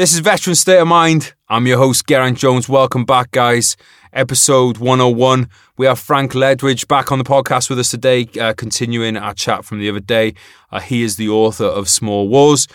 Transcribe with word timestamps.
This 0.00 0.14
is 0.14 0.20
Veteran 0.20 0.56
State 0.56 0.78
of 0.78 0.88
Mind. 0.88 1.34
I'm 1.50 1.66
your 1.66 1.76
host, 1.76 2.06
Geraint 2.06 2.38
Jones. 2.38 2.70
Welcome 2.70 3.04
back, 3.04 3.32
guys. 3.32 3.76
Episode 4.14 4.78
101. 4.78 5.50
We 5.76 5.84
have 5.84 5.98
Frank 5.98 6.32
Ledwidge 6.32 6.88
back 6.88 7.12
on 7.12 7.18
the 7.18 7.24
podcast 7.24 7.68
with 7.68 7.78
us 7.78 7.90
today, 7.90 8.26
uh, 8.40 8.54
continuing 8.54 9.18
our 9.18 9.34
chat 9.34 9.62
from 9.66 9.78
the 9.78 9.90
other 9.90 10.00
day. 10.00 10.32
Uh, 10.72 10.80
he 10.80 11.02
is 11.02 11.16
the 11.16 11.28
author 11.28 11.66
of 11.66 11.86
Small 11.86 12.28
Wars. 12.28 12.66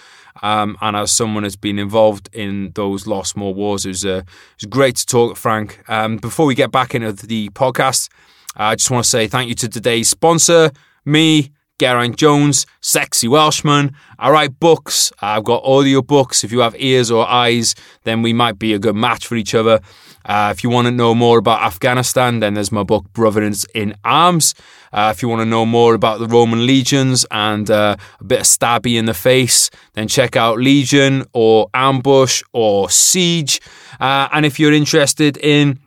Um, 0.43 0.77
and 0.81 0.95
as 0.95 1.11
someone 1.11 1.41
has 1.41 1.55
been 1.55 1.79
involved 1.79 2.29
in 2.31 2.73
those 2.75 3.07
Lost 3.07 3.31
Small 3.31 3.55
Wars, 3.55 3.87
it 3.87 3.89
was, 3.89 4.05
uh, 4.05 4.21
it 4.21 4.61
was 4.61 4.69
great 4.69 4.97
to 4.97 5.05
talk, 5.07 5.35
Frank. 5.35 5.83
Um, 5.89 6.17
before 6.17 6.45
we 6.45 6.53
get 6.53 6.69
back 6.69 6.93
into 6.93 7.11
the 7.25 7.49
podcast, 7.49 8.07
I 8.55 8.75
just 8.75 8.91
want 8.91 9.03
to 9.03 9.09
say 9.09 9.25
thank 9.25 9.49
you 9.49 9.55
to 9.55 9.67
today's 9.67 10.09
sponsor, 10.09 10.69
me, 11.05 11.54
Geraint 11.77 12.15
Jones, 12.15 12.65
Sexy 12.79 13.27
Welshman. 13.27 13.93
I 14.17 14.29
write 14.29 14.59
books. 14.59 15.11
I've 15.21 15.43
got 15.43 15.63
audio 15.65 16.01
books. 16.01 16.43
If 16.43 16.51
you 16.53 16.59
have 16.59 16.75
ears 16.79 17.11
or 17.11 17.27
eyes, 17.27 17.75
then 18.03 18.21
we 18.21 18.31
might 18.31 18.57
be 18.57 18.73
a 18.73 18.79
good 18.79 18.95
match 18.95 19.27
for 19.27 19.35
each 19.35 19.53
other. 19.53 19.81
Uh, 20.23 20.53
if 20.55 20.63
you 20.63 20.69
want 20.69 20.87
to 20.87 20.91
know 20.91 21.13
more 21.13 21.37
about 21.37 21.61
Afghanistan, 21.61 22.39
then 22.39 22.53
there's 22.53 22.71
my 22.71 22.83
book, 22.83 23.11
Brothers 23.11 23.65
in 23.75 23.93
Arms. 24.05 24.55
Uh, 24.93 25.11
if 25.13 25.21
you 25.21 25.27
want 25.27 25.41
to 25.41 25.45
know 25.45 25.65
more 25.65 25.93
about 25.93 26.19
the 26.19 26.27
Roman 26.27 26.65
legions 26.65 27.25
and 27.29 27.69
uh, 27.69 27.97
a 28.19 28.23
bit 28.23 28.39
of 28.39 28.45
stabby 28.45 28.97
in 28.97 29.05
the 29.05 29.13
face, 29.13 29.69
then 29.93 30.07
check 30.07 30.37
out 30.37 30.57
Legion 30.57 31.25
or 31.33 31.67
Ambush 31.73 32.41
or 32.53 32.89
Siege. 32.89 33.59
Uh, 33.99 34.29
and 34.31 34.45
if 34.45 34.59
you're 34.59 34.73
interested 34.73 35.37
in 35.37 35.79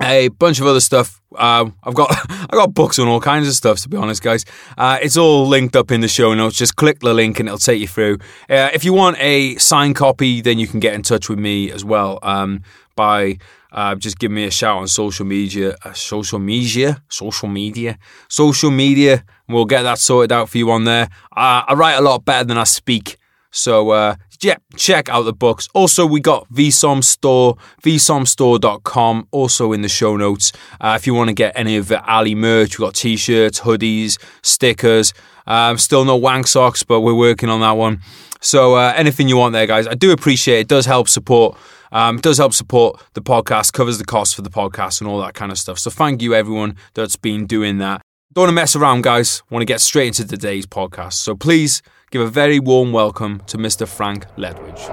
a 0.00 0.28
bunch 0.28 0.60
of 0.60 0.66
other 0.66 0.80
stuff. 0.80 1.20
Uh, 1.34 1.70
I've 1.82 1.94
got 1.94 2.08
I 2.30 2.48
got 2.52 2.74
books 2.74 2.98
on 2.98 3.08
all 3.08 3.20
kinds 3.20 3.46
of 3.48 3.54
stuff. 3.54 3.80
To 3.80 3.88
be 3.88 3.96
honest, 3.96 4.22
guys, 4.22 4.44
uh, 4.76 4.98
it's 5.02 5.16
all 5.16 5.46
linked 5.46 5.76
up 5.76 5.90
in 5.90 6.00
the 6.00 6.08
show 6.08 6.34
notes. 6.34 6.56
Just 6.56 6.76
click 6.76 7.00
the 7.00 7.14
link 7.14 7.38
and 7.38 7.48
it'll 7.48 7.58
take 7.58 7.80
you 7.80 7.88
through. 7.88 8.18
Uh, 8.48 8.70
if 8.72 8.84
you 8.84 8.92
want 8.92 9.16
a 9.20 9.56
signed 9.56 9.96
copy, 9.96 10.40
then 10.40 10.58
you 10.58 10.66
can 10.66 10.80
get 10.80 10.94
in 10.94 11.02
touch 11.02 11.28
with 11.28 11.38
me 11.38 11.70
as 11.70 11.84
well 11.84 12.18
um, 12.22 12.62
by 12.96 13.38
uh, 13.72 13.94
just 13.94 14.18
giving 14.18 14.34
me 14.34 14.44
a 14.44 14.50
shout 14.50 14.78
on 14.78 14.88
social 14.88 15.24
media, 15.24 15.76
uh, 15.84 15.92
social 15.92 16.38
media, 16.38 17.02
social 17.08 17.48
media, 17.48 17.98
social 18.28 18.70
media. 18.70 19.24
We'll 19.48 19.64
get 19.64 19.82
that 19.82 19.98
sorted 19.98 20.32
out 20.32 20.48
for 20.48 20.58
you 20.58 20.70
on 20.70 20.84
there. 20.84 21.08
I 21.32 21.74
write 21.76 21.94
a 21.94 22.00
lot 22.00 22.24
better 22.24 22.44
than 22.44 22.58
I 22.58 22.64
speak, 22.64 23.16
so 23.50 23.90
uh, 23.90 24.16
check 24.76 25.08
out 25.08 25.22
the 25.22 25.32
books. 25.32 25.68
Also, 25.74 26.06
we 26.06 26.20
got 26.20 26.48
VSOM 26.52 27.04
Store, 27.04 27.56
vsomstore.com, 27.82 29.28
also 29.30 29.72
in 29.72 29.82
the 29.82 29.88
show 29.88 30.16
notes. 30.16 30.52
Uh, 30.80 30.96
if 30.98 31.06
you 31.06 31.14
want 31.14 31.28
to 31.28 31.34
get 31.34 31.52
any 31.54 31.76
of 31.76 31.88
the 31.88 32.02
Ali 32.04 32.34
merch, 32.34 32.78
we've 32.78 32.86
got 32.86 32.94
t 32.94 33.16
shirts, 33.16 33.60
hoodies, 33.60 34.18
stickers. 34.42 35.12
Um, 35.46 35.78
still 35.78 36.04
no 36.04 36.16
wank 36.16 36.46
socks, 36.46 36.82
but 36.82 37.00
we're 37.00 37.14
working 37.14 37.48
on 37.48 37.60
that 37.60 37.72
one. 37.72 38.00
So, 38.40 38.74
uh, 38.74 38.92
anything 38.96 39.28
you 39.28 39.36
want 39.36 39.52
there, 39.52 39.66
guys, 39.66 39.86
I 39.86 39.94
do 39.94 40.12
appreciate 40.12 40.58
it. 40.58 40.60
it 40.60 40.68
does 40.68 40.86
help 40.86 41.08
support. 41.08 41.56
Um, 41.92 42.18
does 42.18 42.38
help 42.38 42.54
support 42.54 43.02
the 43.14 43.20
podcast, 43.20 43.72
covers 43.72 43.98
the 43.98 44.04
cost 44.04 44.36
for 44.36 44.42
the 44.42 44.50
podcast, 44.50 45.00
and 45.00 45.10
all 45.10 45.20
that 45.20 45.34
kind 45.34 45.52
of 45.52 45.58
stuff. 45.58 45.78
So, 45.78 45.90
thank 45.90 46.22
you, 46.22 46.34
everyone 46.34 46.76
that's 46.94 47.16
been 47.16 47.46
doing 47.46 47.78
that. 47.78 48.00
Don't 48.32 48.42
want 48.42 48.50
to 48.50 48.54
mess 48.54 48.76
around, 48.76 49.02
guys. 49.02 49.42
Want 49.50 49.60
to 49.60 49.66
get 49.66 49.80
straight 49.80 50.06
into 50.06 50.24
today's 50.26 50.66
podcast. 50.66 51.14
So, 51.14 51.34
please 51.34 51.82
give 52.10 52.20
a 52.20 52.28
very 52.28 52.58
warm 52.58 52.92
welcome 52.92 53.40
to 53.46 53.56
Mr. 53.56 53.86
Frank 53.86 54.26
Ledwidge. 54.36 54.84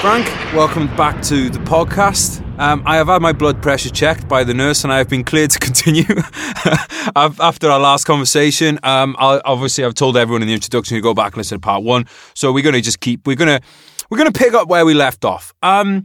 Frank, 0.00 0.26
welcome 0.54 0.86
back 0.96 1.20
to 1.22 1.50
the 1.50 1.58
podcast. 1.60 2.40
Um, 2.60 2.84
I 2.86 2.94
have 2.96 3.08
had 3.08 3.20
my 3.20 3.32
blood 3.32 3.60
pressure 3.60 3.90
checked 3.90 4.28
by 4.28 4.44
the 4.44 4.54
nurse, 4.54 4.84
and 4.84 4.92
I 4.92 4.98
have 4.98 5.08
been 5.08 5.24
cleared 5.24 5.50
to 5.50 5.58
continue. 5.60 6.04
After 7.16 7.70
our 7.70 7.80
last 7.80 8.04
conversation, 8.04 8.78
um, 8.84 9.16
obviously 9.18 9.84
I've 9.84 9.94
told 9.94 10.16
everyone 10.16 10.42
in 10.42 10.48
the 10.48 10.54
introduction 10.54 10.96
to 10.96 11.00
go 11.00 11.12
back 11.12 11.32
and 11.32 11.38
listen 11.38 11.56
to 11.56 11.60
part 11.60 11.82
one. 11.82 12.06
So 12.34 12.52
we're 12.52 12.62
going 12.62 12.76
to 12.76 12.80
just 12.80 13.00
keep 13.00 13.26
we're 13.26 13.34
going 13.34 13.60
to 13.60 13.66
we're 14.10 14.18
going 14.18 14.32
to 14.32 14.38
pick 14.38 14.54
up 14.54 14.68
where 14.68 14.86
we 14.86 14.94
left 14.94 15.24
off. 15.24 15.52
Um, 15.60 16.04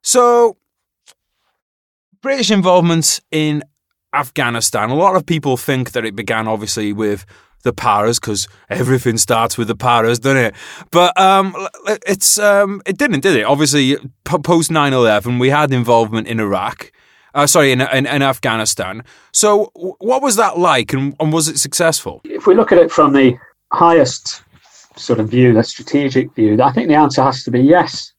so 0.00 0.56
British 2.22 2.50
involvement 2.50 3.20
in 3.30 3.64
Afghanistan. 4.14 4.88
A 4.88 4.94
lot 4.94 5.14
of 5.14 5.26
people 5.26 5.58
think 5.58 5.92
that 5.92 6.06
it 6.06 6.16
began 6.16 6.48
obviously 6.48 6.94
with 6.94 7.26
the 7.62 7.72
paras 7.72 8.18
because 8.18 8.48
everything 8.68 9.18
starts 9.18 9.56
with 9.56 9.68
the 9.68 9.76
paras, 9.76 10.18
doesn't 10.18 10.38
it? 10.38 10.54
But 10.90 11.18
um, 11.18 11.54
it's 12.06 12.38
um, 12.38 12.82
it 12.86 12.98
didn't, 12.98 13.20
did 13.20 13.36
it? 13.36 13.44
Obviously, 13.44 13.96
post 14.24 14.70
9-11, 14.70 15.40
we 15.40 15.50
had 15.50 15.72
involvement 15.72 16.28
in 16.28 16.40
Iraq. 16.40 16.92
Uh, 17.34 17.46
sorry, 17.46 17.72
in, 17.72 17.80
in, 17.80 18.04
in, 18.04 18.20
Afghanistan. 18.20 19.02
So, 19.32 19.70
what 19.74 20.22
was 20.22 20.36
that 20.36 20.58
like, 20.58 20.92
and, 20.92 21.16
and 21.18 21.32
was 21.32 21.48
it 21.48 21.58
successful? 21.58 22.20
If 22.24 22.46
we 22.46 22.54
look 22.54 22.72
at 22.72 22.78
it 22.78 22.90
from 22.90 23.14
the 23.14 23.38
highest 23.72 24.42
sort 24.96 25.18
of 25.18 25.30
view, 25.30 25.54
the 25.54 25.62
strategic 25.62 26.34
view, 26.34 26.60
I 26.62 26.72
think 26.72 26.88
the 26.88 26.94
answer 26.94 27.22
has 27.22 27.42
to 27.44 27.50
be 27.50 27.60
yes. 27.60 28.12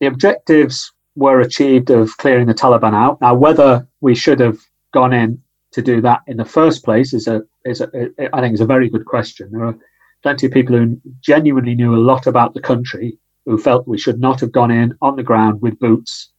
The 0.00 0.08
objectives 0.08 0.92
were 1.14 1.40
achieved 1.40 1.90
of 1.90 2.16
clearing 2.16 2.48
the 2.48 2.54
Taliban 2.54 2.92
out. 2.92 3.20
Now, 3.20 3.34
whether 3.34 3.86
we 4.00 4.16
should 4.16 4.40
have 4.40 4.58
gone 4.92 5.12
in 5.12 5.40
to 5.72 5.82
do 5.82 6.00
that 6.00 6.22
in 6.26 6.36
the 6.36 6.44
first 6.44 6.84
place 6.84 7.12
is 7.12 7.26
a 7.26 7.42
is 7.64 7.80
a, 7.80 7.88
I 8.32 8.40
think 8.40 8.54
is 8.54 8.60
a 8.60 8.66
very 8.66 8.88
good 8.88 9.04
question. 9.04 9.50
There 9.50 9.64
are 9.64 9.76
plenty 10.22 10.46
of 10.46 10.52
people 10.52 10.76
who 10.76 11.00
genuinely 11.20 11.74
knew 11.74 11.94
a 11.94 12.06
lot 12.10 12.26
about 12.26 12.54
the 12.54 12.60
country 12.60 13.18
who 13.44 13.58
felt 13.58 13.86
we 13.86 13.98
should 13.98 14.20
not 14.20 14.40
have 14.40 14.52
gone 14.52 14.70
in 14.70 14.94
on 15.00 15.16
the 15.16 15.22
ground 15.22 15.60
with 15.60 15.78
boots 15.78 16.30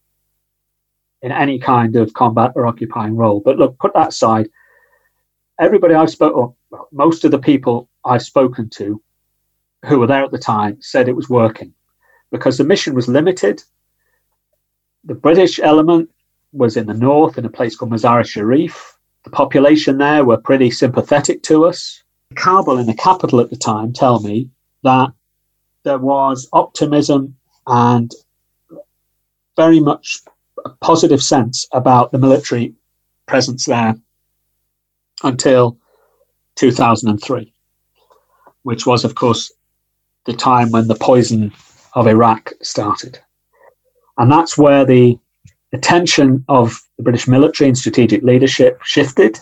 in 1.22 1.32
any 1.32 1.60
kind 1.60 1.96
of 1.96 2.14
combat 2.14 2.52
or 2.56 2.68
occupying 2.68 3.16
role. 3.16 3.40
But 3.40 3.58
look, 3.58 3.78
put 3.80 3.94
that 3.94 4.10
aside. 4.10 4.50
Everybody 5.60 5.96
I've 5.96 6.10
spoken, 6.10 6.54
most 6.92 7.26
of 7.26 7.32
the 7.32 7.40
people 7.40 7.90
I've 8.06 8.22
spoken 8.22 8.70
to 8.72 9.02
who 9.86 10.00
were 10.00 10.08
there 10.08 10.24
at 10.24 10.32
the 10.32 10.38
time 10.38 10.82
said 10.82 11.08
it 11.08 11.16
was 11.16 11.30
working 11.30 11.74
because 12.32 12.58
the 12.58 12.64
mission 12.64 12.94
was 12.94 13.08
limited. 13.08 13.64
The 15.06 15.16
British 15.16 15.60
element 15.60 16.10
was 16.52 16.78
in 16.78 16.88
the 16.88 16.94
north 16.94 17.38
in 17.38 17.46
a 17.46 17.50
place 17.50 17.76
called 17.76 17.92
Mazar 17.92 18.26
Sharif 18.26 18.97
the 19.28 19.36
population 19.36 19.98
there 19.98 20.24
were 20.24 20.38
pretty 20.38 20.72
sympathetic 20.72 21.44
to 21.44 21.66
us. 21.66 22.02
Kabul, 22.36 22.78
in 22.78 22.86
the 22.86 22.94
capital 22.94 23.42
at 23.42 23.50
the 23.50 23.58
time, 23.58 23.92
tell 23.92 24.22
me 24.22 24.50
that 24.84 25.10
there 25.84 25.98
was 25.98 26.48
optimism 26.54 27.36
and 27.66 28.10
very 29.58 29.82
much 29.82 30.22
a 30.64 30.70
positive 30.80 31.22
sense 31.22 31.68
about 31.74 32.14
the 32.14 32.18
military 32.18 32.74
presence 33.26 33.66
there 33.66 33.98
until 35.24 35.78
2003, 36.56 37.54
which 38.64 38.86
was, 38.86 39.04
of 39.04 39.16
course, 39.16 39.52
the 40.26 40.34
time 40.34 40.72
when 40.72 40.88
the 40.88 40.96
poison 40.96 41.52
of 41.96 42.08
Iraq 42.08 42.54
started. 42.62 43.20
And 44.18 44.32
that's 44.32 44.58
where 44.58 44.86
the 44.86 45.20
attention 45.74 46.44
of 46.48 46.82
the 46.98 47.04
British 47.04 47.28
military 47.28 47.68
and 47.68 47.78
strategic 47.78 48.24
leadership 48.24 48.80
shifted, 48.84 49.40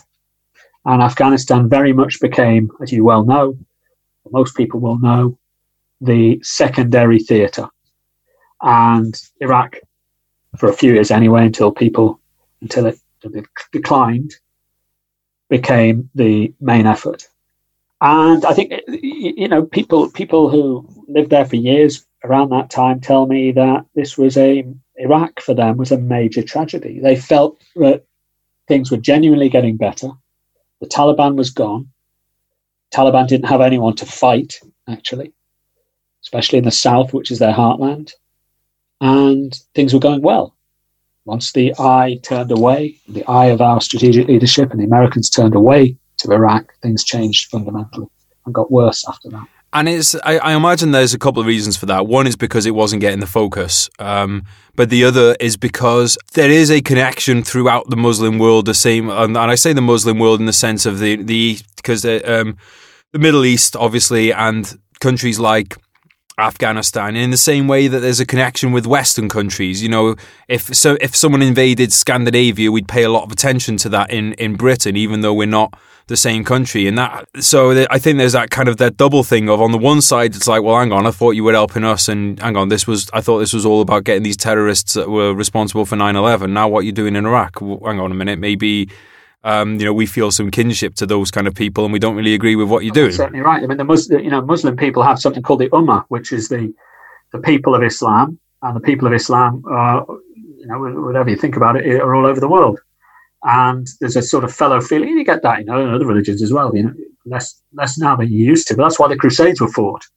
and 0.86 1.02
Afghanistan 1.02 1.70
very 1.70 1.94
much 1.94 2.20
became, 2.20 2.70
as 2.82 2.92
you 2.92 3.04
well 3.04 3.26
know, 3.26 3.58
most 4.32 4.56
people 4.56 4.80
will 4.80 5.00
know, 5.00 5.38
the 6.02 6.40
secondary 6.44 7.20
theatre. 7.20 7.68
And 8.62 9.20
Iraq, 9.40 9.78
for 10.58 10.70
a 10.70 10.74
few 10.74 10.94
years 10.94 11.12
anyway, 11.12 11.46
until 11.46 11.72
people, 11.72 12.20
until 12.62 12.88
it, 12.88 13.00
declined, 13.72 14.36
became 15.50 16.10
the 16.16 16.54
main 16.60 16.86
effort. 16.86 17.28
And 18.02 18.46
I 18.46 18.54
think 18.54 18.74
you 18.88 19.48
know 19.48 19.64
people 19.64 20.12
people 20.12 20.50
who 20.50 20.88
lived 21.08 21.30
there 21.30 21.46
for 21.46 21.56
years 21.56 22.06
around 22.26 22.50
that 22.50 22.70
time 22.70 23.00
tell 23.00 23.26
me 23.28 23.52
that 23.52 23.86
this 23.96 24.18
was 24.18 24.38
a 24.38 24.66
Iraq 24.98 25.42
for 25.42 25.54
them 25.54 25.78
was 25.78 25.92
a 25.92 25.98
major 25.98 26.42
tragedy. 26.42 27.00
They 27.00 27.16
felt 27.16 27.58
that 27.76 28.06
things 28.68 28.92
were 28.92 28.98
genuinely 28.98 29.50
getting 29.50 29.78
better. 29.78 30.10
The 30.82 30.88
Taliban 30.88 31.36
was 31.36 31.50
gone. 31.50 31.90
Taliban 32.94 33.28
didn't 33.28 33.50
have 33.50 33.62
anyone 33.62 33.96
to 33.98 34.06
fight, 34.06 34.60
actually, 34.88 35.34
especially 36.24 36.60
in 36.60 36.66
the 36.66 36.72
south, 36.72 37.14
which 37.14 37.32
is 37.32 37.40
their 37.40 37.54
heartland. 37.54 38.12
And 39.02 39.54
things 39.74 39.94
were 39.94 40.00
going 40.00 40.22
well. 40.22 40.56
Once 41.26 41.52
the 41.52 41.74
eye 41.80 42.20
turned 42.24 42.52
away, 42.52 42.98
the 43.10 43.26
eye 43.26 43.48
of 43.48 43.60
our 43.60 43.82
strategic 43.82 44.28
leadership 44.28 44.72
and 44.72 44.80
the 44.80 44.86
Americans 44.86 45.30
turned 45.30 45.56
away 45.56 45.98
to 46.18 46.32
Iraq, 46.32 46.74
things 46.82 47.04
changed 47.04 47.50
fundamentally 47.50 48.08
and 48.46 48.54
got 48.54 48.72
worse 48.72 49.08
after 49.08 49.30
that. 49.30 49.48
And 49.76 49.90
it's, 49.90 50.16
I, 50.24 50.38
I, 50.38 50.56
imagine 50.56 50.92
there's 50.92 51.14
a 51.14 51.20
couple 51.20 51.42
of 51.42 51.48
reasons 51.48 51.76
for 51.76 51.86
that. 51.88 52.08
One 52.08 52.28
is 52.28 52.38
because 52.38 52.66
it 52.66 52.72
wasn't 52.72 53.02
getting 53.02 53.20
the 53.20 53.28
focus, 53.28 53.90
um, 54.00 54.46
but 54.78 54.90
the 54.90 55.04
other 55.04 55.36
is 55.42 55.58
because 55.58 56.18
there 56.34 56.50
is 56.50 56.72
a 56.72 56.80
connection 56.80 57.44
throughout 57.44 57.90
the 57.90 57.98
Muslim 57.98 58.40
world. 58.40 58.68
The 58.68 58.74
same, 58.74 59.10
and, 59.10 59.36
and 59.36 59.52
I 59.52 59.56
say 59.56 59.74
the 59.74 59.82
Muslim 59.82 60.18
world 60.18 60.40
in 60.40 60.46
the 60.46 60.54
sense 60.54 60.86
of 60.86 61.00
the 61.00 61.18
the 61.18 61.60
because 61.76 62.04
the, 62.04 62.24
um, 62.24 62.56
the 63.12 63.20
Middle 63.20 63.44
East, 63.44 63.76
obviously, 63.76 64.32
and 64.32 64.80
countries 65.02 65.42
like 65.42 65.76
Afghanistan 66.38 67.16
in 67.16 67.32
the 67.32 67.38
same 67.38 67.68
way 67.68 67.88
that 67.88 68.00
there's 68.00 68.20
a 68.20 68.26
connection 68.26 68.72
with 68.72 68.86
Western 68.86 69.30
countries. 69.30 69.82
You 69.82 69.90
know, 69.90 70.16
if 70.48 70.64
so, 70.76 70.98
if 71.00 71.16
someone 71.16 71.42
invaded 71.42 71.94
Scandinavia, 71.94 72.72
we'd 72.72 72.88
pay 72.88 73.04
a 73.04 73.10
lot 73.10 73.24
of 73.24 73.32
attention 73.32 73.78
to 73.78 73.90
that 73.90 74.12
in, 74.12 74.34
in 74.34 74.56
Britain, 74.56 74.96
even 74.98 75.22
though 75.22 75.34
we're 75.34 75.48
not 75.48 75.78
the 76.08 76.18
same 76.18 76.44
country. 76.44 76.88
And 76.88 76.98
that, 76.98 77.28
so 77.40 77.86
I 77.90 77.98
think 77.98 78.20
there's 78.20 78.34
that 78.34 78.52
kind 78.52 78.70
of 78.70 78.78
that 78.78 78.96
double 78.96 79.24
thing 79.24 79.50
of 79.50 79.60
on 79.62 79.72
the 79.72 79.78
one 79.78 80.02
side, 80.02 80.36
it's 80.36 80.48
like, 80.48 80.62
well, 80.62 80.78
hang 80.78 80.92
on, 80.92 81.08
I 81.08 81.12
thought 81.12 81.32
you 81.32 81.44
were 81.44 81.54
helping 81.54 81.84
us, 81.84 82.08
and 82.08 82.40
hang 82.40 82.56
on, 82.56 82.70
this 82.70 82.86
was, 82.86 83.10
I 83.12 83.22
thought 83.22 83.40
this 83.40 83.54
was 83.54 83.66
all 83.66 83.82
about 83.82 84.04
getting 84.04 84.22
these 84.22 84.38
terrorists 84.38 84.94
that 84.94 85.10
were 85.10 85.34
responsible 85.34 85.86
for 85.86 85.96
9/11. 85.96 86.52
Now, 86.52 86.68
what 86.68 86.86
you're 86.86 86.94
doing 86.94 87.16
in 87.16 87.26
Iraq? 87.26 87.60
Well, 87.60 87.80
hang 87.86 88.00
on 88.00 88.12
a 88.12 88.16
minute, 88.16 88.40
maybe. 88.40 88.90
Um, 89.46 89.80
you 89.80 89.86
know, 89.86 89.94
we 89.94 90.06
feel 90.06 90.32
some 90.32 90.52
kinship 90.52 90.96
to 90.96 91.06
those 91.06 91.32
kind 91.32 91.48
of 91.48 91.56
people, 91.56 91.86
and 91.86 91.94
we 91.94 92.00
don't 92.00 92.16
really 92.16 92.34
agree 92.34 92.56
with 92.56 92.68
what 92.68 92.84
you're 92.84 92.94
doing. 92.94 93.12
certainly 93.12 93.42
right. 93.42 93.64
I 93.64 93.68
mean, 93.68 93.78
the 93.78 93.84
Muslim, 93.84 94.24
you 94.24 94.32
know, 94.32 94.42
Muslim 94.42 94.76
people 94.76 95.04
have 95.04 95.20
something 95.20 95.44
called 95.44 95.62
the 95.62 95.70
Ummah, 95.70 96.04
which 96.10 96.34
is 96.34 96.50
the 96.50 96.74
the 97.32 97.40
people 97.40 97.76
of 97.76 97.84
Islam, 97.84 98.40
and 98.62 98.76
the 98.76 98.82
people 98.82 99.08
of 99.08 99.14
Islam, 99.14 99.64
are, 99.70 100.06
you 100.36 100.66
know, 100.66 100.80
whatever 100.80 101.30
you 101.30 101.36
think 101.36 101.56
about 101.56 101.76
it, 101.76 102.02
are 102.02 102.16
all 102.16 102.26
over 102.26 102.40
the 102.40 102.50
world 102.50 102.80
and 103.46 103.88
there's 104.00 104.16
a 104.16 104.22
sort 104.22 104.44
of 104.44 104.54
fellow 104.54 104.82
feeling. 104.82 105.10
You 105.10 105.24
get 105.24 105.44
that, 105.44 105.60
you 105.60 105.66
know, 105.66 105.80
in 105.80 105.94
other 105.94 106.06
religions 106.06 106.42
as 106.42 106.52
well. 106.52 106.76
You 106.76 106.84
know, 106.84 106.94
less 107.26 107.62
less 107.74 107.98
now 107.98 108.16
than 108.16 108.32
you 108.32 108.44
used 108.44 108.68
to. 108.68 108.76
But 108.76 108.84
that's 108.84 109.00
why 109.00 109.08
the 109.08 109.16
Crusades 109.16 109.62
were 109.62 109.72
fought. 109.72 110.06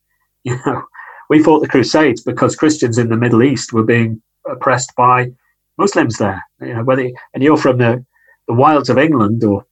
You 0.45 0.57
know, 0.65 0.85
we 1.29 1.43
fought 1.43 1.61
the 1.61 1.69
Crusades 1.69 2.23
because 2.23 2.55
Christians 2.55 2.97
in 2.97 3.09
the 3.09 3.17
Middle 3.17 3.43
East 3.43 3.73
were 3.73 3.83
being 3.83 4.23
oppressed 4.49 4.95
by 4.97 5.33
Muslims 5.77 6.17
there. 6.17 6.43
You 6.61 6.75
know, 6.75 6.85
whether 6.85 7.11
and 7.35 7.43
you're 7.43 7.59
from 7.59 7.79
the 7.79 8.07
the 8.49 8.55
wilds 8.55 8.89
of 8.89 8.99
England 8.99 9.45
or 9.45 9.65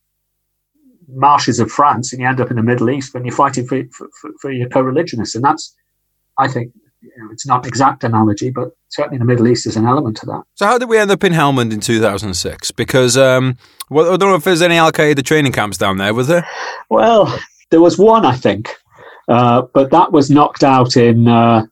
marshes 1.08 1.58
of 1.58 1.70
France, 1.70 2.12
and 2.12 2.20
you 2.20 2.28
end 2.28 2.40
up 2.40 2.50
in 2.50 2.56
the 2.56 2.62
Middle 2.62 2.90
East 2.90 3.14
when 3.14 3.25
you're 3.25 3.34
fighting 3.34 3.67
for 3.67 3.82
for, 3.93 4.08
for 4.40 4.50
your 4.52 4.69
co-religionists, 4.69 5.34
and 5.34 5.43
that's, 5.43 5.75
I 6.38 6.46
think, 6.46 6.73
you 7.00 7.11
know, 7.17 7.31
it's 7.32 7.46
not 7.46 7.64
an 7.64 7.69
exact 7.69 8.05
analogy, 8.05 8.50
but 8.50 8.70
certainly 8.88 9.19
the 9.19 9.25
Middle 9.25 9.49
East 9.49 9.67
is 9.67 9.76
an 9.76 9.87
element 9.87 10.17
to 10.19 10.26
that. 10.26 10.43
So 10.55 10.67
how 10.67 10.78
did 10.78 10.88
we 10.88 10.99
end 10.99 11.11
up 11.11 11.25
in 11.25 11.32
Helmand 11.32 11.73
in 11.73 11.81
2006? 11.81 12.70
Because 12.73 13.17
um, 13.17 13.56
well, 13.88 14.12
I 14.12 14.17
don't 14.17 14.28
know 14.28 14.34
if 14.34 14.44
there's 14.44 14.62
any 14.62 14.76
Al 14.76 14.93
Qaeda 14.93 15.25
training 15.25 15.52
camps 15.52 15.79
down 15.79 15.96
there, 15.96 16.12
was 16.12 16.29
there? 16.29 16.46
Well, 16.90 17.38
there 17.70 17.81
was 17.81 17.99
one, 17.99 18.26
I 18.26 18.37
think, 18.37 18.75
uh, 19.29 19.62
but 19.72 19.90
that 19.90 20.12
was 20.12 20.31
knocked 20.31 20.64
out 20.64 20.96
in 20.96 21.29
uh, 21.29 21.67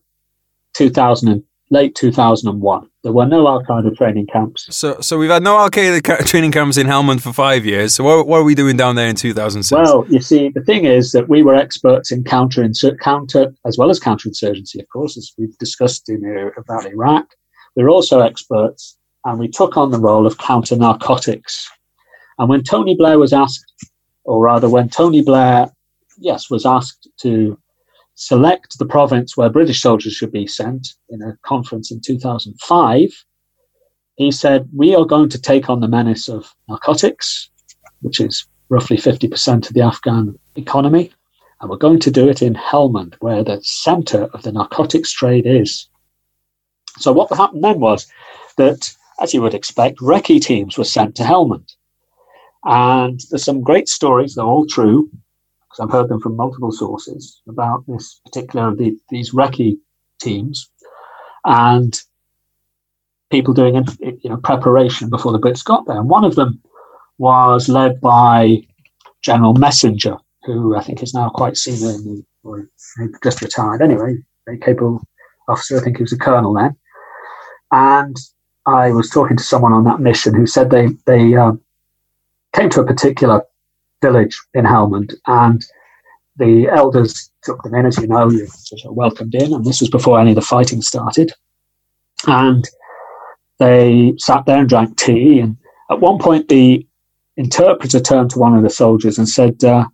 2000 0.74 1.44
late 1.70 1.94
2001. 1.94 2.88
There 3.02 3.12
were 3.12 3.26
no 3.26 3.46
Al 3.46 3.62
Qaeda 3.62 3.96
training 3.96 4.26
camps. 4.26 4.66
So, 4.74 5.00
so 5.00 5.18
we've 5.18 5.30
had 5.30 5.42
no 5.42 5.58
Al 5.58 5.70
Qaeda 5.70 6.26
training 6.26 6.52
camps 6.52 6.76
in 6.76 6.86
Helmand 6.86 7.20
for 7.20 7.32
five 7.32 7.66
years. 7.66 7.94
So, 7.94 8.04
what, 8.04 8.26
what, 8.26 8.38
are 8.38 8.44
we 8.44 8.54
doing 8.54 8.76
down 8.76 8.96
there 8.96 9.08
in 9.08 9.16
2006? 9.16 9.70
Well, 9.72 10.06
you 10.08 10.20
see, 10.20 10.48
the 10.48 10.62
thing 10.62 10.84
is 10.84 11.12
that 11.12 11.28
we 11.28 11.42
were 11.42 11.54
experts 11.54 12.12
in 12.12 12.24
counter, 12.24 12.66
counter 13.00 13.54
as 13.66 13.76
well 13.78 13.90
as 13.90 14.00
counterinsurgency, 14.00 14.80
of 14.80 14.88
course, 14.88 15.16
as 15.16 15.32
we've 15.36 15.56
discussed 15.58 16.08
in 16.08 16.24
uh, 16.24 16.60
about 16.60 16.86
Iraq. 16.86 17.26
We 17.76 17.82
we're 17.82 17.90
also 17.90 18.20
experts, 18.20 18.96
and 19.24 19.38
we 19.38 19.48
took 19.48 19.76
on 19.76 19.90
the 19.90 19.98
role 19.98 20.26
of 20.26 20.38
counter 20.38 20.76
narcotics. 20.76 21.68
And 22.38 22.48
when 22.48 22.62
Tony 22.62 22.96
Blair 22.96 23.18
was 23.18 23.32
asked, 23.32 23.64
or 24.24 24.42
rather, 24.42 24.68
when 24.68 24.88
Tony 24.88 25.22
Blair, 25.22 25.70
yes, 26.18 26.50
was 26.50 26.64
asked 26.64 27.08
to 27.20 27.58
select 28.14 28.78
the 28.78 28.86
province 28.86 29.36
where 29.36 29.50
British 29.50 29.80
soldiers 29.80 30.12
should 30.14 30.32
be 30.32 30.46
sent 30.46 30.88
in 31.08 31.22
a 31.22 31.36
conference 31.42 31.90
in 31.90 32.00
2005, 32.00 33.10
he 34.16 34.30
said, 34.30 34.68
We 34.74 34.94
are 34.94 35.04
going 35.04 35.28
to 35.30 35.40
take 35.40 35.68
on 35.68 35.80
the 35.80 35.88
menace 35.88 36.28
of 36.28 36.54
narcotics, 36.68 37.50
which 38.00 38.20
is 38.20 38.46
roughly 38.68 38.96
50% 38.96 39.68
of 39.68 39.74
the 39.74 39.82
Afghan 39.82 40.38
economy, 40.56 41.12
and 41.60 41.70
we're 41.70 41.76
going 41.76 42.00
to 42.00 42.10
do 42.10 42.28
it 42.28 42.42
in 42.42 42.54
Helmand, 42.54 43.14
where 43.20 43.42
the 43.42 43.60
center 43.62 44.24
of 44.34 44.42
the 44.42 44.52
narcotics 44.52 45.12
trade 45.12 45.46
is. 45.46 45.88
So, 46.98 47.12
what 47.12 47.34
happened 47.36 47.64
then 47.64 47.80
was 47.80 48.06
that, 48.56 48.92
as 49.20 49.34
you 49.34 49.42
would 49.42 49.54
expect, 49.54 49.98
recce 49.98 50.40
teams 50.40 50.78
were 50.78 50.84
sent 50.84 51.16
to 51.16 51.22
Helmand. 51.24 51.74
And 52.64 53.20
there's 53.30 53.44
some 53.44 53.62
great 53.62 53.88
stories, 53.88 54.34
they're 54.34 54.44
all 54.44 54.66
true, 54.66 55.10
because 55.74 55.84
I've 55.84 55.92
heard 55.92 56.08
them 56.08 56.20
from 56.20 56.36
multiple 56.36 56.72
sources 56.72 57.40
about 57.48 57.84
this 57.86 58.20
particular 58.24 58.74
the, 58.74 58.96
these 59.10 59.32
recce 59.32 59.76
teams 60.20 60.70
and 61.44 62.00
people 63.30 63.54
doing 63.54 63.84
you 64.00 64.30
know 64.30 64.36
preparation 64.36 65.10
before 65.10 65.32
the 65.32 65.38
Brits 65.38 65.64
got 65.64 65.86
there. 65.86 65.98
And 65.98 66.08
one 66.08 66.24
of 66.24 66.36
them 66.36 66.62
was 67.18 67.68
led 67.68 68.00
by 68.00 68.62
General 69.22 69.54
Messenger, 69.54 70.16
who 70.44 70.76
I 70.76 70.82
think 70.82 71.02
is 71.02 71.14
now 71.14 71.30
quite 71.30 71.56
senior 71.56 71.90
in 71.90 72.04
the, 72.04 72.24
or 72.44 72.68
just 73.22 73.42
retired 73.42 73.82
anyway, 73.82 74.16
very 74.46 74.58
capable 74.58 75.02
officer. 75.48 75.78
I 75.78 75.80
think 75.80 75.96
he 75.96 76.02
was 76.02 76.12
a 76.12 76.18
colonel 76.18 76.54
then. 76.54 76.76
And 77.72 78.16
I 78.66 78.92
was 78.92 79.10
talking 79.10 79.36
to 79.36 79.42
someone 79.42 79.72
on 79.72 79.84
that 79.84 80.00
mission 80.00 80.34
who 80.34 80.46
said 80.46 80.70
they 80.70 80.88
they 81.06 81.34
uh, 81.34 81.52
came 82.54 82.70
to 82.70 82.80
a 82.80 82.86
particular 82.86 83.42
village 84.06 84.36
in 84.54 84.64
Helmand, 84.64 85.14
and 85.26 85.64
the 86.36 86.68
elders 86.68 87.30
took 87.42 87.62
them 87.62 87.74
in, 87.74 87.86
as 87.86 87.98
you 87.98 88.06
know, 88.06 88.30
you 88.30 88.44
of 88.44 88.96
welcomed 88.96 89.34
in, 89.34 89.52
and 89.54 89.64
this 89.64 89.80
was 89.80 89.90
before 89.90 90.18
any 90.18 90.30
of 90.30 90.36
the 90.36 90.42
fighting 90.42 90.82
started. 90.82 91.32
And 92.26 92.64
they 93.58 94.14
sat 94.18 94.44
there 94.44 94.58
and 94.58 94.68
drank 94.68 94.96
tea, 94.96 95.40
and 95.40 95.56
at 95.90 96.00
one 96.00 96.18
point 96.18 96.48
the 96.48 96.86
interpreter 97.36 98.00
turned 98.00 98.30
to 98.30 98.38
one 98.38 98.56
of 98.56 98.62
the 98.62 98.70
soldiers 98.70 99.18
and 99.18 99.28
said, 99.28 99.62
uh, 99.64 99.84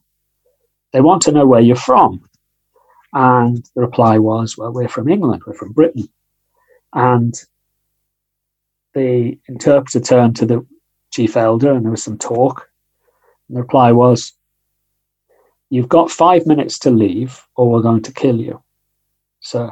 "They 0.92 1.00
want 1.00 1.22
to 1.22 1.32
know 1.32 1.46
where 1.46 1.66
you're 1.66 1.88
from." 1.90 2.10
And 3.12 3.64
the 3.74 3.82
reply 3.82 4.18
was, 4.18 4.56
"Well, 4.56 4.72
we're 4.72 4.96
from 4.96 5.08
England. 5.08 5.42
We're 5.46 5.60
from 5.62 5.72
Britain." 5.72 6.08
And 6.94 7.34
the 8.94 9.38
interpreter 9.48 10.00
turned 10.00 10.36
to 10.36 10.46
the 10.46 10.66
chief 11.12 11.36
elder, 11.36 11.72
and 11.72 11.84
there 11.84 11.90
was 11.90 12.02
some 12.02 12.18
talk. 12.18 12.69
The 13.50 13.60
reply 13.60 13.90
was, 13.92 14.32
You've 15.70 15.88
got 15.88 16.10
five 16.10 16.46
minutes 16.46 16.78
to 16.80 16.90
leave, 16.90 17.46
or 17.56 17.70
we're 17.70 17.82
going 17.82 18.02
to 18.02 18.12
kill 18.12 18.40
you. 18.40 18.62
So 19.40 19.70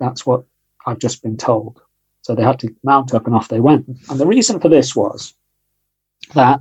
that's 0.00 0.26
what 0.26 0.44
I've 0.86 0.98
just 0.98 1.22
been 1.22 1.36
told. 1.36 1.80
So 2.22 2.34
they 2.34 2.42
had 2.42 2.58
to 2.60 2.74
mount 2.82 3.14
up 3.14 3.26
and 3.26 3.34
off 3.34 3.48
they 3.48 3.60
went. 3.60 3.86
And 4.10 4.18
the 4.18 4.26
reason 4.26 4.58
for 4.58 4.68
this 4.68 4.96
was 4.96 5.34
that 6.34 6.60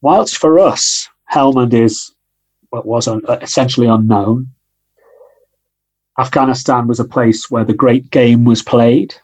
whilst 0.00 0.38
for 0.38 0.58
us, 0.58 1.08
Helmand 1.32 1.72
is 1.72 2.12
what 2.70 2.86
was 2.86 3.06
uh, 3.06 3.20
essentially 3.40 3.86
unknown, 3.86 4.48
Afghanistan 6.18 6.88
was 6.88 6.98
a 7.00 7.04
place 7.04 7.50
where 7.50 7.64
the 7.64 7.74
great 7.74 8.10
game 8.10 8.44
was 8.44 8.62
played. 8.62 9.14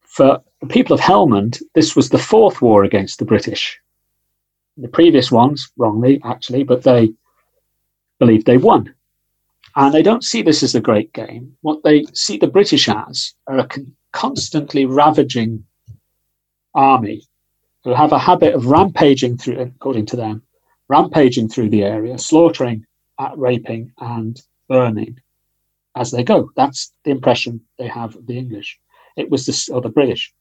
For 0.00 0.42
the 0.60 0.66
people 0.66 0.94
of 0.94 1.00
Helmand, 1.00 1.62
this 1.74 1.94
was 1.94 2.08
the 2.08 2.18
fourth 2.18 2.60
war 2.60 2.82
against 2.84 3.18
the 3.18 3.24
British 3.24 3.78
the 4.76 4.88
previous 4.88 5.30
ones, 5.30 5.70
wrongly 5.76 6.20
actually, 6.24 6.64
but 6.64 6.82
they 6.82 7.12
believe 8.18 8.44
they 8.44 8.56
won. 8.56 8.94
And 9.74 9.92
they 9.92 10.02
don't 10.02 10.24
see 10.24 10.42
this 10.42 10.62
as 10.62 10.74
a 10.74 10.80
great 10.80 11.12
game. 11.12 11.56
What 11.62 11.82
they 11.82 12.04
see 12.12 12.36
the 12.36 12.46
British 12.46 12.88
as 12.88 13.34
are 13.46 13.58
a 13.58 13.66
con- 13.66 13.96
constantly 14.12 14.84
ravaging 14.84 15.64
army 16.74 17.22
who 17.84 17.94
have 17.94 18.12
a 18.12 18.18
habit 18.18 18.54
of 18.54 18.66
rampaging 18.66 19.38
through, 19.38 19.58
according 19.58 20.06
to 20.06 20.16
them, 20.16 20.42
rampaging 20.88 21.48
through 21.48 21.70
the 21.70 21.82
area, 21.82 22.18
slaughtering, 22.18 22.84
uh, 23.18 23.30
raping, 23.36 23.92
and 23.98 24.40
burning 24.68 25.18
as 25.96 26.10
they 26.10 26.22
go. 26.22 26.50
That's 26.56 26.92
the 27.04 27.10
impression 27.10 27.60
they 27.78 27.88
have 27.88 28.14
of 28.16 28.26
the 28.26 28.38
English. 28.38 28.78
It 29.16 29.30
was 29.30 29.46
the, 29.46 29.74
or 29.74 29.80
the 29.80 29.88
British. 29.88 30.32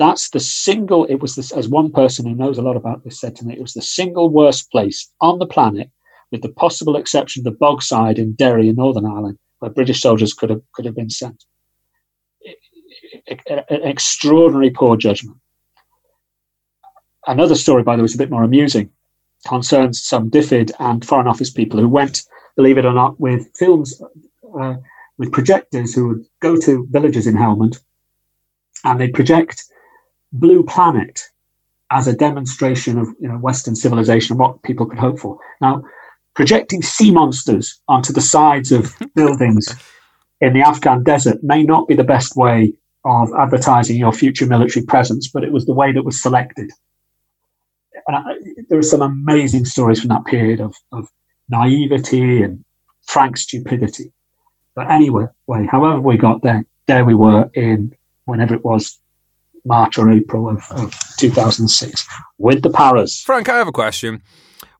That's 0.00 0.30
the 0.30 0.40
single, 0.40 1.04
it 1.04 1.16
was 1.16 1.34
this, 1.34 1.52
as 1.52 1.68
one 1.68 1.92
person 1.92 2.24
who 2.24 2.34
knows 2.34 2.56
a 2.56 2.62
lot 2.62 2.74
about 2.74 3.04
this 3.04 3.20
said 3.20 3.36
to 3.36 3.44
me, 3.44 3.52
it 3.52 3.60
was 3.60 3.74
the 3.74 3.82
single 3.82 4.30
worst 4.30 4.70
place 4.70 5.12
on 5.20 5.38
the 5.38 5.46
planet, 5.46 5.90
with 6.32 6.40
the 6.40 6.48
possible 6.48 6.96
exception 6.96 7.46
of 7.46 7.52
the 7.52 7.58
Bogside 7.58 8.16
in 8.16 8.32
Derry 8.32 8.70
in 8.70 8.76
Northern 8.76 9.04
Ireland, 9.04 9.38
where 9.58 9.70
British 9.70 10.00
soldiers 10.00 10.32
could 10.32 10.48
have, 10.48 10.62
could 10.72 10.86
have 10.86 10.96
been 10.96 11.10
sent. 11.10 11.44
An 13.46 13.62
extraordinary 13.68 14.70
poor 14.70 14.96
judgment. 14.96 15.36
Another 17.26 17.54
story, 17.54 17.82
by 17.82 17.94
the 17.94 18.02
way, 18.02 18.06
is 18.06 18.14
a 18.14 18.18
bit 18.18 18.30
more 18.30 18.42
amusing, 18.42 18.88
concerns 19.46 20.02
some 20.02 20.30
DFID 20.30 20.72
and 20.78 21.04
Foreign 21.04 21.28
Office 21.28 21.50
people 21.50 21.78
who 21.78 21.90
went, 21.90 22.22
believe 22.56 22.78
it 22.78 22.86
or 22.86 22.94
not, 22.94 23.20
with 23.20 23.54
films, 23.54 24.00
uh, 24.58 24.76
with 25.18 25.30
projectors 25.30 25.94
who 25.94 26.08
would 26.08 26.24
go 26.40 26.56
to 26.56 26.88
villages 26.90 27.26
in 27.26 27.34
Helmand 27.34 27.78
and 28.84 28.98
they 28.98 29.08
project 29.08 29.70
blue 30.32 30.64
planet 30.64 31.22
as 31.90 32.06
a 32.06 32.16
demonstration 32.16 32.98
of 32.98 33.08
you 33.20 33.28
know 33.28 33.38
Western 33.38 33.74
civilization 33.74 34.34
and 34.34 34.40
what 34.40 34.62
people 34.62 34.86
could 34.86 34.98
hope 34.98 35.18
for. 35.18 35.38
Now, 35.60 35.82
projecting 36.34 36.82
sea 36.82 37.10
monsters 37.10 37.80
onto 37.88 38.12
the 38.12 38.20
sides 38.20 38.72
of 38.72 38.94
buildings 39.14 39.74
in 40.40 40.52
the 40.52 40.62
Afghan 40.62 41.02
desert 41.02 41.42
may 41.42 41.62
not 41.62 41.88
be 41.88 41.94
the 41.94 42.04
best 42.04 42.36
way 42.36 42.72
of 43.04 43.30
advertising 43.38 43.96
your 43.96 44.12
future 44.12 44.46
military 44.46 44.84
presence, 44.84 45.28
but 45.28 45.44
it 45.44 45.52
was 45.52 45.66
the 45.66 45.74
way 45.74 45.92
that 45.92 46.04
was 46.04 46.20
selected. 46.20 46.70
And 48.06 48.16
I, 48.16 48.22
there 48.68 48.78
are 48.78 48.82
some 48.82 49.02
amazing 49.02 49.64
stories 49.64 50.00
from 50.00 50.08
that 50.08 50.24
period 50.26 50.60
of, 50.60 50.74
of 50.92 51.08
naivety 51.48 52.42
and 52.42 52.64
frank 53.02 53.36
stupidity. 53.36 54.12
But 54.74 54.90
anyway, 54.90 55.26
however 55.70 56.00
we 56.00 56.16
got 56.16 56.42
there, 56.42 56.64
there 56.86 57.04
we 57.04 57.14
were 57.14 57.50
in 57.54 57.94
whenever 58.24 58.54
it 58.54 58.64
was 58.64 58.98
March 59.64 59.98
or 59.98 60.10
April 60.10 60.48
of, 60.48 60.64
of 60.70 60.94
2006 61.18 62.06
with 62.38 62.62
the 62.62 62.70
paras. 62.70 63.20
Frank, 63.20 63.48
I 63.48 63.56
have 63.56 63.68
a 63.68 63.72
question. 63.72 64.22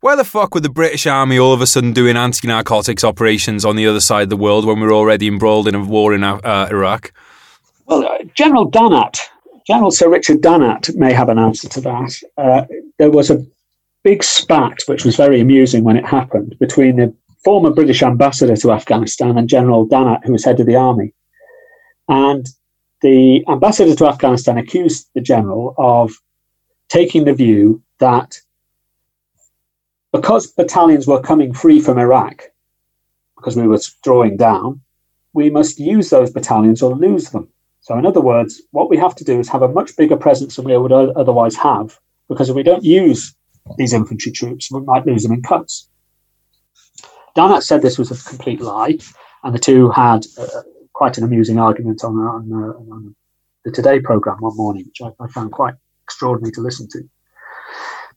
Where 0.00 0.16
the 0.16 0.24
fuck 0.24 0.54
were 0.54 0.60
the 0.60 0.70
British 0.70 1.06
Army 1.06 1.38
all 1.38 1.52
of 1.52 1.60
a 1.60 1.66
sudden 1.66 1.92
doing 1.92 2.16
anti 2.16 2.48
narcotics 2.48 3.04
operations 3.04 3.66
on 3.66 3.76
the 3.76 3.86
other 3.86 4.00
side 4.00 4.24
of 4.24 4.30
the 4.30 4.36
world 4.36 4.64
when 4.64 4.80
we 4.80 4.86
were 4.86 4.94
already 4.94 5.28
embroiled 5.28 5.68
in 5.68 5.74
a 5.74 5.84
war 5.84 6.14
in 6.14 6.24
uh, 6.24 6.68
Iraq? 6.70 7.12
Well, 7.84 8.06
uh, 8.06 8.24
General 8.34 8.70
Dannatt, 8.70 9.18
General 9.66 9.90
Sir 9.90 10.08
Richard 10.08 10.40
Dannatt 10.40 10.94
may 10.96 11.12
have 11.12 11.28
an 11.28 11.38
answer 11.38 11.68
to 11.68 11.80
that. 11.82 12.22
Uh, 12.38 12.64
there 12.98 13.10
was 13.10 13.30
a 13.30 13.44
big 14.02 14.24
spat, 14.24 14.78
which 14.86 15.04
was 15.04 15.16
very 15.16 15.40
amusing 15.40 15.84
when 15.84 15.96
it 15.96 16.06
happened, 16.06 16.56
between 16.58 16.96
the 16.96 17.14
former 17.44 17.70
British 17.70 18.02
ambassador 18.02 18.56
to 18.56 18.72
Afghanistan 18.72 19.36
and 19.36 19.48
General 19.48 19.86
Dannatt, 19.86 20.24
who 20.24 20.32
was 20.32 20.44
head 20.44 20.60
of 20.60 20.66
the 20.66 20.76
army. 20.76 21.12
And 22.08 22.46
the 23.02 23.44
ambassador 23.48 23.94
to 23.94 24.06
Afghanistan 24.06 24.58
accused 24.58 25.08
the 25.14 25.20
general 25.20 25.74
of 25.78 26.12
taking 26.88 27.24
the 27.24 27.34
view 27.34 27.82
that 27.98 28.38
because 30.12 30.48
battalions 30.48 31.06
were 31.06 31.20
coming 31.20 31.54
free 31.54 31.80
from 31.80 31.98
Iraq, 31.98 32.42
because 33.36 33.56
we 33.56 33.68
were 33.68 33.78
drawing 34.02 34.36
down, 34.36 34.80
we 35.32 35.50
must 35.50 35.78
use 35.78 36.10
those 36.10 36.30
battalions 36.30 36.82
or 36.82 36.96
lose 36.96 37.30
them. 37.30 37.48
So, 37.82 37.96
in 37.96 38.04
other 38.04 38.20
words, 38.20 38.60
what 38.72 38.90
we 38.90 38.96
have 38.98 39.14
to 39.16 39.24
do 39.24 39.38
is 39.38 39.48
have 39.48 39.62
a 39.62 39.68
much 39.68 39.96
bigger 39.96 40.16
presence 40.16 40.56
than 40.56 40.66
we 40.66 40.76
would 40.76 40.92
otherwise 40.92 41.56
have, 41.56 41.98
because 42.28 42.50
if 42.50 42.56
we 42.56 42.62
don't 42.62 42.84
use 42.84 43.34
these 43.78 43.92
infantry 43.92 44.32
troops, 44.32 44.70
we 44.70 44.80
might 44.80 45.06
lose 45.06 45.22
them 45.22 45.32
in 45.32 45.42
cuts. 45.42 45.88
Dannatt 47.36 47.62
said 47.62 47.80
this 47.80 47.98
was 47.98 48.10
a 48.10 48.28
complete 48.28 48.60
lie, 48.60 48.98
and 49.44 49.54
the 49.54 49.58
two 49.58 49.90
had 49.90 50.26
uh, 50.38 50.46
quite 51.00 51.16
an 51.16 51.24
amusing 51.24 51.58
argument 51.58 52.04
on, 52.04 52.12
on, 52.18 52.52
uh, 52.52 52.92
on 52.92 53.16
the 53.64 53.70
Today 53.70 54.00
programme 54.00 54.36
one 54.40 54.54
morning, 54.54 54.84
which 54.84 55.00
I, 55.00 55.24
I, 55.24 55.28
found 55.28 55.50
quite 55.50 55.72
extraordinary 56.04 56.52
to 56.52 56.60
listen 56.60 56.88
to. 56.90 57.00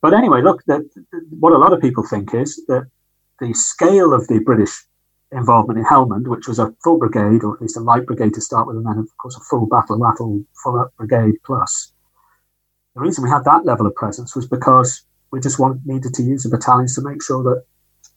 But 0.02 0.14
anyway, 0.14 0.42
look, 0.42 0.66
the, 0.66 0.80
the, 1.14 1.22
what 1.40 1.54
a 1.54 1.58
lot 1.58 1.72
of 1.72 1.80
people 1.80 2.06
think 2.06 2.34
is 2.34 2.62
that 2.68 2.86
the 3.40 3.54
scale 3.54 4.14
of 4.14 4.28
the 4.28 4.40
British 4.40 4.74
involvement 5.32 5.80
in 5.80 5.86
Helmand, 5.86 6.28
which 6.28 6.46
was 6.46 6.60
a 6.60 6.74
full 6.84 6.98
brigade, 6.98 7.46
or 7.46 7.56
at 7.56 7.62
least 7.62 7.78
a 7.78 7.80
light 7.80 8.06
brigade 8.06 8.34
to 8.34 8.42
start 8.42 8.68
with, 8.68 8.76
and 8.76 8.86
then, 8.86 8.98
of 8.98 9.08
course, 9.18 9.38
a 9.38 9.46
full 9.50 9.66
battle 9.66 9.98
rattle, 9.98 10.44
full 10.62 10.78
up 10.78 10.94
brigade 10.98 11.36
plus. 11.46 11.94
The 12.96 13.02
reason 13.02 13.24
we 13.24 13.30
had 13.30 13.46
that 13.46 13.66
level 13.66 13.88
of 13.88 13.96
presence 13.96 14.36
was 14.36 14.46
because 14.46 15.04
we 15.32 15.40
just 15.40 15.58
needed 15.86 16.14
to 16.16 16.22
use 16.22 16.44
the 16.44 16.50
battalions 16.50 16.96
to 16.96 17.02
make 17.02 17.24
sure 17.24 17.44
that 17.44 17.64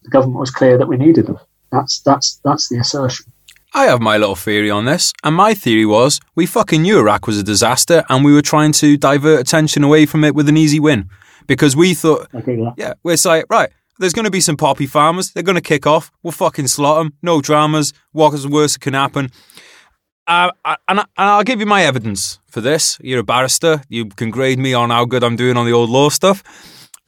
the 0.03 0.11
government 0.11 0.41
was 0.41 0.51
clear 0.51 0.77
that 0.77 0.89
we 0.89 0.97
needed 0.97 1.27
them. 1.29 1.39
That's 1.71 2.01
that's 2.01 2.41
that's 2.43 2.69
the 2.69 2.79
assertion. 2.79 3.33
I 3.75 3.85
have 3.87 4.01
my 4.01 4.17
little 4.17 4.37
theory 4.37 4.71
on 4.71 4.85
this, 4.85 5.13
and 5.23 5.35
my 5.35 5.53
theory 5.55 5.85
was 5.87 6.21
we 6.35 6.47
fucking 6.47 6.83
knew 6.83 6.99
Iraq 6.99 7.27
was 7.27 7.39
a 7.39 7.43
disaster, 7.43 8.05
and 8.09 8.25
we 8.25 8.33
were 8.33 8.43
trying 8.43 8.73
to 8.73 8.97
divert 8.97 9.41
attention 9.41 9.85
away 9.85 10.07
from 10.07 10.25
it 10.25 10.35
with 10.35 10.49
an 10.49 10.57
easy 10.57 10.81
win 10.81 11.11
because 11.47 11.77
we 11.77 11.95
thought, 11.95 12.29
yeah, 12.77 12.95
we're 13.03 13.17
like 13.25 13.45
right. 13.51 13.71
There's 13.99 14.13
going 14.13 14.27
to 14.27 14.31
be 14.31 14.41
some 14.41 14.57
poppy 14.57 14.87
farmers. 14.87 15.31
They're 15.33 15.43
going 15.43 15.57
to 15.57 15.63
kick 15.63 15.87
off. 15.87 16.13
We'll 16.23 16.33
fucking 16.33 16.67
slot 16.69 16.99
them. 16.99 17.15
No 17.23 17.41
dramas. 17.41 17.95
What's 18.13 18.47
worse 18.47 18.77
can 18.77 18.93
happen. 18.93 19.31
Uh, 20.27 20.51
and, 20.65 21.01
I, 21.01 21.05
and 21.17 21.29
I'll 21.31 21.45
give 21.45 21.61
you 21.61 21.67
my 21.67 21.85
evidence 21.85 22.39
for 22.49 22.61
this. 22.61 22.99
You're 23.01 23.21
a 23.21 23.25
barrister. 23.25 23.83
You 23.89 24.07
can 24.07 24.31
grade 24.31 24.59
me 24.59 24.75
on 24.75 24.91
how 24.91 25.07
good 25.07 25.25
I'm 25.25 25.37
doing 25.37 25.57
on 25.57 25.65
the 25.65 25.73
old 25.73 25.89
law 25.89 26.11
stuff. 26.11 26.43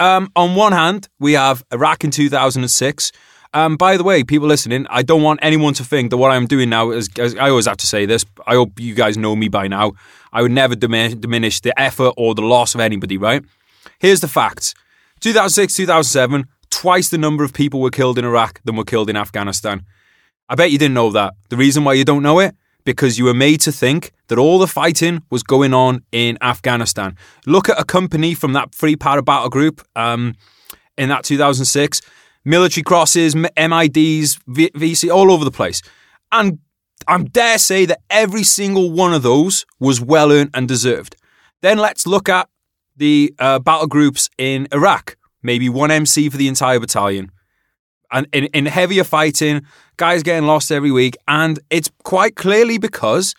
Um, 0.01 0.31
on 0.37 0.55
one 0.55 0.73
hand, 0.73 1.09
we 1.19 1.33
have 1.33 1.65
Iraq 1.73 2.05
in 2.05 2.11
2006. 2.11 3.13
Um, 3.55 3.77
by 3.77 3.97
the 3.97 4.05
way, 4.05 4.25
people 4.25 4.47
listening, 4.47 4.87
I 4.91 5.03
don't 5.03 5.23
want 5.23 5.41
anyone 5.43 5.75
to 5.75 5.85
think 5.85 6.11
that 6.11 6.19
what 6.19 6.31
I'm 6.31 6.47
doing 6.47 6.69
now 6.69 6.91
is, 6.91 7.09
I 7.19 7.49
always 7.49 7.67
have 7.67 7.79
to 7.79 7.87
say 7.87 8.05
this, 8.05 8.25
I 8.47 8.55
hope 8.55 8.79
you 8.79 8.95
guys 8.95 9.17
know 9.17 9.35
me 9.35 9.49
by 9.49 9.69
now. 9.69 9.93
I 10.33 10.43
would 10.43 10.53
never 10.53 10.75
diminish 10.75 11.61
the 11.61 11.79
effort 11.81 12.13
or 12.17 12.35
the 12.35 12.43
loss 12.43 12.75
of 12.75 12.81
anybody, 12.81 13.17
right? 13.17 13.43
Here's 13.99 14.21
the 14.21 14.29
facts 14.29 14.75
2006, 15.21 15.75
2007, 15.75 16.47
twice 16.71 17.09
the 17.09 17.19
number 17.19 17.43
of 17.43 17.53
people 17.53 17.81
were 17.81 17.91
killed 17.91 18.19
in 18.19 18.25
Iraq 18.25 18.61
than 18.65 18.77
were 18.77 18.85
killed 18.85 19.09
in 19.09 19.17
Afghanistan. 19.17 19.85
I 20.49 20.55
bet 20.55 20.71
you 20.71 20.79
didn't 20.79 20.95
know 20.95 21.11
that. 21.13 21.35
The 21.49 21.57
reason 21.57 21.85
why 21.85 21.95
you 21.95 22.05
don't 22.05 22.23
know 22.23 22.41
it? 22.41 22.55
because 22.89 23.19
you 23.19 23.27
were 23.27 23.35
made 23.35 23.61
to 23.61 23.71
think 23.71 24.13
that 24.29 24.39
all 24.39 24.59
the 24.59 24.67
fighting 24.67 25.23
was 25.29 25.43
going 25.43 25.75
on 25.75 26.03
in 26.11 26.39
Afghanistan. 26.41 27.15
Look 27.45 27.69
at 27.69 27.79
a 27.79 27.85
company 27.85 28.33
from 28.33 28.55
that 28.55 28.75
Free 28.75 28.97
Para 28.97 29.21
Battle 29.21 29.51
Group 29.51 29.87
um, 29.95 30.35
in 30.97 31.11
that 31.11 31.23
2006, 31.23 32.01
military 32.49 32.83
crosses, 32.83 33.35
MIDs, 33.35 34.39
VC, 34.49 35.15
all 35.15 35.31
over 35.31 35.45
the 35.45 35.51
place. 35.51 35.83
And 36.33 36.59
I 37.07 37.23
dare 37.23 37.59
say 37.59 37.87
that 37.87 38.01
every 38.11 38.43
single 38.43 38.91
one 38.91 39.15
of 39.15 39.23
those 39.23 39.65
was 39.79 40.01
well 40.01 40.33
earned 40.33 40.51
and 40.55 40.67
deserved. 40.67 41.17
Then 41.63 41.79
let's 41.79 42.07
look 42.07 42.29
at 42.29 42.49
the 42.97 43.35
uh, 43.39 43.59
battle 43.61 43.87
groups 43.87 44.29
in 44.39 44.69
Iraq. 44.73 45.17
Maybe 45.43 45.69
one 45.69 45.91
MC 45.91 46.29
for 46.29 46.37
the 46.37 46.49
entire 46.49 46.81
battalion 46.81 47.31
and 48.11 48.27
in, 48.33 48.45
in 48.47 48.67
heavier 48.67 49.05
fighting, 49.05 49.67
guys 49.97 50.23
getting 50.23 50.47
lost 50.47 50.71
every 50.73 50.91
week, 50.91 51.17
and 51.27 51.59
it's 51.71 51.91
quite 52.05 52.37
clearly 52.37 52.79
because 52.79 53.35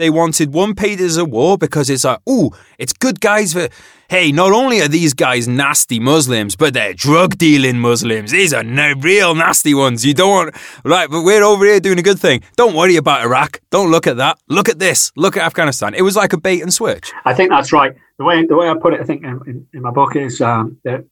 they 0.00 0.10
wanted 0.10 0.54
one 0.54 0.74
paid 0.74 1.00
as 1.00 1.16
a 1.16 1.24
war 1.24 1.58
because 1.58 1.90
it's 1.90 2.04
like, 2.04 2.20
oh, 2.26 2.56
it's 2.78 2.92
good 2.92 3.20
guys 3.20 3.52
for. 3.52 3.68
Hey, 4.08 4.32
not 4.32 4.50
only 4.50 4.80
are 4.80 4.88
these 4.88 5.14
guys 5.14 5.46
nasty 5.46 6.00
Muslims, 6.00 6.56
but 6.56 6.74
they're 6.74 6.94
drug 6.94 7.38
dealing 7.38 7.78
Muslims. 7.78 8.32
These 8.32 8.52
are 8.52 8.64
no, 8.64 8.94
real 8.98 9.36
nasty 9.36 9.72
ones. 9.72 10.04
You 10.04 10.14
don't 10.14 10.30
want, 10.30 10.56
right? 10.84 11.08
But 11.08 11.22
we're 11.22 11.44
over 11.44 11.64
here 11.64 11.78
doing 11.78 12.00
a 12.00 12.02
good 12.02 12.18
thing. 12.18 12.42
Don't 12.56 12.74
worry 12.74 12.96
about 12.96 13.20
Iraq. 13.20 13.60
Don't 13.70 13.92
look 13.92 14.08
at 14.08 14.16
that. 14.16 14.38
Look 14.48 14.68
at 14.68 14.80
this. 14.80 15.12
Look 15.14 15.36
at 15.36 15.44
Afghanistan. 15.44 15.94
It 15.94 16.02
was 16.02 16.16
like 16.16 16.32
a 16.32 16.38
bait 16.38 16.60
and 16.60 16.74
switch. 16.74 17.12
I 17.24 17.34
think 17.34 17.50
that's 17.50 17.72
right. 17.72 17.94
The 18.18 18.24
way 18.24 18.44
the 18.44 18.56
way 18.56 18.68
I 18.68 18.74
put 18.74 18.94
it, 18.94 19.00
I 19.00 19.04
think 19.04 19.22
in, 19.22 19.40
in, 19.46 19.66
in 19.74 19.82
my 19.82 19.92
book 19.92 20.16
is 20.16 20.40
um, 20.40 20.76
that 20.82 21.04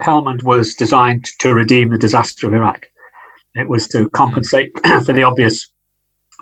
Helmand 0.00 0.42
was 0.42 0.74
designed 0.74 1.26
to 1.40 1.52
redeem 1.52 1.90
the 1.90 1.98
disaster 1.98 2.46
of 2.46 2.54
Iraq. 2.54 2.86
It 3.54 3.68
was 3.68 3.86
to 3.88 4.08
compensate 4.10 4.72
for 5.04 5.12
the 5.12 5.24
obvious 5.24 5.68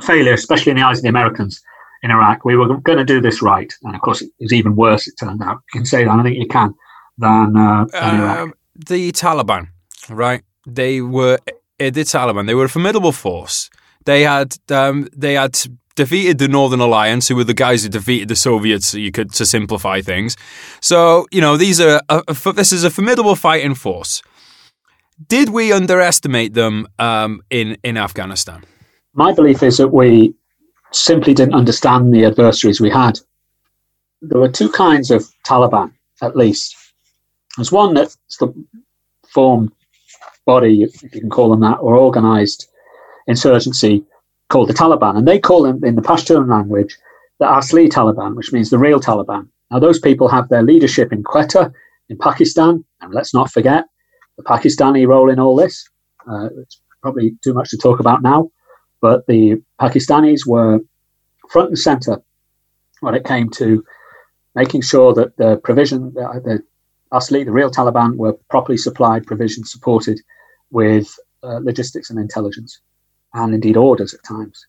failure, 0.02 0.34
especially 0.34 0.70
in 0.70 0.76
the 0.76 0.84
eyes 0.84 0.98
of 0.98 1.02
the 1.02 1.08
Americans 1.08 1.60
in 2.04 2.10
Iraq. 2.10 2.44
We 2.44 2.56
were 2.56 2.76
going 2.76 2.98
to 2.98 3.04
do 3.04 3.20
this 3.20 3.42
right, 3.42 3.72
and 3.82 3.96
of 3.96 4.00
course, 4.02 4.20
it 4.22 4.30
was 4.38 4.52
even 4.52 4.76
worse. 4.76 5.08
It 5.08 5.14
turned 5.18 5.42
out. 5.42 5.56
You 5.72 5.80
can 5.80 5.86
say 5.86 6.04
that. 6.04 6.10
I 6.10 6.22
think 6.22 6.36
you 6.36 6.46
can 6.46 6.74
than, 7.18 7.56
uh, 7.56 7.86
than. 7.86 8.20
Um, 8.20 8.54
the 8.74 9.10
Taliban, 9.12 9.68
right? 10.10 10.42
They 10.66 11.00
were 11.00 11.38
eh, 11.80 11.90
the 11.90 12.02
Taliban. 12.02 12.46
They 12.46 12.54
were 12.54 12.66
a 12.66 12.68
formidable 12.68 13.12
force. 13.12 13.70
They 14.04 14.22
had 14.22 14.56
um, 14.70 15.08
they 15.16 15.34
had 15.34 15.58
defeated 15.96 16.38
the 16.38 16.48
Northern 16.48 16.80
Alliance, 16.80 17.28
who 17.28 17.36
were 17.36 17.44
the 17.44 17.54
guys 17.54 17.84
who 17.84 17.88
defeated 17.88 18.28
the 18.28 18.36
Soviets. 18.36 18.92
You 18.92 19.10
could 19.10 19.32
to 19.32 19.46
simplify 19.46 20.02
things. 20.02 20.36
So 20.80 21.26
you 21.30 21.40
know 21.40 21.56
these 21.56 21.80
are 21.80 22.02
a, 22.10 22.22
a, 22.28 22.52
this 22.52 22.72
is 22.72 22.84
a 22.84 22.90
formidable 22.90 23.34
fighting 23.34 23.74
force. 23.74 24.22
Did 25.26 25.50
we 25.50 25.72
underestimate 25.72 26.52
them 26.52 26.86
um, 26.98 27.40
in 27.48 27.78
in 27.82 27.96
Afghanistan? 27.96 28.64
My 29.14 29.32
belief 29.32 29.62
is 29.62 29.78
that 29.78 29.88
we 29.88 30.34
simply 30.94 31.34
didn't 31.34 31.54
understand 31.54 32.12
the 32.14 32.24
adversaries 32.24 32.80
we 32.80 32.90
had. 32.90 33.18
There 34.22 34.40
were 34.40 34.48
two 34.48 34.70
kinds 34.70 35.10
of 35.10 35.28
Taliban, 35.46 35.92
at 36.22 36.36
least. 36.36 36.76
There's 37.56 37.72
one 37.72 37.94
that's 37.94 38.16
the 38.38 38.52
formed 39.28 39.72
body, 40.46 40.82
if 40.82 41.02
you 41.02 41.08
can 41.08 41.30
call 41.30 41.50
them 41.50 41.60
that, 41.60 41.78
or 41.80 41.96
organized 41.96 42.68
insurgency 43.26 44.04
called 44.48 44.68
the 44.68 44.74
Taliban, 44.74 45.16
and 45.16 45.26
they 45.26 45.38
call 45.38 45.62
them 45.62 45.82
in 45.84 45.96
the 45.96 46.02
Pashtun 46.02 46.48
language 46.48 46.96
the 47.40 47.46
Asli 47.46 47.88
Taliban, 47.88 48.36
which 48.36 48.52
means 48.52 48.70
the 48.70 48.78
real 48.78 49.00
Taliban. 49.00 49.48
Now, 49.70 49.78
those 49.80 49.98
people 49.98 50.28
have 50.28 50.48
their 50.48 50.62
leadership 50.62 51.12
in 51.12 51.24
Quetta, 51.24 51.72
in 52.08 52.18
Pakistan, 52.18 52.84
and 53.00 53.12
let's 53.12 53.34
not 53.34 53.50
forget 53.50 53.84
the 54.36 54.44
Pakistani 54.44 55.06
role 55.06 55.30
in 55.30 55.40
all 55.40 55.56
this. 55.56 55.88
Uh, 56.30 56.48
it's 56.58 56.80
probably 57.02 57.36
too 57.42 57.54
much 57.54 57.70
to 57.70 57.76
talk 57.76 58.00
about 58.00 58.22
now, 58.22 58.50
but 59.04 59.26
the 59.26 59.62
Pakistanis 59.78 60.46
were 60.46 60.80
front 61.50 61.68
and 61.68 61.78
center 61.78 62.22
when 63.00 63.14
it 63.14 63.26
came 63.26 63.50
to 63.50 63.84
making 64.54 64.80
sure 64.80 65.12
that 65.12 65.36
the 65.36 65.58
provision, 65.58 66.14
the, 66.14 66.62
Asli, 67.12 67.44
the 67.44 67.52
real 67.52 67.70
Taliban, 67.70 68.16
were 68.16 68.32
properly 68.48 68.78
supplied, 68.78 69.26
provision 69.26 69.62
supported 69.62 70.18
with 70.70 71.06
uh, 71.42 71.60
logistics 71.62 72.08
and 72.08 72.18
intelligence 72.18 72.80
and 73.34 73.52
indeed 73.52 73.76
orders 73.76 74.14
at 74.14 74.24
times. 74.24 74.66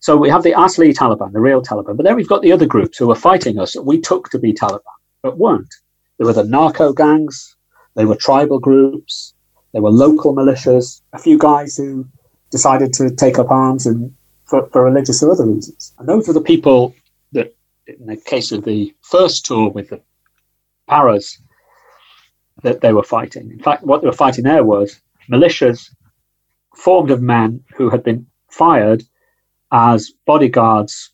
So 0.00 0.14
we 0.18 0.28
have 0.28 0.42
the 0.42 0.52
Asli 0.52 0.92
Taliban, 0.92 1.32
the 1.32 1.40
real 1.40 1.62
Taliban, 1.62 1.96
but 1.96 2.04
then 2.04 2.16
we've 2.16 2.28
got 2.28 2.42
the 2.42 2.52
other 2.52 2.66
groups 2.66 2.98
who 2.98 3.10
are 3.10 3.24
fighting 3.30 3.58
us 3.58 3.72
that 3.72 3.84
we 3.84 3.98
took 3.98 4.28
to 4.28 4.38
be 4.38 4.52
Taliban, 4.52 4.98
but 5.22 5.38
weren't. 5.38 5.74
There 6.18 6.26
were 6.26 6.34
the 6.34 6.44
narco 6.44 6.92
gangs, 6.92 7.56
they 7.94 8.04
were 8.04 8.14
tribal 8.14 8.58
groups, 8.58 9.32
there 9.72 9.80
were 9.80 9.90
local 9.90 10.34
militias, 10.34 11.00
a 11.14 11.18
few 11.18 11.38
guys 11.38 11.78
who 11.78 12.06
decided 12.50 12.92
to 12.94 13.10
take 13.10 13.38
up 13.38 13.50
arms 13.50 13.86
and 13.86 14.14
for, 14.44 14.66
for 14.70 14.84
religious 14.84 15.22
or 15.22 15.32
other 15.32 15.46
reasons. 15.46 15.92
And 15.98 16.08
those 16.08 16.26
were 16.26 16.34
the 16.34 16.40
people 16.40 16.94
that, 17.32 17.54
in 17.86 18.06
the 18.06 18.16
case 18.16 18.52
of 18.52 18.64
the 18.64 18.94
first 19.02 19.44
tour 19.44 19.70
with 19.70 19.90
the 19.90 20.00
paras, 20.88 21.38
that 22.62 22.80
they 22.80 22.92
were 22.92 23.02
fighting. 23.02 23.50
In 23.50 23.60
fact, 23.60 23.84
what 23.84 24.00
they 24.00 24.06
were 24.06 24.12
fighting 24.12 24.44
there 24.44 24.64
was 24.64 25.00
militias 25.30 25.90
formed 26.74 27.10
of 27.10 27.20
men 27.20 27.62
who 27.76 27.90
had 27.90 28.02
been 28.02 28.26
fired 28.50 29.02
as 29.70 30.10
bodyguards, 30.26 31.10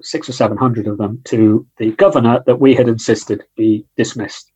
six 0.00 0.28
or 0.28 0.32
seven 0.32 0.56
hundred 0.56 0.86
of 0.86 0.98
them, 0.98 1.20
to 1.24 1.66
the 1.78 1.92
governor 1.92 2.42
that 2.46 2.60
we 2.60 2.74
had 2.74 2.88
insisted 2.88 3.44
be 3.56 3.86
dismissed. 3.96 4.50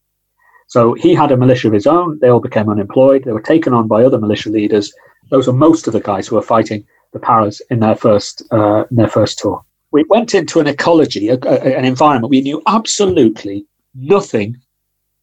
So 0.69 0.95
he 0.95 1.15
had 1.15 1.31
a 1.31 1.37
militia 1.37 1.69
of 1.69 1.75
his 1.75 1.87
own. 1.87 2.19
They 2.21 2.29
all 2.29 2.41
became 2.41 2.69
unemployed. 2.69 3.23
They 3.25 3.33
were 3.33 3.41
taken 3.41 3.73
on 3.73 3.87
by 3.87 4.03
other 4.03 4.19
militia 4.19 4.51
leaders. 4.51 4.93
Those 5.31 5.47
were 5.47 5.53
most 5.53 5.87
of 5.87 5.93
the 5.93 6.01
guys 6.01 6.27
who 6.27 6.37
were 6.37 6.43
fighting 6.43 6.87
the 7.13 7.19
Paras 7.19 7.61
in 7.71 7.81
their 7.81 7.97
first 7.97 8.43
uh, 8.51 8.85
in 8.91 8.97
their 8.97 9.09
first 9.09 9.39
tour. 9.39 9.65
We 9.91 10.05
went 10.09 10.35
into 10.35 10.61
an 10.61 10.67
ecology, 10.67 11.29
a, 11.29 11.39
a, 11.43 11.79
an 11.79 11.85
environment 11.85 12.31
we 12.31 12.41
knew 12.41 12.63
absolutely 12.67 13.67
nothing 13.95 14.59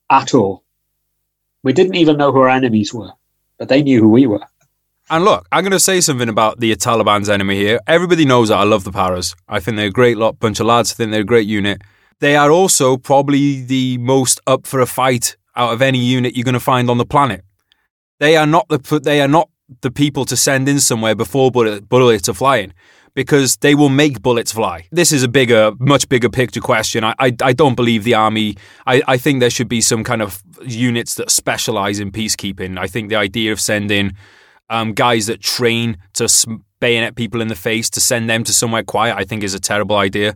at 0.09 0.33
all. 0.33 0.63
We 1.63 1.73
didn't 1.73 1.95
even 1.95 2.17
know 2.17 2.31
who 2.31 2.39
our 2.39 2.49
enemies 2.49 2.93
were, 2.93 3.11
but 3.57 3.69
they 3.69 3.83
knew 3.83 4.01
who 4.01 4.09
we 4.09 4.27
were. 4.27 4.45
And 5.09 5.25
look, 5.25 5.45
I'm 5.51 5.63
going 5.63 5.71
to 5.71 5.79
say 5.79 6.01
something 6.01 6.29
about 6.29 6.59
the 6.59 6.71
Taliban's 6.75 7.29
enemy 7.29 7.57
here. 7.57 7.79
Everybody 7.87 8.25
knows 8.25 8.49
that 8.49 8.57
I 8.57 8.63
love 8.63 8.83
the 8.83 8.91
Paras. 8.91 9.35
I 9.47 9.59
think 9.59 9.77
they're 9.77 9.87
a 9.87 9.91
great 9.91 10.17
lot, 10.17 10.39
bunch 10.39 10.59
of 10.59 10.65
lads. 10.65 10.91
I 10.91 10.95
think 10.95 11.11
they're 11.11 11.21
a 11.21 11.25
great 11.25 11.47
unit. 11.47 11.81
They 12.19 12.35
are 12.35 12.49
also 12.49 12.97
probably 12.97 13.61
the 13.61 13.97
most 13.97 14.39
up 14.47 14.65
for 14.65 14.79
a 14.79 14.85
fight 14.85 15.35
out 15.55 15.73
of 15.73 15.81
any 15.81 15.99
unit 15.99 16.35
you're 16.35 16.45
going 16.45 16.53
to 16.53 16.59
find 16.59 16.89
on 16.89 16.97
the 16.97 17.05
planet. 17.05 17.43
They 18.19 18.37
are 18.37 18.45
not 18.45 18.67
the 18.69 19.01
they 19.03 19.19
are 19.21 19.27
not 19.27 19.49
the 19.81 19.91
people 19.91 20.25
to 20.25 20.35
send 20.35 20.67
in 20.67 20.79
somewhere 20.79 21.15
before 21.15 21.51
bullet, 21.51 21.87
bullets 21.89 22.29
are 22.29 22.33
flying 22.33 22.73
because 23.15 23.57
they 23.57 23.75
will 23.75 23.89
make 23.89 24.21
bullets 24.21 24.51
fly. 24.51 24.87
This 24.91 25.11
is 25.11 25.23
a 25.23 25.27
bigger, 25.27 25.71
much 25.79 26.09
bigger 26.09 26.29
picture 26.29 26.61
question. 26.61 27.03
I, 27.03 27.13
I, 27.19 27.35
I 27.43 27.53
don't 27.53 27.75
believe 27.75 28.03
the 28.03 28.15
army. 28.15 28.55
I, 28.87 29.01
I 29.07 29.17
think 29.17 29.39
there 29.39 29.49
should 29.49 29.69
be 29.69 29.81
some 29.81 30.03
kind 30.03 30.21
of 30.21 30.41
units 30.65 31.15
that 31.15 31.29
specialize 31.29 31.99
in 31.99 32.11
peacekeeping. 32.11 32.77
I 32.77 32.87
think 32.87 33.09
the 33.09 33.15
idea 33.15 33.51
of 33.51 33.59
sending 33.59 34.13
um, 34.69 34.93
guys 34.93 35.27
that 35.27 35.41
train 35.41 35.97
to 36.13 36.27
bayonet 36.79 37.15
people 37.15 37.39
in 37.41 37.47
the 37.47 37.55
face 37.55 37.89
to 37.91 38.01
send 38.01 38.29
them 38.29 38.43
to 38.43 38.53
somewhere 38.53 38.83
quiet, 38.83 39.15
I 39.15 39.23
think 39.23 39.43
is 39.43 39.53
a 39.53 39.59
terrible 39.59 39.95
idea. 39.95 40.35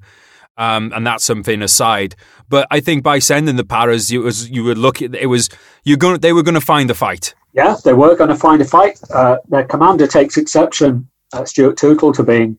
Um, 0.57 0.91
and 0.95 1.05
that's 1.05 1.23
something 1.23 1.61
aside. 1.61 2.15
But 2.49 2.67
I 2.71 2.79
think 2.79 3.03
by 3.03 3.19
sending 3.19 3.57
the 3.57 3.65
paras, 3.65 4.11
you 4.11 4.21
was 4.21 4.49
you 4.49 4.63
would 4.63 4.77
look 4.77 5.01
at 5.01 5.13
it 5.13 5.27
was 5.27 5.49
you're 5.83 5.97
going 5.97 6.19
they 6.19 6.33
were 6.33 6.41
going 6.41 6.55
to 6.55 6.61
find 6.61 6.89
a 6.89 6.95
fight. 6.95 7.35
Yeah, 7.57 7.75
they 7.83 7.93
were 7.93 8.15
going 8.15 8.29
to 8.29 8.35
find 8.35 8.61
a 8.61 8.65
fight. 8.65 8.99
Uh, 9.11 9.37
their 9.49 9.63
commander 9.63 10.05
takes 10.05 10.37
exception, 10.37 11.09
uh, 11.33 11.43
Stuart 11.43 11.75
Tootal, 11.75 12.13
to 12.13 12.21
being 12.21 12.55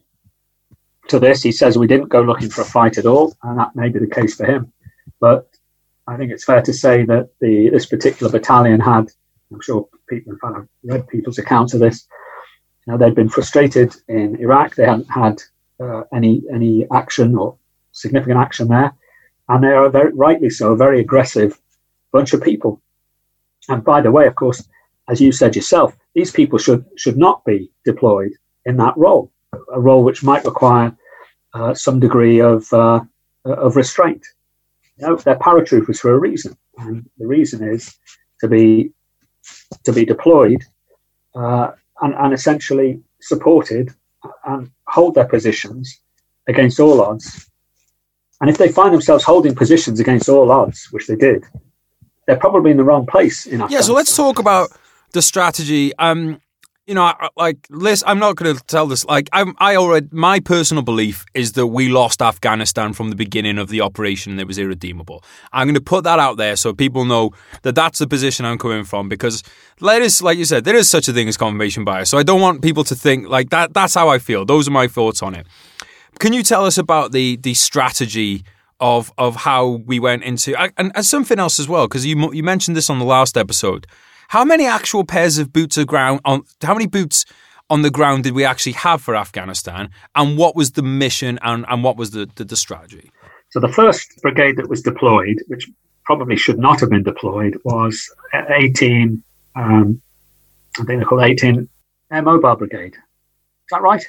to 1.06 1.20
this. 1.20 1.40
He 1.40 1.52
says 1.52 1.78
we 1.78 1.86
didn't 1.86 2.08
go 2.08 2.20
looking 2.20 2.50
for 2.50 2.62
a 2.62 2.64
fight 2.64 2.98
at 2.98 3.06
all, 3.06 3.36
and 3.44 3.56
that 3.60 3.76
may 3.76 3.90
be 3.90 4.00
the 4.00 4.08
case 4.08 4.34
for 4.34 4.44
him. 4.44 4.72
But 5.20 5.48
I 6.08 6.16
think 6.16 6.32
it's 6.32 6.44
fair 6.44 6.62
to 6.62 6.72
say 6.72 7.04
that 7.04 7.28
the 7.40 7.70
this 7.70 7.86
particular 7.86 8.32
battalion 8.32 8.80
had. 8.80 9.06
I'm 9.52 9.60
sure 9.60 9.88
people 10.08 10.36
have 10.42 10.66
read 10.82 11.06
people's 11.06 11.38
accounts 11.38 11.74
of 11.74 11.80
this. 11.80 12.08
You 12.84 12.92
know, 12.92 12.98
they'd 12.98 13.14
been 13.14 13.28
frustrated 13.28 13.94
in 14.08 14.34
Iraq. 14.40 14.74
They 14.74 14.84
hadn't 14.84 15.10
had 15.10 15.40
uh, 15.78 16.02
any 16.12 16.42
any 16.52 16.88
action 16.92 17.36
or 17.36 17.56
significant 17.92 18.40
action 18.40 18.66
there, 18.66 18.92
and 19.48 19.62
they 19.62 19.68
are 19.68 19.88
very 19.90 20.12
rightly 20.12 20.50
so 20.50 20.72
a 20.72 20.76
very 20.76 20.98
aggressive 20.98 21.56
bunch 22.10 22.32
of 22.32 22.42
people. 22.42 22.82
And 23.68 23.84
by 23.84 24.00
the 24.00 24.10
way, 24.10 24.26
of 24.26 24.34
course, 24.34 24.68
as 25.08 25.20
you 25.20 25.32
said 25.32 25.56
yourself, 25.56 25.96
these 26.14 26.30
people 26.30 26.58
should 26.58 26.84
should 26.96 27.16
not 27.16 27.44
be 27.44 27.70
deployed 27.84 28.32
in 28.64 28.76
that 28.76 28.96
role, 28.96 29.32
a 29.72 29.80
role 29.80 30.04
which 30.04 30.22
might 30.22 30.44
require 30.44 30.96
uh, 31.54 31.74
some 31.74 31.98
degree 32.00 32.40
of 32.40 32.70
uh, 32.72 33.00
of 33.44 33.76
restraint. 33.76 34.24
You 34.98 35.06
know, 35.06 35.16
they're 35.16 35.36
paratroopers 35.36 35.98
for 35.98 36.12
a 36.12 36.18
reason, 36.18 36.56
and 36.78 37.08
the 37.18 37.26
reason 37.26 37.66
is 37.66 37.96
to 38.40 38.48
be 38.48 38.92
to 39.84 39.92
be 39.92 40.04
deployed 40.04 40.62
uh, 41.34 41.70
and, 42.02 42.14
and 42.14 42.34
essentially 42.34 43.00
supported 43.20 43.90
and 44.44 44.70
hold 44.86 45.14
their 45.14 45.26
positions 45.26 46.00
against 46.48 46.80
all 46.80 47.00
odds. 47.00 47.48
And 48.40 48.50
if 48.50 48.58
they 48.58 48.68
find 48.68 48.94
themselves 48.94 49.24
holding 49.24 49.54
positions 49.54 49.98
against 50.00 50.28
all 50.28 50.50
odds, 50.50 50.88
which 50.90 51.06
they 51.06 51.16
did, 51.16 51.44
they're 52.26 52.36
probably 52.36 52.70
in 52.70 52.76
the 52.76 52.84
wrong 52.84 53.06
place. 53.06 53.46
In 53.46 53.64
yeah. 53.68 53.80
So 53.80 53.94
let's 53.94 54.14
talk 54.14 54.38
about 54.38 54.70
the 55.12 55.22
strategy. 55.22 55.94
Um, 55.98 56.40
you 56.88 56.94
know, 56.94 57.12
like, 57.36 57.66
Liz, 57.68 58.02
I'm 58.06 58.18
not 58.18 58.36
going 58.36 58.56
to 58.56 58.64
tell 58.64 58.86
this. 58.86 59.04
Like, 59.04 59.28
I'm, 59.30 59.54
I 59.58 59.76
already, 59.76 60.08
my 60.10 60.40
personal 60.40 60.82
belief 60.82 61.26
is 61.34 61.52
that 61.52 61.66
we 61.66 61.90
lost 61.90 62.22
Afghanistan 62.22 62.94
from 62.94 63.10
the 63.10 63.16
beginning 63.16 63.58
of 63.58 63.68
the 63.68 63.82
operation 63.82 64.32
and 64.32 64.40
it 64.40 64.46
was 64.46 64.56
irredeemable. 64.56 65.22
I'm 65.52 65.66
going 65.66 65.74
to 65.74 65.82
put 65.82 66.04
that 66.04 66.18
out 66.18 66.38
there 66.38 66.56
so 66.56 66.72
people 66.72 67.04
know 67.04 67.32
that 67.60 67.74
that's 67.74 67.98
the 67.98 68.06
position 68.06 68.46
I'm 68.46 68.56
coming 68.56 68.84
from 68.84 69.10
because 69.10 69.42
there 69.82 70.00
is, 70.00 70.22
like 70.22 70.38
you 70.38 70.46
said, 70.46 70.64
there 70.64 70.76
is 70.76 70.88
such 70.88 71.08
a 71.08 71.12
thing 71.12 71.28
as 71.28 71.36
confirmation 71.36 71.84
bias. 71.84 72.08
So 72.08 72.16
I 72.16 72.22
don't 72.22 72.40
want 72.40 72.62
people 72.62 72.84
to 72.84 72.94
think 72.94 73.28
like 73.28 73.50
that. 73.50 73.74
That's 73.74 73.92
how 73.92 74.08
I 74.08 74.18
feel. 74.18 74.46
Those 74.46 74.66
are 74.66 74.70
my 74.70 74.88
thoughts 74.88 75.22
on 75.22 75.34
it. 75.34 75.46
Can 76.18 76.32
you 76.32 76.42
tell 76.42 76.64
us 76.64 76.78
about 76.78 77.12
the 77.12 77.36
the 77.36 77.54
strategy 77.54 78.44
of 78.80 79.12
of 79.18 79.36
how 79.36 79.82
we 79.86 80.00
went 80.00 80.24
into 80.24 80.58
and, 80.58 80.90
and 80.94 81.04
something 81.04 81.38
else 81.38 81.60
as 81.60 81.68
well? 81.68 81.86
Because 81.86 82.06
you 82.06 82.32
you 82.32 82.42
mentioned 82.42 82.76
this 82.76 82.90
on 82.90 82.98
the 82.98 83.04
last 83.04 83.36
episode 83.36 83.86
how 84.28 84.44
many 84.44 84.66
actual 84.66 85.04
pairs 85.04 85.38
of 85.38 85.52
boots 85.52 85.76
of 85.76 85.86
ground 85.86 86.20
on 86.24 86.42
how 86.62 86.74
many 86.74 86.86
boots 86.86 87.24
on 87.70 87.82
the 87.82 87.90
ground 87.90 88.24
did 88.24 88.34
we 88.34 88.44
actually 88.44 88.72
have 88.72 89.02
for 89.02 89.14
Afghanistan, 89.14 89.90
and 90.14 90.38
what 90.38 90.56
was 90.56 90.72
the 90.72 90.82
mission 90.82 91.38
and, 91.42 91.66
and 91.68 91.84
what 91.84 91.96
was 91.96 92.12
the, 92.12 92.28
the, 92.36 92.44
the 92.44 92.56
strategy? 92.56 93.10
So 93.50 93.60
the 93.60 93.68
first 93.68 94.20
brigade 94.22 94.56
that 94.56 94.68
was 94.68 94.82
deployed, 94.82 95.42
which 95.48 95.70
probably 96.04 96.36
should 96.36 96.58
not 96.58 96.80
have 96.80 96.90
been 96.90 97.02
deployed, 97.02 97.58
was 97.64 98.10
18. 98.34 99.22
Um, 99.54 100.00
I 100.78 100.84
think 100.84 101.00
they're 101.00 101.04
called 101.04 101.22
18 101.22 101.68
Air 102.12 102.22
Mobile 102.22 102.56
Brigade. 102.56 102.94
Is 102.94 103.70
that 103.70 103.82
right? 103.82 104.04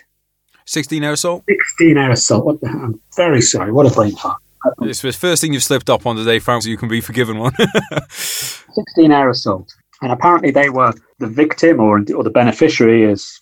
16 0.65 1.03
air 1.03 1.13
assault. 1.13 1.43
16 1.49 1.97
air 1.97 2.11
assault. 2.11 2.45
What 2.45 2.61
the, 2.61 2.67
I'm 2.67 3.01
very 3.15 3.41
sorry. 3.41 3.71
What 3.71 3.91
a 3.91 3.93
brain 3.93 4.15
fart. 4.15 4.37
It's 4.81 5.01
the 5.01 5.11
first 5.13 5.41
thing 5.41 5.53
you've 5.53 5.63
slipped 5.63 5.89
up 5.89 6.05
on 6.05 6.15
today, 6.15 6.39
Frank, 6.39 6.63
so 6.63 6.69
you 6.69 6.77
can 6.77 6.89
be 6.89 7.01
forgiven 7.01 7.39
one. 7.39 7.53
16 8.09 9.11
air 9.11 9.29
assault. 9.29 9.73
And 10.01 10.11
apparently 10.11 10.51
they 10.51 10.69
were 10.69 10.93
the 11.19 11.27
victim 11.27 11.79
or, 11.79 11.97
or 12.15 12.23
the 12.23 12.29
beneficiary, 12.29 13.03
is 13.03 13.41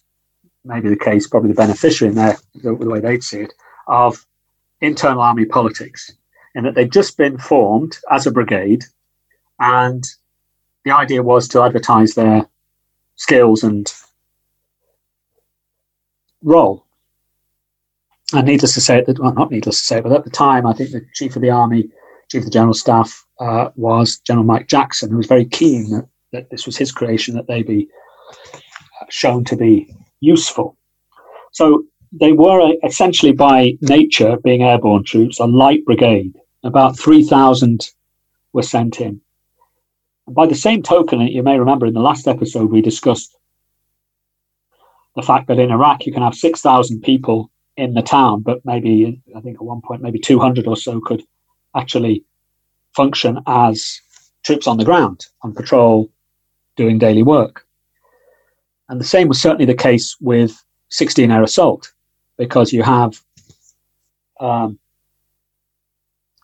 maybe 0.66 0.90
the 0.90 0.98
case, 0.98 1.28
probably 1.28 1.50
the 1.50 1.56
beneficiary 1.56 2.10
in 2.10 2.16
there, 2.16 2.38
the, 2.56 2.76
the 2.76 2.90
way 2.90 3.00
they'd 3.00 3.24
see 3.24 3.42
it, 3.42 3.54
of 3.88 4.26
internal 4.82 5.22
army 5.22 5.46
politics. 5.46 6.12
And 6.56 6.66
that 6.66 6.76
they'd 6.76 6.92
just 6.92 7.18
been 7.18 7.38
formed 7.38 7.98
as 8.10 8.26
a 8.26 8.32
brigade. 8.32 8.86
And 9.60 10.04
the 10.84 10.92
idea 10.92 11.22
was 11.22 11.48
to 11.50 11.62
advertise 11.62 12.16
their 12.16 12.48
skills 13.16 13.64
and 13.64 13.92
role. 16.42 16.86
And 18.34 18.48
needless 18.48 18.74
to 18.74 18.82
say, 18.82 19.04
well, 19.20 19.34
not 19.34 19.52
needless 19.52 19.80
to 19.80 19.86
say, 19.86 20.02
but 20.02 20.12
at 20.12 20.24
the 20.24 20.30
time, 20.30 20.66
I 20.66 20.74
think 20.74 20.92
the 20.92 21.06
chief 21.14 21.36
of 21.36 21.42
the 21.42 21.50
army, 21.50 21.90
chief 22.30 22.42
of 22.42 22.46
the 22.46 22.52
general 22.52 22.74
staff, 22.74 23.26
uh, 23.40 23.70
was 23.76 24.18
General 24.20 24.46
Mike 24.46 24.68
Jackson, 24.68 25.12
who 25.12 25.18
was 25.18 25.28
very 25.28 25.46
keen 25.46 25.90
that 25.92 26.08
that 26.32 26.50
this 26.50 26.66
was 26.66 26.78
his 26.78 26.92
creation, 26.92 27.36
that 27.36 27.48
they 27.48 27.64
be 27.64 27.88
uh, 29.02 29.06
shown 29.10 29.44
to 29.46 29.56
be 29.56 29.94
useful. 30.20 30.78
So 31.52 31.86
they 32.12 32.32
were 32.32 32.74
essentially 32.84 33.32
by 33.32 33.78
nature, 33.82 34.38
being 34.44 34.64
airborne 34.64 35.04
troops, 35.04 35.40
a 35.40 35.46
light 35.46 35.86
brigade. 35.86 36.36
About 36.64 36.98
3,000 36.98 37.90
were 38.54 38.64
sent 38.64 39.00
in. 39.00 39.22
And 40.26 40.36
by 40.36 40.46
the 40.48 40.56
same 40.56 40.84
token, 40.84 41.22
you 41.22 41.44
may 41.44 41.60
remember 41.60 41.86
in 41.86 41.94
the 41.94 42.02
last 42.02 42.28
episode 42.28 42.72
we 42.72 42.82
discussed 42.82 43.36
the 45.16 45.22
fact 45.22 45.48
that 45.48 45.60
in 45.60 45.72
Iraq 45.72 46.06
you 46.06 46.14
can 46.14 46.22
have 46.22 46.36
6,000 46.36 47.02
people 47.02 47.50
in 47.76 47.94
the 47.94 48.02
town, 48.02 48.42
but 48.42 48.60
maybe, 48.66 49.22
I 49.36 49.40
think 49.42 49.56
at 49.56 49.66
one 49.66 49.82
point, 49.82 50.02
maybe 50.02 50.20
200 50.20 50.68
or 50.68 50.76
so 50.76 51.00
could 51.00 51.24
actually 51.76 52.26
function 52.96 53.40
as 53.46 54.02
troops 54.44 54.68
on 54.68 54.78
the 54.78 54.86
ground 54.86 55.28
on 55.44 55.54
patrol, 55.54 56.10
doing 56.78 56.98
daily 56.98 57.24
work. 57.24 57.66
And 58.90 59.02
the 59.02 59.06
same 59.06 59.28
was 59.28 59.42
certainly 59.42 59.66
the 59.66 59.74
case 59.74 60.16
with 60.22 60.64
16 60.90 61.30
air 61.30 61.44
assault, 61.44 61.92
because 62.38 62.72
you 62.72 62.84
have 62.84 63.20
um, 64.40 64.80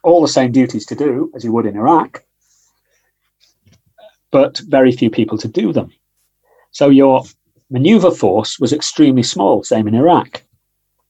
all 0.04 0.22
the 0.22 0.28
same 0.28 0.52
duties 0.52 0.86
to 0.88 0.96
do 0.96 1.32
as 1.36 1.44
you 1.44 1.54
would 1.54 1.66
in 1.66 1.78
Iraq, 1.78 2.24
but 4.32 4.60
very 4.68 4.92
few 4.92 5.10
people 5.10 5.38
to 5.38 5.48
do 5.48 5.72
them. 5.72 5.92
So 6.72 6.90
your 6.90 7.24
maneuver 7.70 8.12
force 8.12 8.60
was 8.60 8.74
extremely 8.74 9.24
small, 9.24 9.64
same 9.64 9.88
in 9.88 9.96
Iraq, 9.96 10.44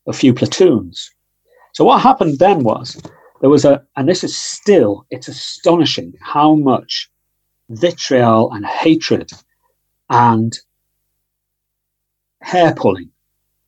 a 0.07 0.13
few 0.13 0.33
platoons. 0.33 1.09
So 1.73 1.83
what 1.85 2.01
happened 2.01 2.37
then 2.37 2.63
was 2.63 3.01
there 3.41 3.49
was 3.49 3.65
a, 3.65 3.83
and 3.95 4.07
this 4.07 4.23
is 4.23 4.37
still, 4.37 5.05
it's 5.09 5.27
astonishing 5.27 6.13
how 6.21 6.55
much 6.55 7.09
vitriol 7.79 8.51
and 8.53 8.65
hatred 8.65 9.31
and 10.09 10.57
hair 12.41 12.73
pulling 12.75 13.09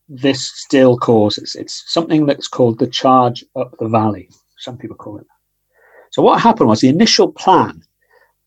this 0.08 0.52
still 0.54 0.98
causes. 0.98 1.56
It's 1.56 1.84
something 1.88 2.26
that's 2.26 2.48
called 2.48 2.80
the 2.80 2.88
charge 2.88 3.44
up 3.56 3.76
the 3.80 3.88
valley. 3.88 4.30
Some 4.58 4.78
people 4.78 4.96
call 4.96 5.18
it 5.18 5.22
that. 5.22 5.34
So 6.12 6.22
what 6.22 6.42
happened 6.42 6.70
was 6.70 6.82
the 6.82 6.90
initial 6.90 7.32
plan 7.32 7.84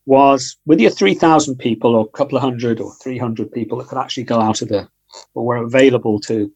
was 0.06 0.56
with 0.64 0.80
your 0.80 0.90
3,000 0.90 1.56
people 1.56 1.94
or 1.94 2.06
a 2.06 2.16
couple 2.16 2.36
of 2.36 2.42
hundred 2.42 2.80
or 2.80 2.94
300 3.02 3.52
people 3.52 3.78
that 3.78 3.88
could 3.88 3.98
actually 3.98 4.24
go 4.24 4.40
out 4.40 4.62
of 4.62 4.68
the, 4.68 4.88
or 5.34 5.44
were 5.44 5.56
available 5.56 6.18
to 6.20 6.50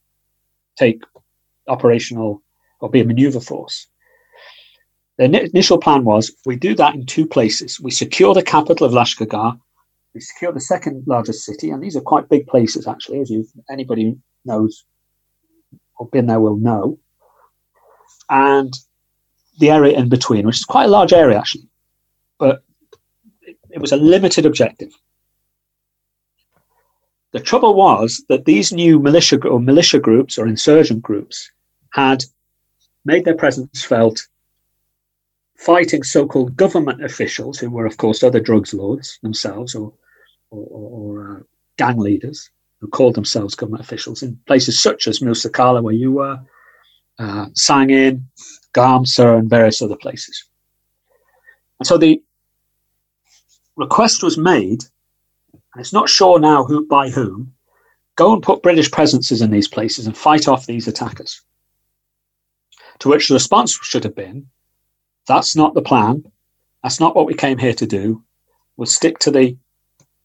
take 0.76 1.02
operational 1.68 2.42
or 2.80 2.88
be 2.88 3.00
a 3.00 3.04
maneuver 3.04 3.40
force. 3.40 3.88
The 5.22 5.48
initial 5.54 5.78
plan 5.78 6.04
was 6.04 6.34
we 6.46 6.56
do 6.56 6.74
that 6.74 6.96
in 6.96 7.06
two 7.06 7.28
places. 7.28 7.78
We 7.78 7.92
secure 7.92 8.34
the 8.34 8.42
capital 8.42 8.84
of 8.84 8.92
Lashkargah, 8.92 9.56
we 10.14 10.20
secure 10.20 10.50
the 10.50 10.60
second 10.60 11.04
largest 11.06 11.44
city, 11.44 11.70
and 11.70 11.80
these 11.80 11.96
are 11.96 12.00
quite 12.00 12.28
big 12.28 12.48
places 12.48 12.88
actually, 12.88 13.20
as 13.20 13.30
you 13.30 13.46
anybody 13.70 14.16
knows 14.44 14.84
or 15.96 16.08
been 16.08 16.26
there 16.26 16.40
will 16.40 16.56
know. 16.56 16.98
And 18.30 18.74
the 19.60 19.70
area 19.70 19.96
in 19.96 20.08
between, 20.08 20.44
which 20.44 20.56
is 20.56 20.64
quite 20.64 20.86
a 20.86 20.90
large 20.96 21.12
area 21.12 21.38
actually, 21.38 21.68
but 22.40 22.64
it, 23.42 23.56
it 23.70 23.80
was 23.80 23.92
a 23.92 23.96
limited 23.96 24.44
objective. 24.44 24.90
The 27.30 27.38
trouble 27.38 27.74
was 27.74 28.24
that 28.28 28.44
these 28.44 28.72
new 28.72 28.98
militia 28.98 29.38
or 29.46 29.60
militia 29.60 30.00
groups 30.00 30.36
or 30.36 30.48
insurgent 30.48 31.00
groups 31.00 31.48
had 31.92 32.24
made 33.04 33.24
their 33.24 33.36
presence 33.36 33.84
felt 33.84 34.26
fighting 35.64 36.02
so-called 36.02 36.56
government 36.56 37.04
officials, 37.04 37.58
who 37.58 37.70
were, 37.70 37.86
of 37.86 37.96
course, 37.96 38.22
other 38.22 38.40
drugs 38.40 38.74
lords 38.74 39.18
themselves 39.22 39.74
or, 39.74 39.92
or, 40.50 40.66
or 40.70 41.36
uh, 41.36 41.42
gang 41.76 41.98
leaders 41.98 42.50
who 42.80 42.88
called 42.88 43.14
themselves 43.14 43.54
government 43.54 43.84
officials 43.84 44.22
in 44.22 44.36
places 44.46 44.82
such 44.82 45.06
as 45.06 45.22
Musa 45.22 45.48
Qala, 45.48 45.80
where 45.80 45.94
you 45.94 46.10
were, 46.10 46.40
uh, 47.20 47.46
Sangin, 47.54 48.24
Garmsir, 48.74 49.38
and 49.38 49.48
various 49.48 49.80
other 49.80 49.96
places. 49.96 50.44
And 51.78 51.86
so 51.86 51.96
the 51.96 52.20
request 53.76 54.24
was 54.24 54.36
made, 54.36 54.82
and 55.52 55.80
it's 55.80 55.92
not 55.92 56.08
sure 56.08 56.40
now 56.40 56.64
who 56.64 56.86
by 56.86 57.08
whom, 57.08 57.54
go 58.16 58.32
and 58.32 58.42
put 58.42 58.64
British 58.64 58.90
presences 58.90 59.40
in 59.40 59.52
these 59.52 59.68
places 59.68 60.06
and 60.06 60.16
fight 60.16 60.48
off 60.48 60.66
these 60.66 60.88
attackers. 60.88 61.40
To 62.98 63.08
which 63.08 63.28
the 63.28 63.34
response 63.34 63.72
should 63.72 64.04
have 64.04 64.16
been, 64.16 64.48
that's 65.26 65.56
not 65.56 65.74
the 65.74 65.82
plan. 65.82 66.24
That's 66.82 67.00
not 67.00 67.14
what 67.14 67.26
we 67.26 67.34
came 67.34 67.58
here 67.58 67.74
to 67.74 67.86
do. 67.86 68.22
We'll 68.76 68.86
stick 68.86 69.18
to 69.20 69.30
the 69.30 69.56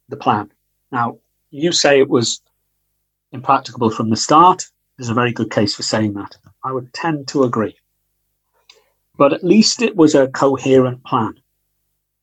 the 0.10 0.18
plan. 0.18 0.52
Now, 0.92 1.18
you 1.52 1.72
say 1.72 2.00
it 2.00 2.10
was 2.10 2.42
impracticable 3.32 3.90
from 3.90 4.10
the 4.10 4.16
start. 4.16 4.66
There's 4.98 5.10
a 5.10 5.14
very 5.14 5.34
good 5.34 5.52
case 5.52 5.76
for 5.76 5.84
saying 5.84 6.14
that. 6.14 6.38
I 6.64 6.72
would 6.72 6.94
tend 6.94 7.28
to 7.30 7.44
agree. 7.44 7.76
But 9.18 9.34
at 9.34 9.44
least 9.44 9.82
it 9.82 9.96
was 9.96 10.16
a 10.16 10.30
coherent 10.30 11.04
plan. 11.04 11.36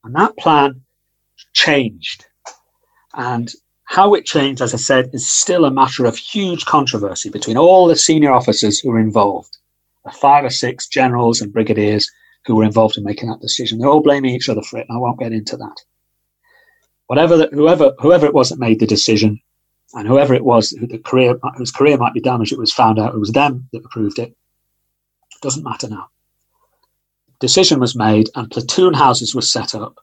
And 0.02 0.14
that 0.14 0.36
plan 0.38 0.82
changed. 1.52 2.26
And 3.14 3.50
how 3.84 4.14
it 4.14 4.24
changed, 4.24 4.62
as 4.62 4.74
I 4.74 4.78
said, 4.78 5.10
is 5.12 5.28
still 5.28 5.64
a 5.64 5.70
matter 5.70 6.04
of 6.06 6.16
huge 6.16 6.64
controversy 6.64 7.30
between 7.30 7.56
all 7.56 7.86
the 7.86 7.96
senior 7.96 8.32
officers 8.32 8.80
who 8.80 8.90
were 8.90 8.98
involved 8.98 9.58
the 10.04 10.10
five 10.10 10.44
or 10.44 10.50
six 10.50 10.86
generals 10.86 11.40
and 11.40 11.52
brigadiers 11.52 12.10
who 12.46 12.56
were 12.56 12.64
involved 12.64 12.98
in 12.98 13.04
making 13.04 13.28
that 13.28 13.40
decision. 13.40 13.78
They're 13.78 13.88
all 13.88 14.02
blaming 14.02 14.34
each 14.34 14.48
other 14.48 14.62
for 14.62 14.78
it, 14.78 14.86
and 14.88 14.96
I 14.96 15.00
won't 15.00 15.18
get 15.18 15.32
into 15.32 15.56
that. 15.56 15.76
Whatever, 17.06 17.46
whoever, 17.52 17.94
whoever 17.98 18.26
it 18.26 18.34
was 18.34 18.48
that 18.48 18.58
made 18.58 18.80
the 18.80 18.86
decision, 18.86 19.40
and 19.94 20.08
whoever 20.08 20.34
it 20.34 20.44
was 20.44 20.70
who 20.70 20.86
the 20.86 20.98
career, 20.98 21.38
whose 21.56 21.70
career 21.70 21.96
might 21.96 22.14
be 22.14 22.20
damaged, 22.20 22.52
it 22.52 22.58
was 22.58 22.72
found 22.72 22.98
out 22.98 23.14
it 23.14 23.20
was 23.20 23.32
them 23.32 23.68
that 23.72 23.84
approved 23.84 24.18
it. 24.18 24.34
Doesn't 25.42 25.64
matter 25.64 25.88
now. 25.88 26.08
Decision 27.40 27.80
was 27.80 27.94
made, 27.94 28.30
and 28.34 28.50
platoon 28.50 28.94
houses 28.94 29.34
were 29.34 29.42
set 29.42 29.74
up 29.74 29.98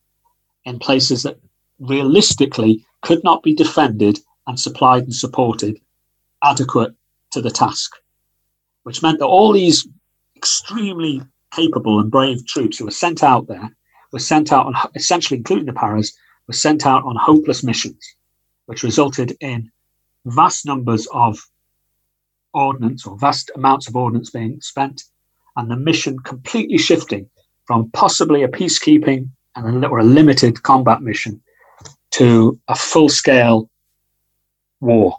in 0.65 0.79
places 0.79 1.23
that 1.23 1.39
realistically 1.79 2.85
could 3.01 3.23
not 3.23 3.41
be 3.41 3.55
defended 3.55 4.19
and 4.47 4.59
supplied 4.59 5.03
and 5.03 5.15
supported 5.15 5.79
adequate 6.43 6.93
to 7.31 7.41
the 7.41 7.49
task, 7.49 7.95
which 8.83 9.01
meant 9.01 9.19
that 9.19 9.25
all 9.25 9.51
these 9.51 9.87
extremely 10.35 11.21
capable 11.51 11.99
and 11.99 12.11
brave 12.11 12.45
troops 12.45 12.77
who 12.77 12.85
were 12.85 12.91
sent 12.91 13.23
out 13.23 13.47
there 13.47 13.69
were 14.11 14.19
sent 14.19 14.51
out 14.51 14.65
on 14.65 14.75
essentially, 14.95 15.37
including 15.37 15.65
the 15.65 15.73
paras, 15.73 16.15
were 16.47 16.53
sent 16.53 16.85
out 16.85 17.03
on 17.03 17.15
hopeless 17.15 17.63
missions, 17.63 18.15
which 18.65 18.83
resulted 18.83 19.35
in 19.39 19.71
vast 20.25 20.65
numbers 20.65 21.07
of 21.13 21.39
ordnance 22.53 23.07
or 23.07 23.17
vast 23.17 23.51
amounts 23.55 23.87
of 23.87 23.95
ordnance 23.95 24.29
being 24.29 24.59
spent, 24.61 25.03
and 25.55 25.71
the 25.71 25.75
mission 25.75 26.19
completely 26.19 26.77
shifting 26.77 27.29
from 27.65 27.89
possibly 27.91 28.43
a 28.43 28.47
peacekeeping 28.47 29.29
and 29.55 29.83
a, 29.83 29.87
or 29.87 29.99
a 29.99 30.03
limited 30.03 30.61
combat 30.63 31.01
mission 31.01 31.41
to 32.11 32.59
a 32.67 32.75
full 32.75 33.09
scale 33.09 33.69
war. 34.79 35.17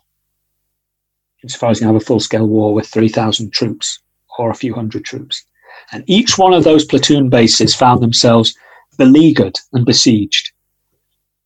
Insofar 1.43 1.71
as 1.71 1.81
you 1.81 1.87
have 1.87 1.97
a 1.97 2.01
full 2.01 2.21
scale 2.21 2.47
war 2.47 2.75
with 2.75 2.87
3,000 2.87 3.53
troops 3.53 4.01
or 4.39 4.51
a 4.51 4.55
few 4.55 4.75
hundred 4.75 5.05
troops. 5.05 5.45
And 5.93 6.05
each 6.07 6.39
one 6.39 6.55
of 6.55 6.65
those 6.65 6.85
platoon 6.85 7.29
bases 7.29 7.75
found 7.75 8.03
themselves 8.03 8.55
beleaguered 8.99 9.59
and 9.73 9.85
besieged. 9.85 10.53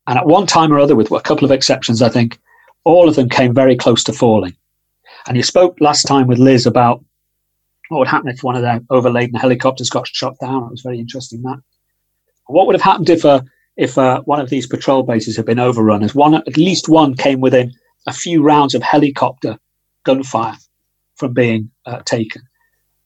And 0.07 0.19
at 0.19 0.27
one 0.27 0.47
time 0.47 0.73
or 0.73 0.79
other, 0.79 0.95
with 0.95 1.11
a 1.11 1.21
couple 1.21 1.45
of 1.45 1.51
exceptions, 1.51 2.01
I 2.01 2.09
think, 2.09 2.39
all 2.85 3.09
of 3.09 3.17
them 3.17 3.29
came 3.29 3.53
very 3.53 3.77
close 3.77 4.05
to 4.05 4.13
falling. 4.13 4.57
And 5.27 5.37
you 5.37 5.43
spoke 5.43 5.77
last 5.81 6.05
time 6.05 6.29
with 6.29 6.39
Liz 6.39 6.67
about 6.67 7.05
what 7.89 7.99
would 7.99 8.09
happen 8.09 8.29
if 8.29 8.43
one 8.43 8.57
of 8.57 8.63
their 8.63 8.81
overladen 8.91 9.35
helicopters 9.35 9.91
got 9.91 10.07
shot 10.07 10.37
down. 10.41 10.65
It 10.65 10.71
was 10.71 10.83
very 10.83 11.01
interesting 11.01 11.43
that. 11.43 11.61
What 12.47 12.67
would 12.67 12.77
have 12.77 12.83
happened 12.83 13.11
if 13.11 13.25
uh, 13.25 13.43
if 13.77 13.99
uh, 13.99 14.23
one 14.23 14.41
of 14.41 14.51
these 14.51 14.67
patrol 14.67 15.03
bases 15.03 15.37
had 15.37 15.47
been 15.47 15.59
overrun? 15.59 16.05
As 16.05 16.15
one, 16.15 16.35
at 16.35 16.57
least 16.57 16.89
one, 16.89 17.17
came 17.17 17.41
within 17.41 17.73
a 18.07 18.13
few 18.13 18.43
rounds 18.43 18.75
of 18.75 18.83
helicopter 18.83 19.59
gunfire 20.05 20.57
from 21.17 21.33
being 21.33 21.71
uh, 21.87 22.03
taken 22.05 22.43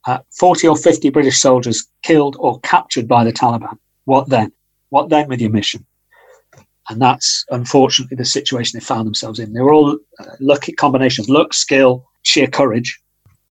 uh, 0.07 0.19
40 0.39 0.69
or 0.69 0.77
50 0.77 1.11
British 1.11 1.39
soldiers 1.39 1.87
killed 2.03 2.37
or 2.39 2.61
captured 2.61 3.07
by 3.07 3.25
the 3.25 3.33
Taliban. 3.33 3.79
What 4.05 4.29
then? 4.29 4.53
What 4.89 5.09
then 5.09 5.29
with 5.29 5.41
your 5.41 5.51
mission? 5.51 5.87
And 6.89 7.01
that's 7.01 7.45
unfortunately 7.51 8.17
the 8.17 8.25
situation 8.25 8.79
they 8.79 8.85
found 8.85 9.07
themselves 9.07 9.39
in. 9.39 9.53
They 9.53 9.61
were 9.61 9.73
all 9.73 9.99
uh, 10.19 10.25
lucky 10.41 10.73
combination 10.73 11.25
of 11.25 11.29
luck, 11.29 11.55
skill, 11.55 12.05
sheer 12.23 12.49
courage. 12.49 13.01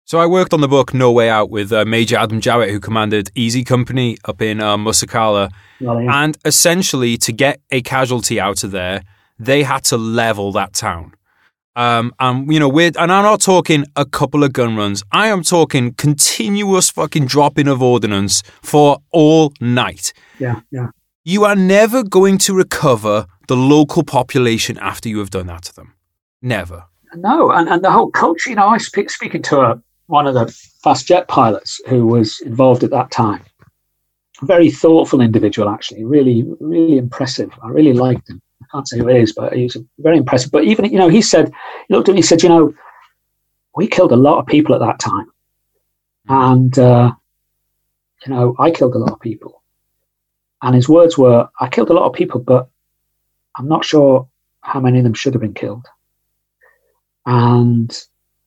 So 0.03 0.19
I 0.19 0.25
worked 0.25 0.53
on 0.53 0.59
the 0.59 0.67
book 0.67 0.93
No 0.93 1.11
Way 1.13 1.29
Out 1.29 1.49
with 1.49 1.71
uh, 1.71 1.85
Major 1.85 2.17
Adam 2.17 2.41
Jowett, 2.41 2.69
who 2.69 2.81
commanded 2.81 3.31
Easy 3.33 3.63
Company 3.63 4.17
up 4.25 4.41
in 4.41 4.59
uh, 4.59 4.75
Musa 4.75 5.07
Qala. 5.07 5.49
Yeah. 5.79 6.23
And 6.23 6.37
essentially, 6.43 7.15
to 7.19 7.31
get 7.31 7.61
a 7.71 7.81
casualty 7.81 8.37
out 8.37 8.65
of 8.65 8.71
there, 8.71 9.03
they 9.39 9.63
had 9.63 9.85
to 9.85 9.97
level 9.97 10.51
that 10.51 10.73
town. 10.73 11.13
Um, 11.75 12.13
and 12.19 12.51
you 12.51 12.59
know, 12.59 12.67
we're 12.67 12.91
and 12.97 13.11
I'm 13.11 13.23
not 13.23 13.41
talking 13.41 13.85
a 13.95 14.05
couple 14.05 14.43
of 14.43 14.53
gun 14.53 14.75
runs. 14.75 15.03
I 15.11 15.27
am 15.27 15.41
talking 15.43 15.93
continuous 15.93 16.89
fucking 16.89 17.25
dropping 17.25 17.67
of 17.67 17.81
ordnance 17.81 18.43
for 18.61 18.97
all 19.11 19.53
night. 19.61 20.13
Yeah, 20.39 20.61
yeah. 20.71 20.87
You 21.23 21.45
are 21.45 21.55
never 21.55 22.03
going 22.03 22.39
to 22.39 22.53
recover 22.53 23.25
the 23.47 23.55
local 23.55 24.03
population 24.03 24.77
after 24.79 25.07
you 25.07 25.19
have 25.19 25.29
done 25.29 25.47
that 25.47 25.63
to 25.63 25.75
them. 25.75 25.93
Never. 26.41 26.85
No, 27.15 27.51
and, 27.51 27.69
and 27.69 27.83
the 27.83 27.91
whole 27.91 28.09
culture. 28.09 28.49
You 28.49 28.55
know, 28.57 28.67
I 28.67 28.77
speak 28.77 29.09
speaking 29.09 29.41
to 29.43 29.61
a, 29.61 29.81
one 30.07 30.27
of 30.27 30.33
the 30.33 30.47
fast 30.83 31.07
jet 31.07 31.27
pilots 31.27 31.79
who 31.87 32.05
was 32.05 32.41
involved 32.41 32.83
at 32.83 32.89
that 32.91 33.11
time. 33.11 33.43
Very 34.41 34.71
thoughtful 34.71 35.21
individual, 35.21 35.69
actually. 35.69 36.03
Really, 36.03 36.43
really 36.59 36.97
impressive. 36.97 37.51
I 37.63 37.69
really 37.69 37.93
liked 37.93 38.29
him 38.29 38.41
can't 38.71 38.87
say 38.87 38.99
who 38.99 39.07
it 39.07 39.21
is, 39.21 39.33
but 39.33 39.53
he 39.53 39.63
was 39.63 39.77
very 39.99 40.17
impressive. 40.17 40.51
But 40.51 40.65
even, 40.65 40.85
you 40.85 40.97
know, 40.97 41.09
he 41.09 41.21
said, 41.21 41.51
he 41.87 41.93
looked 41.93 42.09
at 42.09 42.15
me, 42.15 42.19
he 42.19 42.27
said, 42.27 42.43
you 42.43 42.49
know, 42.49 42.73
we 43.75 43.87
killed 43.87 44.11
a 44.11 44.17
lot 44.17 44.39
of 44.39 44.45
people 44.45 44.75
at 44.75 44.81
that 44.81 44.99
time. 44.99 45.31
And, 46.27 46.77
uh, 46.77 47.11
you 48.25 48.33
know, 48.33 48.55
I 48.59 48.71
killed 48.71 48.95
a 48.95 48.99
lot 48.99 49.13
of 49.13 49.19
people. 49.19 49.61
And 50.61 50.75
his 50.75 50.87
words 50.87 51.17
were, 51.17 51.49
I 51.59 51.67
killed 51.69 51.89
a 51.89 51.93
lot 51.93 52.05
of 52.05 52.13
people, 52.13 52.39
but 52.39 52.69
I'm 53.55 53.67
not 53.67 53.85
sure 53.85 54.27
how 54.61 54.79
many 54.79 54.99
of 54.99 55.03
them 55.03 55.13
should 55.13 55.33
have 55.33 55.41
been 55.41 55.53
killed. 55.53 55.85
And 57.25 57.97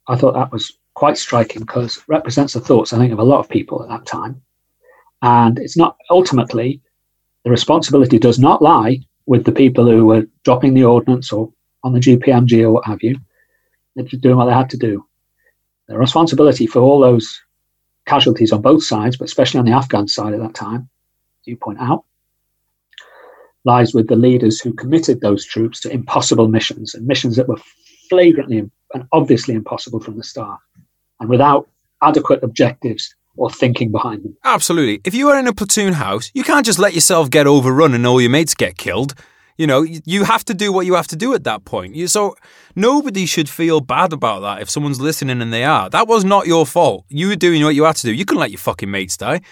I 0.08 0.16
thought 0.16 0.34
that 0.34 0.52
was 0.52 0.78
quite 0.94 1.18
striking 1.18 1.60
because 1.60 1.96
it 1.96 2.04
represents 2.06 2.52
the 2.52 2.60
thoughts, 2.60 2.92
I 2.92 2.98
think, 2.98 3.12
of 3.12 3.18
a 3.18 3.24
lot 3.24 3.40
of 3.40 3.48
people 3.48 3.82
at 3.82 3.88
that 3.88 4.06
time. 4.06 4.40
And 5.22 5.58
it's 5.58 5.76
not 5.76 5.96
ultimately 6.10 6.80
the 7.44 7.50
responsibility 7.50 8.18
does 8.18 8.38
not 8.38 8.62
lie 8.62 9.00
with 9.26 9.44
the 9.44 9.52
people 9.52 9.86
who 9.86 10.06
were 10.06 10.26
dropping 10.44 10.74
the 10.74 10.84
ordnance 10.84 11.32
or 11.32 11.52
on 11.82 11.92
the 11.92 12.00
GPMG 12.00 12.62
or 12.62 12.72
what 12.72 12.86
have 12.86 13.02
you. 13.02 13.18
They're 13.94 14.04
doing 14.04 14.36
what 14.36 14.46
they 14.46 14.54
had 14.54 14.70
to 14.70 14.76
do. 14.76 15.06
The 15.88 15.98
responsibility 15.98 16.66
for 16.66 16.80
all 16.80 17.00
those 17.00 17.40
casualties 18.06 18.52
on 18.52 18.62
both 18.62 18.84
sides, 18.84 19.16
but 19.16 19.26
especially 19.26 19.60
on 19.60 19.66
the 19.66 19.72
Afghan 19.72 20.08
side 20.08 20.34
at 20.34 20.40
that 20.40 20.54
time, 20.54 20.88
you 21.44 21.56
point 21.56 21.78
out, 21.80 22.04
lies 23.64 23.94
with 23.94 24.08
the 24.08 24.16
leaders 24.16 24.60
who 24.60 24.72
committed 24.72 25.20
those 25.20 25.44
troops 25.44 25.80
to 25.80 25.90
impossible 25.90 26.48
missions 26.48 26.94
and 26.94 27.06
missions 27.06 27.36
that 27.36 27.48
were 27.48 27.60
flagrantly 28.08 28.58
and 28.58 29.08
obviously 29.12 29.54
impossible 29.54 30.00
from 30.00 30.16
the 30.16 30.24
start 30.24 30.60
and 31.20 31.28
without 31.28 31.68
adequate 32.02 32.42
objectives 32.42 33.14
or 33.36 33.50
thinking 33.50 33.90
behind 33.90 34.24
them. 34.24 34.36
Absolutely. 34.44 35.00
If 35.04 35.14
you 35.14 35.28
are 35.30 35.38
in 35.38 35.46
a 35.46 35.52
platoon 35.52 35.94
house, 35.94 36.30
you 36.34 36.44
can't 36.44 36.64
just 36.64 36.78
let 36.78 36.94
yourself 36.94 37.30
get 37.30 37.46
overrun 37.46 37.94
and 37.94 38.06
all 38.06 38.20
your 38.20 38.30
mates 38.30 38.54
get 38.54 38.78
killed. 38.78 39.14
You 39.56 39.68
know, 39.68 39.82
you 39.82 40.24
have 40.24 40.44
to 40.46 40.54
do 40.54 40.72
what 40.72 40.84
you 40.84 40.94
have 40.94 41.06
to 41.08 41.16
do 41.16 41.32
at 41.34 41.44
that 41.44 41.64
point. 41.64 41.96
So 42.10 42.34
nobody 42.74 43.24
should 43.24 43.48
feel 43.48 43.80
bad 43.80 44.12
about 44.12 44.40
that 44.40 44.60
if 44.60 44.68
someone's 44.68 45.00
listening 45.00 45.40
and 45.40 45.52
they 45.52 45.62
are. 45.62 45.88
That 45.90 46.08
was 46.08 46.24
not 46.24 46.48
your 46.48 46.66
fault. 46.66 47.04
You 47.08 47.28
were 47.28 47.36
doing 47.36 47.62
what 47.62 47.76
you 47.76 47.84
had 47.84 47.96
to 47.96 48.06
do. 48.06 48.12
You 48.12 48.24
couldn't 48.24 48.40
let 48.40 48.50
your 48.50 48.58
fucking 48.58 48.90
mates 48.90 49.16
die. 49.16 49.42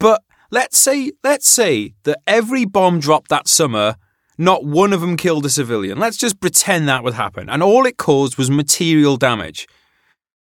But 0.00 0.22
let's 0.50 0.76
say, 0.76 1.12
let's 1.22 1.48
say 1.48 1.94
that 2.02 2.18
every 2.26 2.64
bomb 2.64 2.98
dropped 2.98 3.30
that 3.30 3.46
summer, 3.46 3.94
not 4.38 4.64
one 4.64 4.92
of 4.92 5.00
them 5.00 5.16
killed 5.16 5.46
a 5.46 5.50
civilian. 5.50 5.98
Let's 5.98 6.16
just 6.16 6.40
pretend 6.40 6.88
that 6.88 7.04
would 7.04 7.14
happen. 7.14 7.48
And 7.48 7.62
all 7.62 7.86
it 7.86 7.96
caused 7.96 8.38
was 8.38 8.50
material 8.50 9.16
damage. 9.16 9.68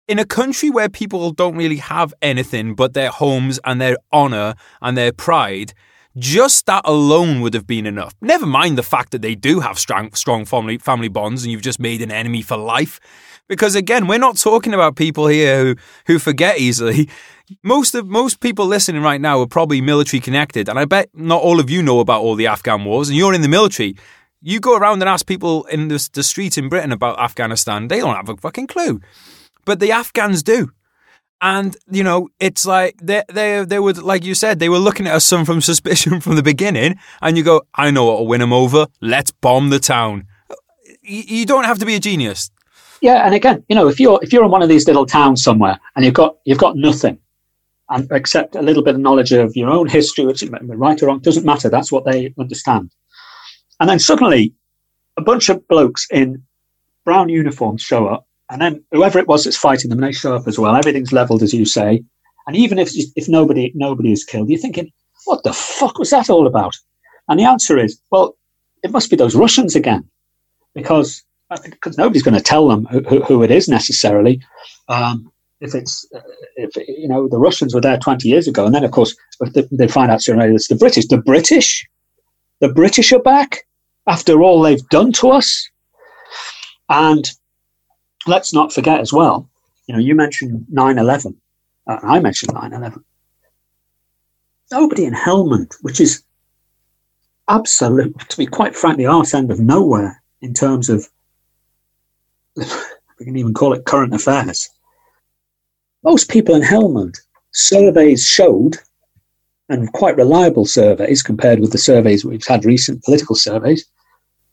In 0.06 0.18
a 0.18 0.26
country 0.26 0.68
where 0.68 0.90
people 0.90 1.30
don't 1.30 1.56
really 1.56 1.78
have 1.78 2.12
anything 2.20 2.74
but 2.74 2.92
their 2.92 3.08
homes 3.08 3.58
and 3.64 3.80
their 3.80 3.96
honour 4.12 4.54
and 4.82 4.98
their 4.98 5.12
pride, 5.12 5.72
just 6.18 6.66
that 6.66 6.82
alone 6.84 7.40
would 7.40 7.54
have 7.54 7.66
been 7.66 7.86
enough. 7.86 8.14
Never 8.20 8.44
mind 8.44 8.76
the 8.76 8.82
fact 8.82 9.12
that 9.12 9.22
they 9.22 9.34
do 9.34 9.60
have 9.60 9.78
strong, 9.78 10.12
strong 10.12 10.44
family, 10.44 10.76
family 10.76 11.08
bonds 11.08 11.42
and 11.42 11.50
you've 11.50 11.62
just 11.62 11.80
made 11.80 12.02
an 12.02 12.12
enemy 12.12 12.42
for 12.42 12.58
life. 12.58 13.00
Because 13.48 13.74
again, 13.74 14.06
we're 14.06 14.18
not 14.18 14.36
talking 14.36 14.74
about 14.74 14.96
people 14.96 15.26
here 15.26 15.64
who, 15.64 15.76
who 16.06 16.18
forget 16.18 16.58
easily. 16.58 17.08
Most 17.62 17.94
of 17.94 18.06
most 18.06 18.40
people 18.40 18.66
listening 18.66 19.02
right 19.02 19.20
now 19.20 19.40
are 19.40 19.46
probably 19.46 19.82
military 19.82 20.20
connected, 20.20 20.66
and 20.66 20.78
I 20.78 20.86
bet 20.86 21.10
not 21.12 21.42
all 21.42 21.60
of 21.60 21.68
you 21.68 21.82
know 21.82 22.00
about 22.00 22.22
all 22.22 22.36
the 22.36 22.46
Afghan 22.46 22.86
wars. 22.86 23.10
And 23.10 23.18
you're 23.18 23.34
in 23.34 23.42
the 23.42 23.48
military. 23.48 23.96
You 24.40 24.60
go 24.60 24.76
around 24.76 25.02
and 25.02 25.10
ask 25.10 25.26
people 25.26 25.64
in 25.64 25.88
the, 25.88 26.08
the 26.14 26.22
street 26.22 26.56
in 26.56 26.70
Britain 26.70 26.90
about 26.90 27.18
Afghanistan, 27.20 27.88
they 27.88 27.98
don't 27.98 28.16
have 28.16 28.30
a 28.30 28.36
fucking 28.38 28.66
clue. 28.66 29.00
But 29.64 29.80
the 29.80 29.92
Afghans 29.92 30.42
do. 30.42 30.70
And 31.40 31.76
you 31.90 32.02
know, 32.02 32.28
it's 32.40 32.64
like 32.64 32.96
they 33.02 33.22
they 33.30 33.64
they 33.64 33.78
would 33.78 33.98
like 33.98 34.24
you 34.24 34.34
said 34.34 34.58
they 34.58 34.68
were 34.68 34.78
looking 34.78 35.06
at 35.06 35.14
us 35.14 35.24
some 35.24 35.44
from 35.44 35.60
suspicion 35.70 36.20
from 36.20 36.36
the 36.36 36.42
beginning, 36.42 36.96
and 37.20 37.36
you 37.36 37.44
go, 37.44 37.62
I 37.74 37.90
know 37.90 38.06
what'll 38.06 38.26
win 38.26 38.40
them 38.40 38.52
over. 38.52 38.86
Let's 39.00 39.30
bomb 39.30 39.70
the 39.70 39.78
town. 39.78 40.26
You 41.02 41.44
don't 41.44 41.64
have 41.64 41.78
to 41.80 41.86
be 41.86 41.96
a 41.96 42.00
genius. 42.00 42.50
Yeah, 43.02 43.26
and 43.26 43.34
again, 43.34 43.62
you 43.68 43.76
know, 43.76 43.88
if 43.88 44.00
you're 44.00 44.18
if 44.22 44.32
you're 44.32 44.44
in 44.44 44.50
one 44.50 44.62
of 44.62 44.70
these 44.70 44.86
little 44.86 45.04
towns 45.04 45.42
somewhere 45.42 45.78
and 45.94 46.04
you've 46.04 46.14
got 46.14 46.36
you've 46.46 46.58
got 46.58 46.76
nothing, 46.76 47.18
and 47.90 48.08
except 48.10 48.56
a 48.56 48.62
little 48.62 48.82
bit 48.82 48.94
of 48.94 49.00
knowledge 49.00 49.32
of 49.32 49.54
your 49.54 49.68
own 49.68 49.86
history, 49.86 50.24
which 50.24 50.42
right 50.42 51.02
or 51.02 51.06
wrong 51.06 51.18
doesn't 51.18 51.44
matter. 51.44 51.68
That's 51.68 51.92
what 51.92 52.06
they 52.06 52.32
understand. 52.38 52.90
And 53.80 53.90
then 53.90 53.98
suddenly, 53.98 54.54
a 55.18 55.22
bunch 55.22 55.50
of 55.50 55.66
blokes 55.68 56.06
in 56.10 56.42
brown 57.04 57.28
uniforms 57.28 57.82
show 57.82 58.06
up 58.06 58.26
and 58.50 58.60
then 58.60 58.84
whoever 58.92 59.18
it 59.18 59.28
was 59.28 59.44
that's 59.44 59.56
fighting 59.56 59.90
them, 59.90 60.00
they 60.00 60.12
show 60.12 60.34
up 60.34 60.46
as 60.46 60.58
well. 60.58 60.76
Everything's 60.76 61.12
leveled, 61.12 61.42
as 61.42 61.54
you 61.54 61.64
say. 61.64 62.02
And 62.46 62.56
even 62.56 62.78
if 62.78 62.92
if 63.16 63.28
nobody 63.28 63.72
nobody 63.74 64.12
is 64.12 64.24
killed, 64.24 64.50
you're 64.50 64.58
thinking, 64.58 64.92
what 65.24 65.42
the 65.44 65.52
fuck 65.52 65.98
was 65.98 66.10
that 66.10 66.28
all 66.28 66.46
about? 66.46 66.74
And 67.28 67.40
the 67.40 67.44
answer 67.44 67.78
is, 67.78 67.98
well, 68.10 68.36
it 68.82 68.90
must 68.90 69.08
be 69.08 69.16
those 69.16 69.34
Russians 69.34 69.74
again, 69.74 70.08
because 70.74 71.22
because 71.62 71.96
nobody's 71.96 72.22
going 72.22 72.36
to 72.36 72.42
tell 72.42 72.68
them 72.68 72.86
who, 72.86 73.22
who, 73.22 73.42
it 73.42 73.50
is 73.50 73.68
necessarily. 73.68 74.42
Um, 74.88 75.30
if 75.60 75.74
it's 75.74 76.06
uh, 76.14 76.20
if 76.56 76.76
you 76.88 77.08
know 77.08 77.28
the 77.28 77.38
Russians 77.38 77.74
were 77.74 77.80
there 77.80 77.98
20 77.98 78.28
years 78.28 78.46
ago, 78.46 78.66
and 78.66 78.74
then 78.74 78.84
of 78.84 78.90
course 78.90 79.16
they 79.70 79.88
find 79.88 80.10
out 80.10 80.22
sooner 80.22 80.50
it's 80.50 80.68
the 80.68 80.74
British. 80.74 81.06
The 81.06 81.18
British, 81.18 81.86
the 82.60 82.68
British 82.68 83.12
are 83.12 83.22
back 83.22 83.66
after 84.06 84.42
all 84.42 84.60
they've 84.60 84.86
done 84.88 85.12
to 85.12 85.30
us, 85.30 85.68
and 86.90 87.30
let's 88.26 88.52
not 88.52 88.72
forget 88.72 89.00
as 89.00 89.12
well, 89.12 89.48
you 89.86 89.94
know, 89.94 90.00
you 90.00 90.14
mentioned 90.14 90.66
9 90.70 90.98
11. 90.98 91.36
Uh, 91.86 91.98
I 92.02 92.20
mentioned 92.20 92.54
9 92.54 92.72
11. 92.72 93.04
Nobody 94.72 95.04
in 95.04 95.14
Helmand, 95.14 95.74
which 95.82 96.00
is 96.00 96.22
absolute, 97.48 98.18
to 98.28 98.36
be 98.36 98.46
quite 98.46 98.74
frank, 98.74 98.96
the 98.96 99.06
arse 99.06 99.34
end 99.34 99.50
of 99.50 99.60
nowhere 99.60 100.22
in 100.40 100.54
terms 100.54 100.88
of, 100.88 101.08
we 102.56 103.24
can 103.24 103.36
even 103.36 103.54
call 103.54 103.72
it 103.74 103.84
current 103.84 104.14
affairs. 104.14 104.68
Most 106.02 106.30
people 106.30 106.54
in 106.54 106.62
Helmand, 106.62 107.18
surveys 107.52 108.26
showed, 108.26 108.78
and 109.68 109.92
quite 109.92 110.16
reliable 110.16 110.66
surveys 110.66 111.22
compared 111.22 111.60
with 111.60 111.72
the 111.72 111.78
surveys 111.78 112.24
we've 112.24 112.46
had 112.46 112.64
recent 112.64 113.02
political 113.04 113.34
surveys, 113.34 113.86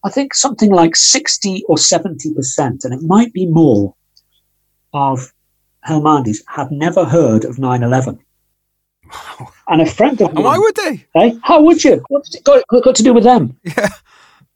I 0.04 0.10
think 0.10 0.34
something 0.34 0.72
like 0.72 0.96
60 0.96 1.64
or 1.68 1.76
70%, 1.76 2.84
and 2.84 2.94
it 2.94 3.02
might 3.04 3.34
be 3.34 3.46
more, 3.46 3.96
of 4.94 5.34
Helmandis 5.88 6.40
have 6.48 6.72
never 6.72 7.06
heard 7.06 7.46
of 7.46 7.60
9 7.60 7.84
11. 7.84 8.20
And 9.68 9.82
a 9.82 9.86
friend 9.86 10.22
of 10.22 10.34
mine. 10.34 10.44
Why 10.44 10.58
would 10.58 10.76
they? 10.76 11.06
Hey, 11.14 11.40
how 11.44 11.62
would 11.62 11.84
you? 11.84 12.04
What's 12.10 12.36
it 12.36 12.44
got, 12.44 12.64
got 12.68 12.96
to 12.96 13.04
do 13.04 13.14
with 13.14 13.24
them? 13.24 13.58
Yeah. 13.64 13.90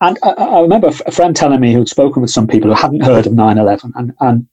And 0.02 0.18
I, 0.24 0.30
I, 0.32 0.60
remember 0.60 0.88
a 0.88 1.12
friend 1.12 1.34
telling 1.34 1.62
me 1.62 1.72
who'd 1.72 1.88
spoken 1.88 2.22
with 2.22 2.30
some 2.30 2.48
people 2.48 2.70
who 2.70 2.76
hadn't 2.76 3.00
heard 3.02 3.26
of 3.26 3.34
9 3.34 3.58
11. 3.58 3.94
And, 3.96 4.14
and 4.20 4.48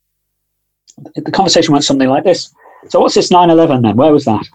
the 1.17 1.33
conversation 1.33 1.73
went 1.73 1.85
something 1.85 2.09
like 2.09 2.23
this 2.23 2.55
So, 2.89 3.01
what's 3.01 3.17
this 3.17 3.31
9 3.31 3.51
11 3.51 3.83
then? 3.83 3.97
Where 3.97 4.13
was 4.13 4.25
that? 4.25 4.47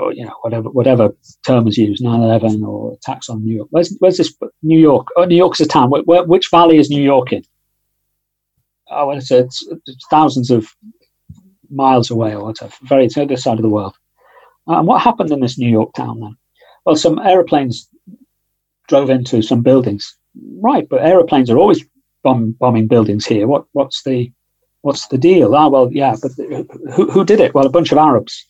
Or 0.00 0.12
you 0.12 0.24
know 0.24 0.34
whatever 0.42 0.68
whatever 0.70 1.14
term 1.46 1.68
is 1.68 1.76
used, 1.76 2.02
9/11 2.02 2.66
or 2.66 2.94
attacks 2.94 3.28
on 3.28 3.44
New 3.44 3.54
York. 3.56 3.68
Where's 3.70 3.94
where's 3.98 4.16
this 4.16 4.34
New 4.62 4.78
York? 4.78 5.06
Oh, 5.16 5.24
New 5.24 5.36
York's 5.36 5.60
a 5.60 5.66
town. 5.66 5.90
Where, 5.90 6.02
where, 6.02 6.24
which 6.24 6.50
valley 6.50 6.78
is 6.78 6.90
New 6.90 7.02
York 7.02 7.32
in? 7.32 7.44
Oh, 8.90 9.06
well, 9.06 9.18
it's, 9.18 9.30
it's, 9.30 9.66
it's, 9.86 10.06
thousands 10.10 10.50
of 10.50 10.68
miles 11.70 12.10
away 12.10 12.34
or 12.34 12.44
whatever. 12.46 12.72
Very 12.82 13.04
it's 13.04 13.14
the 13.14 13.22
other 13.22 13.36
side 13.36 13.58
of 13.58 13.62
the 13.62 13.68
world. 13.68 13.94
And 14.66 14.86
what 14.86 15.00
happened 15.00 15.30
in 15.30 15.40
this 15.40 15.58
New 15.58 15.70
York 15.70 15.92
town 15.94 16.20
then? 16.20 16.36
Well, 16.84 16.96
some 16.96 17.18
aeroplanes 17.20 17.88
drove 18.88 19.10
into 19.10 19.42
some 19.42 19.62
buildings. 19.62 20.16
Right, 20.60 20.88
but 20.88 21.02
aeroplanes 21.02 21.50
are 21.50 21.58
always 21.58 21.84
bomb, 22.22 22.52
bombing 22.52 22.88
buildings 22.88 23.26
here. 23.26 23.46
What 23.46 23.64
what's 23.72 24.02
the 24.02 24.32
what's 24.82 25.06
the 25.08 25.18
deal? 25.18 25.54
Ah, 25.54 25.68
well, 25.68 25.88
yeah, 25.92 26.16
but 26.20 26.32
who, 26.94 27.10
who 27.10 27.24
did 27.24 27.40
it? 27.40 27.54
Well, 27.54 27.66
a 27.66 27.70
bunch 27.70 27.92
of 27.92 27.98
Arabs 27.98 28.46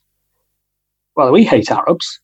well, 1.20 1.33
we 1.33 1.44
hate 1.44 1.70
Arabs. 1.70 2.18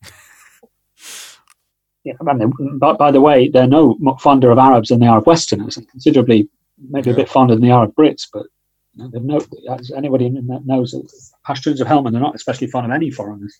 yeah, 2.03 2.13
I 2.27 2.33
mean, 2.33 2.51
but 2.79 2.97
by 2.97 3.11
the 3.11 3.21
way, 3.21 3.47
they're 3.47 3.67
no 3.67 3.95
fonder 4.19 4.49
of 4.49 4.57
Arabs 4.57 4.89
than 4.89 4.99
they 4.99 5.07
are 5.07 5.19
of 5.19 5.27
Westerners, 5.27 5.77
and 5.77 5.87
considerably 5.89 6.49
maybe 6.89 7.09
yeah. 7.09 7.13
a 7.13 7.17
bit 7.17 7.29
fonder 7.29 7.53
than 7.53 7.63
the 7.63 7.71
Arab 7.71 7.93
Brits. 7.95 8.27
But 8.31 8.47
you 8.95 9.07
know, 9.13 9.19
no, 9.21 9.75
as 9.75 9.91
anybody 9.91 10.29
that 10.29 10.65
knows, 10.65 10.95
uh, 10.95 11.01
Pashtuns 11.47 11.79
of 11.79 11.87
Helmand 11.87 12.15
are 12.15 12.19
not 12.19 12.35
especially 12.35 12.67
fond 12.67 12.87
of 12.87 12.91
any 12.91 13.11
foreigners, 13.11 13.59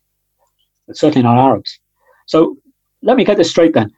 but 0.88 0.98
certainly 0.98 1.22
not 1.22 1.38
Arabs. 1.38 1.80
So 2.26 2.58
let 3.04 3.16
me 3.16 3.24
get 3.24 3.38
this 3.38 3.52
straight 3.52 3.74
then. 3.74 3.94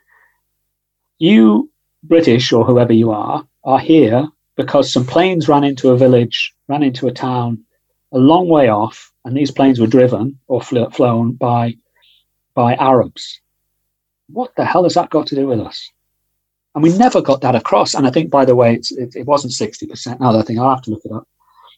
You 1.19 1.71
British 2.04 2.52
or 2.52 2.65
whoever 2.65 2.93
you 2.93 3.12
are 3.12 3.47
are 3.63 3.80
here 3.80 4.28
because 4.58 4.91
some 4.91 5.06
planes 5.06 5.47
ran 5.47 5.63
into 5.63 5.91
a 5.91 5.97
village, 5.97 6.54
ran 6.67 6.84
into 6.84 7.08
a 7.08 7.13
town 7.13 7.63
a 8.12 8.17
long 8.17 8.48
way 8.48 8.69
off, 8.69 9.12
and 9.26 9.36
these 9.36 9.52
planes 9.52 9.80
were 9.80 9.88
driven 9.88 10.39
or 10.48 10.62
fl- 10.62 10.89
flown 10.89 11.34
by 11.34 11.76
by 12.56 12.76
Arabs. 12.76 13.39
What 14.28 14.56
the 14.56 14.65
hell 14.65 14.84
has 14.84 14.95
that 14.95 15.10
got 15.10 15.28
to 15.28 15.36
do 15.36 15.48
with 15.48 15.60
us? 15.60 15.89
And 16.76 16.84
we 16.84 16.95
never 16.98 17.22
got 17.22 17.41
that 17.41 17.56
across. 17.56 17.93
And 17.93 18.06
I 18.06 18.12
think, 18.12 18.30
by 18.30 18.45
the 18.45 18.56
way, 18.56 18.76
it, 18.76 19.15
it, 19.15 19.26
wasn't 19.26 19.54
60%. 19.54 20.19
Now, 20.19 20.38
I 20.38 20.43
think 20.43 20.60
I'll 20.60 20.69
have 20.69 20.84
to 20.84 20.91
look 20.91 21.02
it 21.04 21.12
up. 21.12 21.28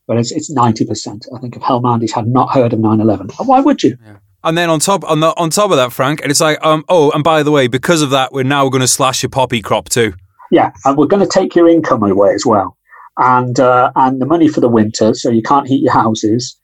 But 0.06 0.17
it's, 0.17 0.32
it's 0.32 0.54
90%. 0.54 1.28
I 1.34 1.39
think, 1.39 1.56
of 1.56 1.62
Helmandis 1.62 2.12
had 2.12 2.28
not 2.28 2.52
heard 2.52 2.74
of 2.74 2.80
9 2.80 3.00
11. 3.00 3.30
Why 3.46 3.62
would 3.62 3.84
you? 3.84 3.98
Yeah. 4.04 4.17
And 4.44 4.58
then 4.58 4.70
on 4.70 4.80
top 4.80 5.04
on 5.04 5.20
the, 5.20 5.28
on 5.38 5.52
top 5.52 5.70
of 5.70 5.78
that, 5.78 5.94
Frank, 5.94 6.22
and 6.22 6.32
it's 6.32 6.41
like, 6.41 6.63
um, 6.65 6.84
oh, 6.89 7.12
and 7.12 7.24
by 7.24 7.44
the 7.44 7.52
way, 7.52 7.67
because 7.67 8.02
of 8.02 8.10
that, 8.10 8.34
we're 8.34 8.44
now 8.44 8.67
going 8.70 8.82
to 8.82 8.88
slash 8.88 9.22
your 9.22 9.30
poppy 9.30 9.62
crop 9.62 9.88
too. 9.88 10.13
Yeah, 10.50 10.72
and 10.84 10.98
we're 10.98 11.06
going 11.06 11.24
to 11.26 11.30
take 11.32 11.56
your 11.56 11.70
income 11.70 12.04
away 12.04 12.34
as 12.34 12.46
well, 12.46 12.76
and 13.17 13.60
uh, 13.60 13.91
and 13.95 14.21
the 14.21 14.26
money 14.26 14.47
for 14.47 14.62
the 14.62 14.69
winter, 14.69 15.13
so 15.13 15.30
you 15.30 15.41
can't 15.41 15.67
heat 15.67 15.84
your 15.84 15.93
houses, 15.93 16.58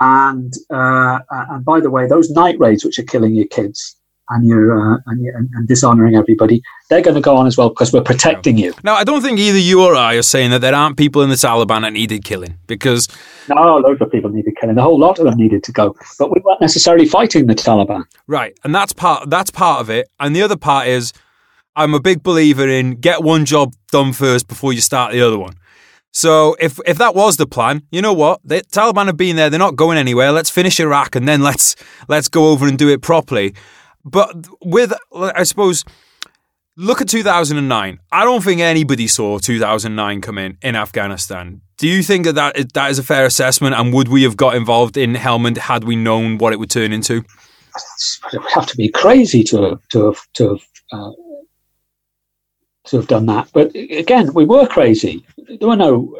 and 0.00 0.52
uh, 0.70 1.18
and 1.30 1.64
by 1.64 1.80
the 1.80 1.90
way, 1.90 2.06
those 2.06 2.30
night 2.30 2.58
raids 2.58 2.84
which 2.84 2.98
are 2.98 3.04
killing 3.04 3.34
your 3.34 3.46
kids 3.46 3.96
and 4.30 4.46
you're 4.46 4.94
uh, 4.94 4.98
and, 5.06 5.22
you 5.22 5.32
and, 5.34 5.48
and, 5.54 5.68
dishonoring 5.68 6.16
everybody, 6.16 6.62
they're 6.88 7.02
going 7.02 7.14
to 7.14 7.20
go 7.20 7.36
on 7.36 7.46
as 7.46 7.56
well 7.56 7.68
because 7.68 7.92
we're 7.92 8.02
protecting 8.02 8.56
you. 8.56 8.72
Now, 8.82 8.94
I 8.94 9.04
don't 9.04 9.22
think 9.22 9.38
either 9.38 9.58
you 9.58 9.84
or 9.84 9.94
I 9.94 10.14
are 10.14 10.22
saying 10.22 10.50
that 10.50 10.60
there 10.60 10.74
aren't 10.74 10.96
people 10.96 11.22
in 11.22 11.28
the 11.28 11.34
Taliban 11.34 11.82
that 11.82 11.92
needed 11.92 12.24
killing 12.24 12.58
because 12.66 13.08
no, 13.48 13.76
loads 13.78 14.00
of 14.00 14.10
people 14.10 14.30
needed 14.30 14.56
killing. 14.58 14.76
The 14.76 14.82
whole 14.82 14.98
lot 14.98 15.18
of 15.18 15.26
them 15.26 15.36
needed 15.36 15.62
to 15.64 15.72
go, 15.72 15.94
but 16.18 16.30
we 16.30 16.40
weren't 16.44 16.60
necessarily 16.60 17.06
fighting 17.06 17.46
the 17.46 17.54
Taliban. 17.54 18.04
Right, 18.26 18.58
and 18.64 18.74
that's 18.74 18.92
part 18.92 19.28
that's 19.28 19.50
part 19.50 19.80
of 19.80 19.90
it, 19.90 20.08
and 20.20 20.34
the 20.34 20.42
other 20.42 20.56
part 20.56 20.86
is. 20.86 21.12
I'm 21.76 21.92
a 21.92 21.98
big 21.98 22.22
believer 22.22 22.68
in 22.68 23.00
get 23.00 23.24
one 23.24 23.44
job 23.44 23.74
done 23.90 24.12
first 24.12 24.46
before 24.46 24.72
you 24.72 24.80
start 24.80 25.10
the 25.10 25.20
other 25.20 25.36
one. 25.36 25.54
So 26.14 26.56
if 26.60 26.78
if 26.86 26.96
that 26.98 27.14
was 27.16 27.36
the 27.36 27.46
plan, 27.46 27.82
you 27.90 28.00
know 28.00 28.12
what? 28.12 28.40
The 28.44 28.62
Taliban 28.62 29.06
have 29.06 29.16
been 29.16 29.34
there; 29.34 29.50
they're 29.50 29.58
not 29.58 29.74
going 29.74 29.98
anywhere. 29.98 30.30
Let's 30.30 30.48
finish 30.48 30.78
Iraq 30.78 31.16
and 31.16 31.26
then 31.28 31.42
let's 31.42 31.74
let's 32.08 32.28
go 32.28 32.50
over 32.50 32.68
and 32.68 32.78
do 32.78 32.88
it 32.88 33.02
properly. 33.02 33.52
But 34.04 34.46
with, 34.62 34.92
I 35.12 35.42
suppose, 35.42 35.84
look 36.76 37.00
at 37.00 37.08
2009. 37.08 37.98
I 38.12 38.24
don't 38.24 38.44
think 38.44 38.60
anybody 38.60 39.08
saw 39.08 39.38
2009 39.38 40.20
come 40.20 40.38
in 40.38 40.56
in 40.62 40.76
Afghanistan. 40.76 41.62
Do 41.78 41.88
you 41.88 42.02
think 42.02 42.26
that 42.26 42.34
that 42.36 42.56
is, 42.56 42.66
that 42.74 42.90
is 42.90 42.98
a 43.00 43.02
fair 43.02 43.26
assessment? 43.26 43.74
And 43.74 43.92
would 43.92 44.08
we 44.08 44.22
have 44.22 44.36
got 44.36 44.54
involved 44.54 44.96
in 44.96 45.14
Helmand 45.14 45.58
had 45.58 45.82
we 45.82 45.96
known 45.96 46.38
what 46.38 46.52
it 46.52 46.60
would 46.60 46.70
turn 46.70 46.92
into? 46.92 47.24
It 48.32 48.40
would 48.40 48.50
have 48.52 48.66
to 48.66 48.76
be 48.76 48.88
crazy 48.88 49.42
to 49.44 49.80
to 49.90 50.14
to 50.34 50.48
have 50.50 50.60
uh, 50.92 51.10
to 52.86 52.96
have 52.96 53.08
done 53.08 53.26
that. 53.26 53.48
But 53.52 53.74
again, 53.74 54.32
we 54.34 54.44
were 54.44 54.66
crazy. 54.66 55.24
There 55.36 55.68
were 55.68 55.76
no 55.76 56.16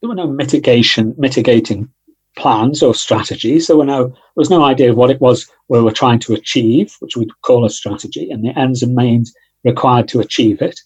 there 0.00 0.08
were 0.08 0.14
no 0.14 0.28
mitigation 0.28 1.14
mitigating 1.18 1.90
plans 2.36 2.82
or 2.82 2.94
strategies. 2.94 3.66
There 3.66 3.76
were 3.76 3.84
no 3.84 4.08
there 4.08 4.36
was 4.36 4.50
no 4.50 4.64
idea 4.64 4.90
of 4.90 4.96
what 4.96 5.10
it 5.10 5.20
was 5.20 5.50
we 5.68 5.80
were 5.80 5.92
trying 5.92 6.20
to 6.20 6.34
achieve, 6.34 6.94
which 7.00 7.16
we'd 7.16 7.40
call 7.42 7.64
a 7.64 7.70
strategy, 7.70 8.30
and 8.30 8.44
the 8.44 8.58
ends 8.58 8.82
and 8.82 8.94
means 8.94 9.32
required 9.64 10.08
to 10.08 10.20
achieve 10.20 10.62
it. 10.62 10.80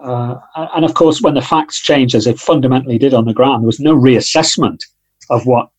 Uh, 0.00 0.36
and 0.54 0.84
of 0.84 0.94
course, 0.94 1.20
when 1.20 1.34
the 1.34 1.42
facts 1.42 1.80
changed 1.80 2.14
as 2.14 2.26
it 2.26 2.38
fundamentally 2.38 2.98
did 2.98 3.14
on 3.14 3.24
the 3.24 3.34
ground, 3.34 3.62
there 3.62 3.66
was 3.66 3.80
no 3.80 3.96
reassessment 3.96 4.84
of 5.30 5.44
what 5.46 5.70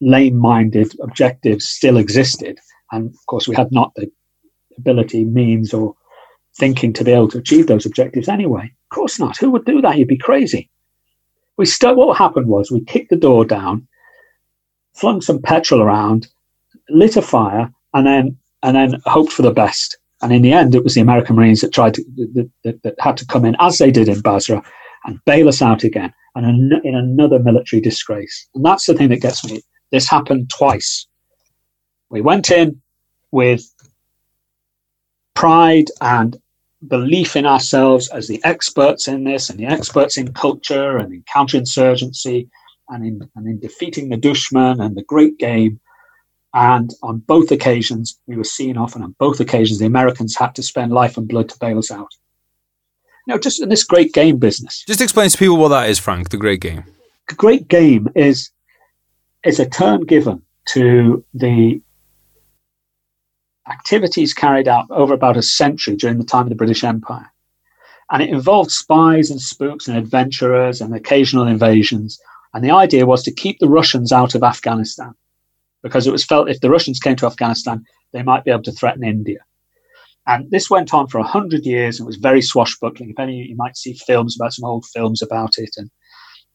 lame-minded 0.00 0.94
objectives 1.00 1.66
still 1.66 1.96
existed. 1.96 2.58
And 2.92 3.10
of 3.10 3.26
course, 3.26 3.48
we 3.48 3.56
had 3.56 3.72
not 3.72 3.92
the 3.96 4.10
ability, 4.78 5.24
means, 5.24 5.74
or 5.74 5.96
thinking 6.56 6.92
to 6.92 7.04
be 7.04 7.12
able 7.12 7.28
to 7.28 7.38
achieve 7.38 7.66
those 7.66 7.86
objectives 7.86 8.28
anyway. 8.28 8.64
Of 8.64 8.94
course 8.94 9.18
not. 9.18 9.36
Who 9.38 9.50
would 9.50 9.64
do 9.64 9.80
that? 9.80 9.98
You'd 9.98 10.08
be 10.08 10.16
crazy. 10.16 10.70
We 11.56 11.66
st- 11.66 11.96
what 11.96 12.16
happened 12.16 12.48
was 12.48 12.70
we 12.70 12.84
kicked 12.84 13.10
the 13.10 13.16
door 13.16 13.44
down, 13.44 13.86
flung 14.94 15.20
some 15.20 15.40
petrol 15.40 15.82
around, 15.82 16.28
lit 16.88 17.16
a 17.16 17.22
fire, 17.22 17.72
and 17.92 18.06
then 18.06 18.38
and 18.62 18.76
then 18.76 19.00
hoped 19.04 19.32
for 19.32 19.42
the 19.42 19.50
best. 19.50 19.98
And 20.22 20.32
in 20.32 20.42
the 20.42 20.52
end, 20.52 20.74
it 20.74 20.82
was 20.82 20.94
the 20.94 21.00
American 21.00 21.36
Marines 21.36 21.60
that 21.60 21.72
tried 21.72 21.94
to 21.94 22.04
that, 22.34 22.50
that, 22.64 22.82
that 22.82 22.94
had 22.98 23.16
to 23.18 23.26
come 23.26 23.44
in, 23.44 23.56
as 23.60 23.78
they 23.78 23.90
did 23.90 24.08
in 24.08 24.20
Basra, 24.20 24.62
and 25.04 25.22
bail 25.26 25.48
us 25.48 25.60
out 25.60 25.84
again, 25.84 26.12
and 26.34 26.46
in, 26.46 26.80
in 26.82 26.94
another 26.94 27.38
military 27.38 27.80
disgrace. 27.80 28.48
And 28.54 28.64
that's 28.64 28.86
the 28.86 28.94
thing 28.94 29.10
that 29.10 29.20
gets 29.20 29.44
me. 29.44 29.60
This 29.90 30.08
happened 30.08 30.50
twice. 30.50 31.06
We 32.08 32.20
went 32.20 32.50
in 32.50 32.80
with 33.32 33.62
pride 35.34 35.86
and 36.00 36.40
belief 36.88 37.36
in 37.36 37.46
ourselves 37.46 38.08
as 38.08 38.28
the 38.28 38.42
experts 38.44 39.08
in 39.08 39.24
this 39.24 39.50
and 39.50 39.58
the 39.58 39.66
experts 39.66 40.16
in 40.16 40.32
culture 40.32 40.98
and 40.98 41.12
in 41.12 41.22
counterinsurgency 41.22 42.48
and 42.88 43.06
in, 43.06 43.30
and 43.36 43.46
in 43.46 43.60
defeating 43.60 44.08
the 44.08 44.16
Dushman 44.16 44.84
and 44.84 44.96
the 44.96 45.04
great 45.04 45.38
game. 45.38 45.80
And 46.52 46.92
on 47.02 47.18
both 47.18 47.50
occasions, 47.50 48.18
we 48.26 48.36
were 48.36 48.44
seen 48.44 48.76
off, 48.76 48.94
and 48.94 49.02
on 49.02 49.16
both 49.18 49.40
occasions, 49.40 49.80
the 49.80 49.86
Americans 49.86 50.36
had 50.36 50.54
to 50.54 50.62
spend 50.62 50.92
life 50.92 51.16
and 51.16 51.26
blood 51.26 51.48
to 51.48 51.58
bail 51.58 51.78
us 51.78 51.90
out. 51.90 52.12
Now, 53.26 53.38
just 53.38 53.60
in 53.60 53.70
this 53.70 53.82
great 53.82 54.12
game 54.12 54.38
business. 54.38 54.84
Just 54.86 55.00
explain 55.00 55.30
to 55.30 55.38
people 55.38 55.56
what 55.56 55.70
that 55.70 55.88
is, 55.88 55.98
Frank, 55.98 56.28
the 56.28 56.36
great 56.36 56.60
game. 56.60 56.84
The 57.28 57.34
great 57.34 57.66
game 57.66 58.08
is, 58.14 58.50
is 59.44 59.58
a 59.58 59.68
term 59.68 60.04
given 60.04 60.42
to 60.66 61.24
the 61.34 61.80
activities 63.68 64.34
carried 64.34 64.68
out 64.68 64.86
over 64.90 65.14
about 65.14 65.36
a 65.36 65.42
century 65.42 65.96
during 65.96 66.18
the 66.18 66.24
time 66.24 66.42
of 66.42 66.48
the 66.50 66.54
British 66.54 66.84
Empire. 66.84 67.30
And 68.10 68.22
it 68.22 68.28
involved 68.28 68.70
spies 68.70 69.30
and 69.30 69.40
spooks 69.40 69.88
and 69.88 69.96
adventurers 69.96 70.80
and 70.80 70.94
occasional 70.94 71.46
invasions. 71.46 72.18
And 72.52 72.62
the 72.62 72.70
idea 72.70 73.06
was 73.06 73.22
to 73.24 73.32
keep 73.32 73.58
the 73.58 73.68
Russians 73.68 74.12
out 74.12 74.34
of 74.34 74.42
Afghanistan 74.42 75.14
because 75.82 76.06
it 76.06 76.12
was 76.12 76.24
felt 76.24 76.48
if 76.50 76.60
the 76.60 76.70
Russians 76.70 76.98
came 76.98 77.16
to 77.16 77.26
Afghanistan, 77.26 77.84
they 78.12 78.22
might 78.22 78.44
be 78.44 78.50
able 78.50 78.62
to 78.62 78.72
threaten 78.72 79.04
India. 79.04 79.38
And 80.26 80.50
this 80.50 80.70
went 80.70 80.94
on 80.94 81.08
for 81.08 81.18
a 81.18 81.26
hundred 81.26 81.66
years 81.66 81.98
and 81.98 82.06
was 82.06 82.16
very 82.16 82.40
swashbuckling. 82.40 83.10
If 83.10 83.18
any, 83.18 83.42
you 83.42 83.56
might 83.56 83.76
see 83.76 83.92
films 83.92 84.36
about 84.36 84.54
some 84.54 84.64
old 84.64 84.86
films 84.86 85.20
about 85.20 85.58
it. 85.58 85.70
And, 85.76 85.90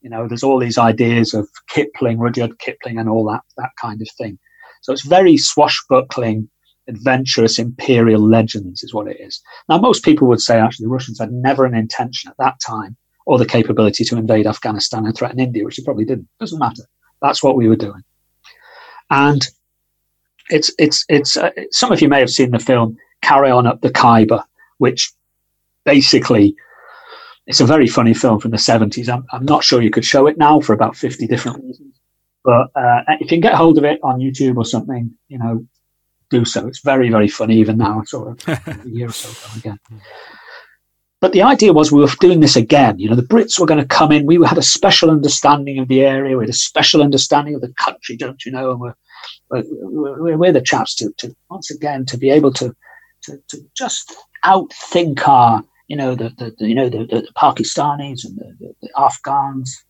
you 0.02 0.10
know, 0.10 0.28
there's 0.28 0.43
all 0.43 0.58
these 0.58 0.80
ideas 0.80 1.36
of 1.36 1.48
Kipling, 1.69 2.17
Rudyard 2.17 2.58
Kipling, 2.60 2.98
and 2.98 3.08
all 3.08 3.26
that, 3.26 3.41
that 3.58 3.69
kind 3.80 4.02
of 4.02 4.08
thing. 4.17 4.39
So 4.82 4.91
it's 4.91 5.06
very 5.06 5.38
swashbuckling, 5.38 6.50
adventurous 6.89 7.60
imperial 7.60 8.28
legends 8.28 8.84
is 8.84 8.93
what 8.93 9.08
it 9.08 9.17
is. 9.19 9.41
Now, 9.69 9.78
most 9.78 10.04
people 10.04 10.28
would 10.28 10.41
say 10.41 10.60
actually 10.60 10.86
the 10.86 10.91
Russians 10.91 11.19
had 11.19 11.32
never 11.32 11.65
an 11.65 11.75
intention 11.75 12.30
at 12.30 12.38
that 12.39 12.60
time 12.65 12.97
or 13.25 13.38
the 13.38 13.45
capability 13.45 14.04
to 14.04 14.17
invade 14.17 14.47
Afghanistan 14.47 15.06
and 15.06 15.15
threaten 15.15 15.39
India, 15.39 15.63
which 15.63 15.78
they 15.78 15.84
probably 15.84 16.06
didn't. 16.06 16.28
Doesn't 16.39 16.60
matter. 16.60 16.84
That's 17.21 17.43
what 17.43 17.56
we 17.56 17.67
were 17.67 17.75
doing. 17.75 18.02
And 19.12 19.47
it's 20.49 20.71
it's 20.80 21.06
it's 21.10 21.38
uh, 21.38 21.52
some 21.71 21.91
of 21.91 22.02
you 22.02 22.10
may 22.10 22.19
have 22.19 22.30
seen 22.30 22.52
the 22.52 22.60
film 22.60 22.97
Carry 23.21 23.52
On 23.52 23.67
Up 23.67 23.82
the 23.82 23.91
Khyber, 23.91 24.43
which 24.80 25.12
basically 25.86 26.56
it's 27.45 27.60
a 27.62 27.65
very 27.65 27.88
funny 27.88 28.13
film 28.13 28.39
from 28.39 28.52
the 28.52 28.58
70s. 28.58 29.10
I'm, 29.10 29.25
I'm 29.32 29.45
not 29.45 29.63
sure 29.63 29.82
you 29.82 29.89
could 29.89 30.06
show 30.06 30.28
it 30.28 30.38
now 30.38 30.60
for 30.60 30.73
about 30.73 30.95
50 30.95 31.25
different 31.28 31.63
reasons. 31.63 31.99
But 32.43 32.67
uh, 32.75 33.02
if 33.08 33.21
you 33.21 33.28
can 33.28 33.41
get 33.41 33.56
hold 33.56 33.78
of 33.78 33.84
it 33.84 33.99
on 34.04 34.19
YouTube 34.19 34.58
or 34.58 34.65
something, 34.65 35.12
you 35.28 35.39
know, 35.39 35.65
do 36.29 36.45
so. 36.45 36.67
It's 36.67 36.81
very, 36.81 37.09
very 37.09 37.27
funny 37.27 37.57
even 37.57 37.77
now, 37.77 38.03
sort 38.03 38.47
of 38.47 38.67
a 38.67 38.89
year 38.89 39.09
or 39.09 39.11
so 39.11 39.29
ago 39.29 39.59
again. 39.59 40.01
But 41.21 41.33
the 41.33 41.41
idea 41.41 41.73
was 41.73 41.91
we 41.91 41.99
were 41.99 42.07
doing 42.21 42.39
this 42.39 42.55
again. 42.55 42.97
You 42.97 43.09
know, 43.09 43.15
the 43.15 43.23
Brits 43.23 43.59
were 43.59 43.65
going 43.65 43.81
to 43.81 43.85
come 43.85 44.11
in. 44.11 44.25
We 44.25 44.41
had 44.45 44.57
a 44.57 44.63
special 44.63 45.11
understanding 45.11 45.77
of 45.79 45.89
the 45.89 46.01
area. 46.01 46.37
We 46.37 46.43
had 46.43 46.49
a 46.49 46.53
special 46.53 47.01
understanding 47.01 47.55
of 47.55 47.61
the 47.61 47.73
country, 47.73 48.15
don't 48.15 48.43
you 48.45 48.53
know? 48.53 48.71
And 48.71 48.79
we're, 48.79 48.93
we're, 49.49 50.37
we're 50.37 50.51
the 50.53 50.61
chaps 50.61 50.95
to, 50.95 51.11
to, 51.17 51.35
once 51.49 51.71
again, 51.71 52.05
to 52.05 52.17
be 52.17 52.29
able 52.29 52.53
to, 52.53 52.73
to, 53.23 53.37
to 53.49 53.57
just 53.75 54.15
outthink 54.45 55.27
our, 55.27 55.61
you 55.89 55.97
know, 55.97 56.15
the, 56.15 56.29
the, 56.37 56.55
the 56.57 56.69
you 56.69 56.75
know, 56.75 56.87
the, 56.87 56.99
the, 57.05 57.27
Pakistanis 57.35 58.23
and 58.23 58.37
the, 58.37 58.73
the 58.81 58.89
Afghans. 58.97 59.83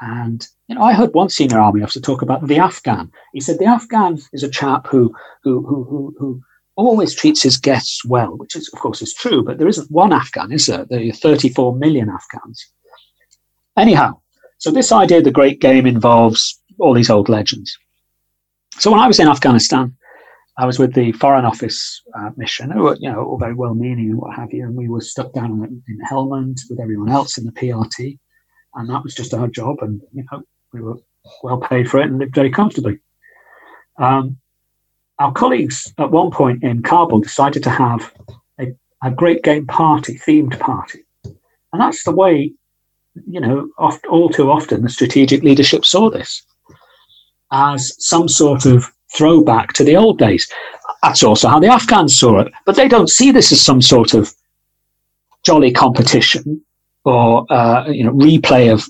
And 0.00 0.46
you 0.68 0.74
know, 0.74 0.82
I 0.82 0.92
heard 0.92 1.14
one 1.14 1.28
senior 1.28 1.58
army 1.58 1.82
officer 1.82 2.00
talk 2.00 2.22
about 2.22 2.46
the 2.46 2.58
Afghan. 2.58 3.10
He 3.32 3.40
said 3.40 3.58
the 3.58 3.66
Afghan 3.66 4.18
is 4.32 4.42
a 4.42 4.50
chap 4.50 4.86
who 4.86 5.14
who 5.42 5.66
who 5.66 5.84
who, 5.84 6.14
who 6.18 6.42
always 6.76 7.14
treats 7.14 7.42
his 7.42 7.56
guests 7.56 8.04
well, 8.04 8.36
which 8.36 8.54
is 8.54 8.70
of 8.72 8.78
course 8.78 9.02
is 9.02 9.12
true, 9.12 9.42
but 9.42 9.58
there 9.58 9.68
isn't 9.68 9.90
one 9.90 10.12
Afghan, 10.12 10.52
is 10.52 10.66
there? 10.66 10.84
There 10.84 11.08
are 11.08 11.12
34 11.12 11.74
million 11.76 12.08
Afghans. 12.08 12.64
Anyhow, 13.76 14.20
so 14.58 14.70
this 14.70 14.92
idea 14.92 15.18
of 15.18 15.24
the 15.24 15.30
great 15.30 15.60
game 15.60 15.86
involves 15.86 16.60
all 16.78 16.94
these 16.94 17.10
old 17.10 17.28
legends. 17.28 17.76
So 18.78 18.92
when 18.92 19.00
I 19.00 19.08
was 19.08 19.18
in 19.18 19.28
Afghanistan, 19.28 19.96
I 20.56 20.66
was 20.66 20.78
with 20.78 20.94
the 20.94 21.12
Foreign 21.12 21.44
Office 21.44 22.02
uh, 22.16 22.30
mission, 22.36 22.70
who 22.70 22.82
were, 22.82 22.96
you 23.00 23.10
know, 23.10 23.24
all 23.24 23.38
very 23.38 23.54
well 23.54 23.74
meaning 23.74 24.10
and 24.10 24.18
what 24.18 24.34
have 24.34 24.52
you, 24.52 24.64
and 24.64 24.76
we 24.76 24.88
were 24.88 25.00
stuck 25.00 25.32
down 25.32 25.52
in, 25.52 25.82
in 25.88 25.98
Helmand 26.08 26.58
with 26.68 26.80
everyone 26.80 27.08
else 27.08 27.38
in 27.38 27.44
the 27.44 27.52
PRT, 27.52 28.18
and 28.78 28.88
that 28.88 29.02
was 29.02 29.14
just 29.14 29.34
our 29.34 29.48
job, 29.48 29.78
and 29.82 30.00
you 30.12 30.24
know, 30.30 30.42
we 30.72 30.80
were 30.80 30.96
well 31.42 31.58
paid 31.58 31.90
for 31.90 32.00
it 32.00 32.06
and 32.06 32.18
lived 32.18 32.34
very 32.34 32.50
comfortably. 32.50 33.00
Um, 33.98 34.38
our 35.18 35.32
colleagues 35.32 35.92
at 35.98 36.12
one 36.12 36.30
point 36.30 36.62
in 36.62 36.82
Kabul 36.82 37.20
decided 37.20 37.64
to 37.64 37.70
have 37.70 38.12
a, 38.60 38.68
a 39.02 39.10
great 39.10 39.42
game 39.42 39.66
party, 39.66 40.16
themed 40.16 40.58
party. 40.60 41.00
And 41.24 41.82
that's 41.82 42.04
the 42.04 42.12
way, 42.12 42.52
you 43.28 43.40
know, 43.40 43.68
oft, 43.78 44.06
all 44.06 44.28
too 44.28 44.48
often 44.50 44.82
the 44.82 44.88
strategic 44.88 45.42
leadership 45.42 45.84
saw 45.84 46.08
this 46.08 46.44
as 47.50 47.92
some 47.98 48.28
sort 48.28 48.64
of 48.64 48.84
throwback 49.12 49.72
to 49.72 49.82
the 49.82 49.96
old 49.96 50.18
days. 50.18 50.48
That's 51.02 51.24
also 51.24 51.48
how 51.48 51.58
the 51.58 51.66
Afghans 51.66 52.16
saw 52.16 52.38
it. 52.40 52.52
But 52.64 52.76
they 52.76 52.86
don't 52.86 53.10
see 53.10 53.32
this 53.32 53.50
as 53.50 53.60
some 53.60 53.82
sort 53.82 54.14
of 54.14 54.32
jolly 55.44 55.72
competition 55.72 56.62
or, 57.08 57.46
uh, 57.50 57.88
you 57.88 58.04
know, 58.04 58.12
replay 58.12 58.72
of 58.72 58.88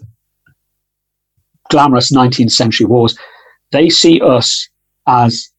glamorous 1.71 2.13
19th 2.13 2.51
century 2.51 2.87
wars. 2.87 3.19
They 3.71 3.89
see 3.91 4.21
us 4.21 4.69
as 5.07 5.51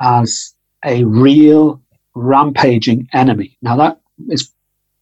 as 0.00 0.54
a 0.84 1.04
real 1.04 1.80
rampaging 2.14 3.08
enemy. 3.12 3.56
Now 3.62 3.76
that 3.76 4.00
is 4.28 4.50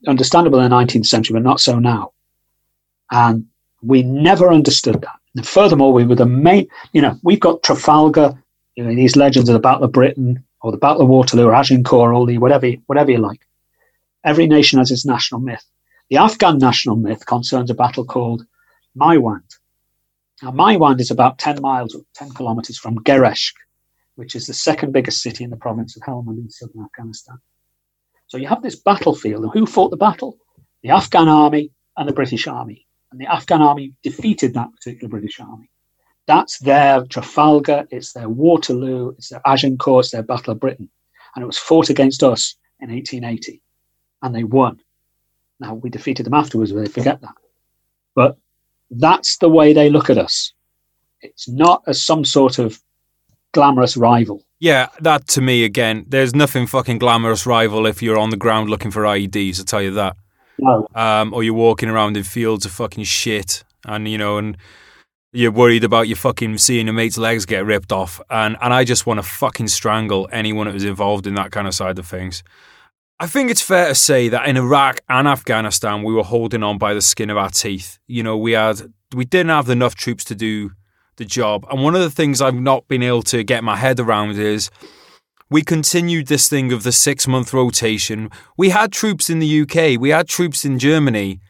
understandable 0.07 0.61
in 0.61 0.71
the 0.71 0.77
19th 0.77 1.07
century, 1.07 1.35
but 1.35 1.43
not 1.43 1.61
so 1.61 1.79
now. 1.79 2.13
And 3.11 3.47
we 3.83 4.03
never 4.03 4.53
understood 4.53 5.01
that. 5.03 5.19
And 5.37 5.47
furthermore, 5.47 5.93
we 5.93 6.05
were 6.05 6.15
the 6.15 6.27
main, 6.27 6.69
you 6.93 7.03
know, 7.03 7.19
we've 7.23 7.41
got 7.41 7.63
Trafalgar, 7.63 8.41
you 8.77 8.85
know, 8.85 8.95
these 8.95 9.17
legends 9.17 9.49
of 9.49 9.55
the 9.55 9.61
Battle 9.61 9.85
of 9.85 9.93
Britain 9.93 10.45
or 10.63 10.73
the 10.73 10.79
Battle 10.79 11.03
of 11.03 11.09
Waterloo 11.09 11.47
or 11.47 11.55
Agincourt, 11.55 12.15
all 12.15 12.27
the 12.27 12.39
whatever, 12.39 12.71
whatever 12.87 13.11
you 13.11 13.19
like. 13.19 13.41
Every 14.25 14.47
nation 14.47 14.79
has 14.79 14.91
its 14.91 15.05
national 15.05 15.41
myth. 15.41 15.65
The 16.11 16.19
Afghan 16.19 16.59
national 16.59 16.97
myth 16.97 17.25
concerns 17.25 17.71
a 17.71 17.75
battle 17.75 18.05
called 18.05 18.45
Maiwand. 18.97 19.59
Now, 20.43 20.51
Maiwand 20.51 21.01
is 21.01 21.11
about 21.11 21.39
10 21.39 21.63
miles 21.63 21.95
or 21.95 22.03
10 22.15 22.31
kilometers 22.31 22.79
from 22.79 22.99
Gereshk, 22.99 23.55
which 24.17 24.35
is 24.35 24.47
the 24.47 24.53
second 24.53 24.93
biggest 24.93 25.23
city 25.23 25.45
in 25.45 25.51
the 25.51 25.57
province 25.57 25.97
of 25.97 26.03
Helmand 26.03 26.39
in 26.39 26.51
southern 26.51 26.85
Afghanistan. 26.85 27.39
So 28.27 28.37
you 28.37 28.47
have 28.49 28.63
this 28.63 28.77
battlefield, 28.77 29.45
and 29.45 29.53
who 29.53 29.65
fought 29.65 29.91
the 29.91 29.97
battle? 29.97 30.37
The 30.83 30.91
Afghan 30.91 31.29
army 31.29 31.71
and 31.97 32.07
the 32.07 32.13
British 32.13 32.47
army. 32.47 32.87
And 33.11 33.21
the 33.21 33.33
Afghan 33.33 33.63
army 33.63 33.95
defeated 34.03 34.53
that 34.55 34.73
particular 34.73 35.09
British 35.09 35.41
army. 35.41 35.71
That's 36.27 36.59
their 36.59 37.05
Trafalgar, 37.07 37.87
it's 37.91 38.13
their 38.13 38.29
Waterloo, 38.29 39.11
it's 39.11 39.31
their 39.31 39.43
Agincourt, 39.47 40.05
it's 40.05 40.13
their 40.13 40.23
Battle 40.23 40.53
of 40.53 40.61
Britain. 40.61 40.91
And 41.35 41.43
it 41.43 41.47
was 41.47 41.59
fought 41.59 41.89
against 41.89 42.23
us 42.23 42.57
in 42.81 42.91
1880. 42.91 43.63
And 44.23 44.35
they 44.35 44.45
won. 44.45 44.81
Now, 45.65 45.75
we 45.75 45.89
defeated 45.89 46.27
them 46.27 46.35
afterwards, 46.35 46.73
but 46.73 46.81
they 46.81 46.91
forget 46.91 47.23
that. 47.23 47.35
But 48.15 48.37
that's 48.91 49.39
the 49.39 49.49
way 49.49 49.73
they 49.73 49.89
look 49.89 50.11
at 50.11 50.19
us. 50.19 50.53
It's 51.23 51.49
not 51.49 51.83
as 51.87 52.03
some 52.03 52.23
sort 52.23 52.59
of 52.59 52.79
glamorous 53.53 53.97
rival. 53.97 54.45
Yeah, 54.61 54.89
that 55.01 55.27
to 55.29 55.41
me 55.41 55.65
again, 55.65 56.05
there's 56.07 56.35
nothing 56.35 56.67
fucking 56.67 56.99
glamorous 56.99 57.47
rival 57.47 57.87
if 57.87 58.03
you're 58.03 58.19
on 58.19 58.29
the 58.29 58.37
ground 58.37 58.69
looking 58.69 58.91
for 58.91 59.05
IEDs. 59.05 59.59
I'll 59.59 59.65
tell 59.65 59.81
you 59.81 59.93
that. 59.93 60.17
No. 60.59 60.87
Um, 60.95 61.33
or 61.33 61.43
you're 61.43 61.55
walking 61.55 61.89
around 61.89 62.19
in 62.19 62.25
fields 62.25 62.67
of 62.67 62.73
fucking 62.73 63.05
shit, 63.05 63.65
and 63.87 64.07
you 64.07 64.19
know, 64.19 64.37
and 64.37 64.59
you're 65.33 65.51
worried 65.51 65.83
about 65.83 66.09
your 66.09 66.17
fucking 66.17 66.59
seeing 66.59 66.87
your 66.87 66.95
mate's 66.95 67.17
legs 67.17 67.47
get 67.47 67.65
ripped 67.65 67.91
off, 67.91 68.21
and 68.29 68.59
and 68.61 68.75
I 68.75 68.85
just 68.85 69.07
want 69.07 69.19
to 69.19 69.23
fucking 69.23 69.69
strangle 69.69 70.29
anyone 70.31 70.67
that 70.67 70.75
was 70.75 70.85
involved 70.85 71.27
in 71.27 71.35
that 71.37 71.53
kind 71.53 71.67
of 71.67 71.75
side 71.75 71.99
of 71.99 72.07
things. 72.07 72.45
I 73.21 73.27
think 73.27 73.51
it's 73.51 73.63
fair 73.63 73.89
to 73.89 73.95
say 73.95 74.29
that 74.29 74.49
in 74.49 74.57
Iraq 74.57 75.01
and 75.09 75.29
Afghanistan, 75.29 76.03
we 76.03 76.13
were 76.13 76.25
holding 76.25 76.63
on 76.63 76.79
by 76.79 76.95
the 76.95 77.01
skin 77.01 77.31
of 77.31 77.37
our 77.37 77.51
teeth. 77.51 77.99
You 78.09 78.23
know, 78.23 78.37
we 78.37 78.53
had 78.53 78.93
we 79.15 79.25
didn't 79.25 79.51
have 79.51 79.71
enough 79.71 79.95
troops 79.95 80.25
to 80.25 80.35
do 80.35 80.73
the 81.17 81.25
job, 81.25 81.65
and 81.71 81.83
one 81.83 81.95
of 81.95 82.01
the 82.01 82.11
things 82.11 82.41
I've 82.41 82.55
not 82.55 82.89
been 82.89 83.03
able 83.03 83.23
to 83.25 83.45
get 83.45 83.63
my 83.63 83.77
head 83.77 84.01
around 84.01 84.33
is 84.39 84.69
we 85.49 85.63
continued 85.63 86.27
this 86.27 86.49
thing 86.49 86.73
of 86.73 86.83
the 86.83 86.91
six 86.91 87.29
month 87.29 87.53
rotation. 87.53 88.31
We 88.57 88.71
had 88.71 88.91
troops 88.91 89.31
in 89.31 89.39
the 89.39 89.61
UK, 89.61 90.01
we 90.01 90.11
had 90.11 90.27
troops 90.27 90.65
in 90.65 90.79
Germany. 90.79 91.41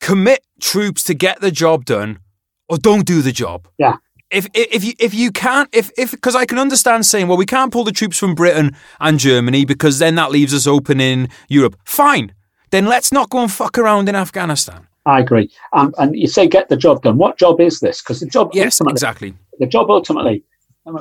Commit 0.00 0.44
troops 0.60 1.02
to 1.04 1.14
get 1.14 1.40
the 1.40 1.50
job 1.50 1.84
done, 1.84 2.20
or 2.68 2.76
don't 2.76 3.06
do 3.06 3.22
the 3.22 3.32
job. 3.32 3.66
Yeah 3.78 3.96
if 4.30 4.48
if 4.54 4.84
you 4.84 4.94
if 4.98 5.14
you 5.14 5.30
can't 5.30 5.68
if 5.72 5.90
if 5.96 6.12
because 6.12 6.36
I 6.36 6.46
can 6.46 6.58
understand 6.58 7.06
saying 7.06 7.28
well 7.28 7.36
we 7.36 7.46
can't 7.46 7.72
pull 7.72 7.84
the 7.84 7.92
troops 7.92 8.18
from 8.18 8.34
Britain 8.34 8.76
and 9.00 9.18
Germany 9.18 9.64
because 9.64 9.98
then 9.98 10.14
that 10.16 10.30
leaves 10.30 10.54
us 10.54 10.66
open 10.66 11.00
in 11.00 11.28
Europe. 11.48 11.76
Fine, 11.84 12.34
then 12.70 12.86
let's 12.86 13.12
not 13.12 13.30
go 13.30 13.40
and 13.40 13.50
fuck 13.50 13.78
around 13.78 14.08
in 14.08 14.14
Afghanistan. 14.14 14.86
I 15.06 15.20
agree. 15.20 15.50
Um, 15.72 15.94
and 15.98 16.16
you 16.16 16.26
say 16.26 16.46
get 16.46 16.68
the 16.68 16.76
job 16.76 17.02
done. 17.02 17.16
What 17.16 17.38
job 17.38 17.60
is 17.60 17.80
this? 17.80 18.02
Because 18.02 18.20
the 18.20 18.26
job 18.26 18.50
yes 18.54 18.80
exactly 18.80 19.34
the 19.58 19.66
job 19.66 19.90
ultimately 19.90 20.44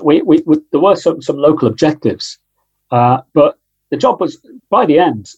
we, 0.03 0.21
we, 0.21 0.41
we 0.45 0.57
there 0.71 0.81
were 0.81 0.95
some 0.95 1.21
some 1.21 1.37
local 1.37 1.67
objectives, 1.67 2.37
uh, 2.91 3.21
but 3.33 3.57
the 3.91 3.97
job 3.97 4.19
was 4.19 4.37
by 4.69 4.85
the 4.85 4.99
end 4.99 5.29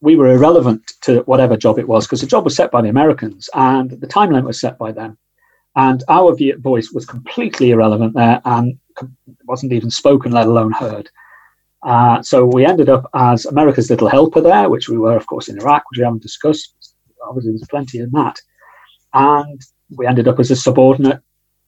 we 0.00 0.16
were 0.16 0.32
irrelevant 0.32 0.92
to 1.02 1.20
whatever 1.20 1.56
job 1.56 1.78
it 1.78 1.86
was 1.86 2.06
because 2.06 2.20
the 2.20 2.26
job 2.26 2.44
was 2.44 2.56
set 2.56 2.72
by 2.72 2.82
the 2.82 2.88
Americans 2.88 3.48
and 3.54 3.90
the 3.90 4.06
time 4.06 4.30
limit 4.30 4.44
was 4.44 4.60
set 4.60 4.76
by 4.78 4.90
them. 4.90 5.16
And 5.74 6.02
our 6.08 6.36
voice 6.58 6.90
was 6.92 7.06
completely 7.06 7.70
irrelevant 7.70 8.14
there 8.14 8.40
and 8.44 8.78
wasn't 9.46 9.72
even 9.72 9.90
spoken, 9.90 10.32
let 10.32 10.46
alone 10.46 10.72
heard. 10.72 11.08
Uh, 11.82 12.22
so 12.22 12.44
we 12.44 12.64
ended 12.64 12.88
up 12.88 13.08
as 13.14 13.46
America's 13.46 13.90
little 13.90 14.08
helper 14.08 14.40
there, 14.40 14.68
which 14.68 14.88
we 14.88 14.98
were, 14.98 15.16
of 15.16 15.26
course, 15.26 15.48
in 15.48 15.58
Iraq, 15.58 15.82
which 15.90 15.98
we 15.98 16.04
haven't 16.04 16.22
discussed. 16.22 16.74
Obviously, 17.26 17.52
there's 17.52 17.66
plenty 17.68 17.98
in 17.98 18.10
that. 18.10 18.38
And 19.14 19.60
we 19.96 20.06
ended 20.06 20.28
up 20.28 20.38
as 20.38 20.50
a 20.50 20.56
subordinate 20.56 21.20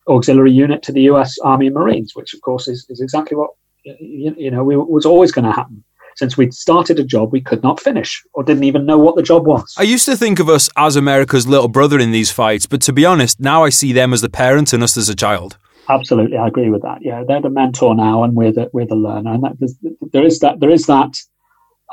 auxiliary 0.07 0.51
unit 0.51 0.83
to 0.83 0.91
the 0.91 1.03
US 1.03 1.37
Army 1.39 1.67
and 1.67 1.75
Marines, 1.75 2.15
which, 2.15 2.33
of 2.33 2.41
course, 2.41 2.67
is, 2.67 2.85
is 2.89 3.01
exactly 3.01 3.35
what 3.35 3.51
you, 3.83 4.33
you 4.37 4.51
know 4.51 4.63
we, 4.63 4.75
was 4.75 5.05
always 5.05 5.31
going 5.31 5.45
to 5.45 5.51
happen 5.51 5.83
since 6.15 6.37
we'd 6.37 6.53
started 6.53 6.99
a 6.99 7.03
job 7.03 7.31
we 7.31 7.41
could 7.41 7.61
not 7.61 7.79
finish 7.79 8.23
or 8.33 8.43
didn't 8.43 8.63
even 8.63 8.85
know 8.85 8.97
what 8.97 9.15
the 9.15 9.23
job 9.23 9.45
was. 9.45 9.73
I 9.77 9.83
used 9.83 10.05
to 10.05 10.15
think 10.15 10.39
of 10.39 10.49
us 10.49 10.69
as 10.77 10.95
America's 10.95 11.45
little 11.45 11.67
brother 11.67 11.99
in 11.99 12.11
these 12.11 12.31
fights, 12.31 12.65
but 12.65 12.81
to 12.83 12.93
be 12.93 13.05
honest, 13.05 13.39
now 13.39 13.63
I 13.63 13.69
see 13.69 13.93
them 13.93 14.13
as 14.13 14.21
the 14.21 14.29
parent 14.29 14.73
and 14.73 14.81
us 14.81 14.97
as 14.97 15.09
a 15.09 15.15
child. 15.15 15.57
Absolutely, 15.87 16.37
I 16.37 16.47
agree 16.47 16.69
with 16.69 16.81
that. 16.81 16.99
Yeah, 17.01 17.23
they're 17.27 17.41
the 17.41 17.49
mentor 17.49 17.93
now, 17.93 18.23
and 18.23 18.33
we're 18.33 18.51
the 18.51 18.69
we're 18.73 18.87
the 18.87 18.95
learner, 18.95 19.33
and 19.33 19.43
that, 19.43 19.77
there 20.11 20.25
is 20.25 20.39
that 20.39 20.59
there 20.59 20.71
is 20.71 20.87
that. 20.87 21.15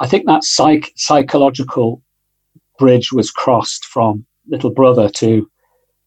I 0.01 0.07
think 0.07 0.25
that 0.27 0.45
psych 0.45 0.93
psychological 0.97 2.03
bridge 2.79 3.13
was 3.13 3.31
crossed 3.31 3.85
from 3.85 4.25
little 4.49 4.71
brother 4.71 5.11
to 5.11 5.51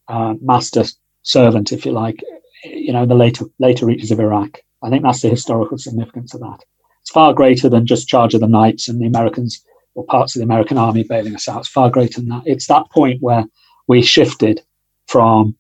uh, 0.08 0.34
master 0.42 0.86
servant, 1.22 1.72
if 1.72 1.86
you 1.86 1.92
like. 1.92 2.24
You 2.64 2.94
know, 2.94 3.04
in 3.04 3.10
the 3.10 3.16
later 3.16 3.46
later 3.60 3.86
reaches 3.86 4.10
of 4.10 4.20
Iraq. 4.20 4.62
I 4.82 4.90
think 4.90 5.04
that's 5.04 5.22
the 5.22 5.30
historical 5.30 5.78
significance 5.78 6.34
of 6.34 6.42
that. 6.42 6.64
It's 7.06 7.12
far 7.12 7.36
greater 7.36 7.70
than 7.70 7.86
just 7.86 8.08
Charge 8.08 8.34
of 8.34 8.42
the 8.42 8.48
Knights 8.48 8.90
and 8.90 9.00
the 9.00 9.06
Americans 9.06 9.64
or 9.94 10.04
parts 10.08 10.36
of 10.36 10.40
the 10.40 10.44
American 10.44 10.80
army 10.80 11.04
bailing 11.04 11.36
us 11.36 11.48
out. 11.48 11.60
It's 11.60 11.68
far 11.68 11.92
greater 11.92 12.20
than 12.20 12.30
that. 12.30 12.42
It's 12.48 12.66
that 12.66 12.90
point 12.90 13.22
where 13.22 13.46
we 13.88 14.02
shifted 14.02 14.64
from 15.08 15.56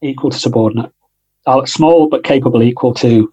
equal 0.00 0.30
to 0.30 0.38
subordinate, 0.38 0.92
uh, 1.46 1.66
small 1.66 2.08
but 2.08 2.22
capable 2.22 2.62
equal 2.62 2.94
to 2.94 3.32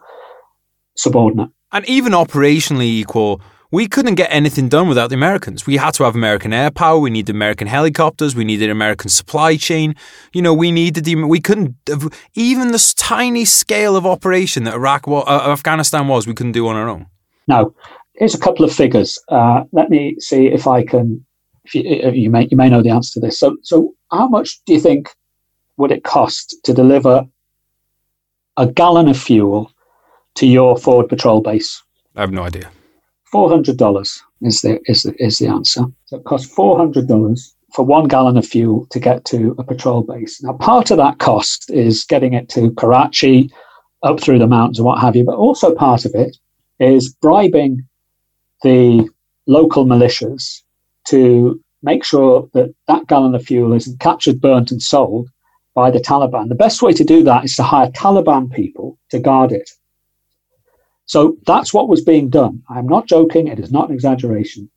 subordinate. 0.97 1.52
And 1.72 1.88
even 1.88 2.14
operationally 2.14 2.88
equal 2.88 3.41
we 3.72 3.88
couldn't 3.88 4.16
get 4.16 4.32
anything 4.32 4.68
done 4.68 4.88
without 4.88 5.10
the 5.10 5.16
Americans. 5.16 5.68
We 5.68 5.78
had 5.78 5.94
to 5.96 6.04
have 6.04 6.16
American 6.16 6.54
air 6.54 6.72
power. 6.72 6.98
We 7.00 7.10
needed 7.10 7.36
American 7.36 7.68
helicopters. 7.68 8.36
We 8.36 8.44
needed 8.44 8.70
American 8.70 9.10
supply 9.10 9.58
chain. 9.58 9.96
You 10.34 10.42
know, 10.42 10.54
we 10.54 10.72
needed 10.72 11.06
the, 11.06 11.16
we 11.16 11.40
couldn't, 11.40 11.76
even 12.34 12.72
this 12.72 12.94
tiny 12.94 13.46
scale 13.46 13.96
of 13.96 14.06
operation 14.06 14.64
that 14.64 14.74
Iraq, 14.74 15.08
uh, 15.08 15.52
Afghanistan 15.52 16.08
was, 16.08 16.26
we 16.26 16.34
couldn't 16.34 16.54
do 16.54 16.68
on 16.68 16.76
our 16.76 16.90
own. 16.90 17.06
Now, 17.48 17.74
here's 18.16 18.34
a 18.34 18.40
couple 18.40 18.66
of 18.66 18.74
figures. 18.74 19.20
Uh, 19.30 19.64
let 19.72 19.90
me 19.90 20.16
see 20.20 20.48
if 20.48 20.66
I 20.66 20.84
can, 20.84 21.24
if 21.66 21.76
you, 21.76 21.84
if 21.86 22.16
you, 22.16 22.30
may, 22.32 22.48
you 22.50 22.58
may 22.58 22.70
know 22.70 22.82
the 22.82 22.90
answer 22.90 23.14
to 23.14 23.20
this. 23.20 23.40
So, 23.40 23.58
so 23.62 23.94
how 24.12 24.28
much 24.28 24.64
do 24.66 24.74
you 24.74 24.80
think 24.80 25.10
would 25.78 25.92
it 25.92 26.04
cost 26.04 26.56
to 26.64 26.74
deliver 26.74 27.28
a 28.58 28.68
gallon 28.68 29.08
of 29.08 29.18
fuel 29.18 29.72
to 30.36 30.48
your 30.48 30.76
forward 30.76 31.08
patrol 31.08 31.42
base? 31.42 31.84
I 32.16 32.22
have 32.22 32.32
no 32.32 32.44
idea. 32.44 32.72
Four 33.32 33.50
hundred 33.50 33.78
dollars 33.78 34.24
is 34.42 34.62
the 34.62 34.80
is 34.86 35.04
the 35.04 35.14
is 35.24 35.38
the 35.40 35.48
answer. 35.48 35.84
So 36.06 36.18
it 36.18 36.24
costs 36.24 36.52
four 36.54 36.78
hundred 36.78 37.08
dollars 37.08 37.56
for 37.76 37.86
one 37.86 38.08
gallon 38.08 38.38
of 38.38 38.46
fuel 38.46 38.88
to 38.90 39.00
get 39.00 39.26
to 39.26 39.56
a 39.60 39.64
patrol 39.64 40.02
base. 40.02 40.42
Now, 40.42 40.54
part 40.54 40.90
of 40.90 40.98
that 40.98 41.20
cost 41.20 41.70
is 41.70 42.04
getting 42.06 42.34
it 42.34 42.50
to 42.50 42.72
Karachi, 42.72 43.52
up 44.04 44.20
through 44.20 44.40
the 44.40 44.48
mountains 44.48 44.80
and 44.80 44.86
what 44.86 45.00
have 45.00 45.16
you, 45.16 45.24
but 45.24 45.36
also 45.36 45.76
part 45.76 46.06
of 46.06 46.16
it 46.16 46.38
is 46.80 47.14
bribing 47.22 47.86
the 48.64 49.08
local 49.48 49.86
militias 49.86 50.62
to 51.08 51.60
make 51.84 52.04
sure 52.04 52.50
that 52.54 52.74
that 52.88 53.08
gallon 53.08 53.36
of 53.36 53.44
fuel 53.44 53.74
isn't 53.74 54.00
captured, 54.00 54.42
burnt, 54.42 54.72
and 54.72 54.82
sold 54.82 55.30
by 55.76 55.92
the 55.92 56.00
Taliban. 56.00 56.50
The 56.50 56.56
best 56.56 56.82
way 56.82 56.94
to 56.94 57.04
do 57.04 57.24
that 57.24 57.46
is 57.46 57.56
to 57.56 57.64
hire 57.64 57.90
Taliban 57.92 58.52
people 58.52 58.98
to 59.12 59.20
guard 59.20 59.52
it. 59.52 59.70
So 61.10 61.38
that's 61.47 61.74
what 61.74 61.89
was 61.89 62.01
being 62.01 62.30
done. 62.30 62.62
I'm 62.70 62.86
not 62.86 63.07
joking, 63.07 63.47
it 63.47 63.60
is 63.60 63.72
not 63.72 63.89
an 63.89 63.95
exaggeration. 63.95 64.70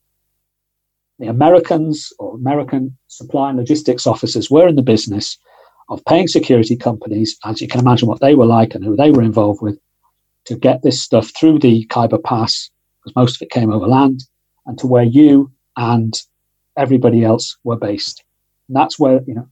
The 1.19 1.27
Americans 1.27 2.11
or 2.19 2.35
American 2.35 2.97
supply 3.09 3.51
and 3.51 3.59
logistics 3.59 4.07
officers 4.07 4.51
were 4.51 4.67
in 4.67 4.77
the 4.77 4.83
business 4.83 5.37
of 5.91 6.03
paying 6.07 6.27
security 6.27 6.75
companies, 6.75 7.37
as 7.45 7.61
you 7.61 7.69
can 7.69 7.81
imagine 7.81 8.09
what 8.09 8.21
they 8.21 8.35
were 8.35 8.47
like 8.47 8.75
and 8.75 8.83
who 8.83 8.97
they 8.97 9.11
were 9.11 9.21
involved 9.23 9.61
with, 9.61 9.79
to 10.47 10.57
get 10.57 10.81
this 10.81 11.03
stuff 11.03 11.31
through 11.39 11.59
the 11.59 11.85
Khyber 11.91 12.17
Pass, 12.17 12.71
because 13.03 13.15
most 13.15 13.37
of 13.37 13.43
it 13.43 13.51
came 13.51 13.71
over 13.71 13.87
land, 13.87 14.25
and 14.65 14.79
to 14.79 14.87
where 14.87 15.05
you 15.05 15.53
and 15.77 16.19
everybody 16.79 17.25
else 17.25 17.59
were 17.63 17.77
based. 17.77 18.25
And 18.69 18.77
that's 18.77 18.99
where, 18.99 19.21
you 19.27 19.35
know, 19.35 19.49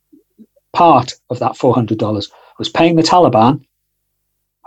part 0.73 1.13
of 1.29 1.41
that 1.41 1.53
$400 1.53 2.31
was 2.59 2.69
paying 2.71 2.97
the 2.97 3.03
Taliban 3.03 3.67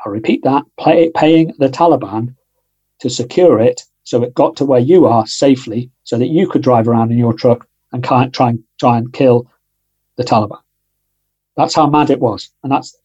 I 0.06 0.10
repeat 0.10 0.44
that, 0.44 0.64
pay, 0.80 1.12
paying 1.16 1.54
the 1.60 1.70
Taliban 1.70 2.36
to 3.00 3.10
secure 3.10 3.60
it 3.60 3.84
so 4.04 4.22
it 4.24 4.34
got 4.34 4.56
to 4.58 4.66
where 4.66 4.80
you 4.80 5.06
are 5.06 5.26
safely 5.28 5.90
so 6.04 6.18
that 6.18 6.28
you 6.28 6.50
could 6.50 6.62
drive 6.62 6.88
around 6.88 7.12
in 7.12 7.18
your 7.18 7.34
truck 7.34 7.68
and 7.92 8.04
try 8.04 8.24
and 8.24 8.34
try 8.34 8.98
and 8.98 9.14
kill 9.14 9.48
the 10.18 10.24
Taliban. 10.24 10.60
That's 11.56 11.76
how 11.76 11.88
mad 11.88 12.10
it 12.10 12.20
was, 12.20 12.50
and 12.64 12.72
that's 12.72 12.98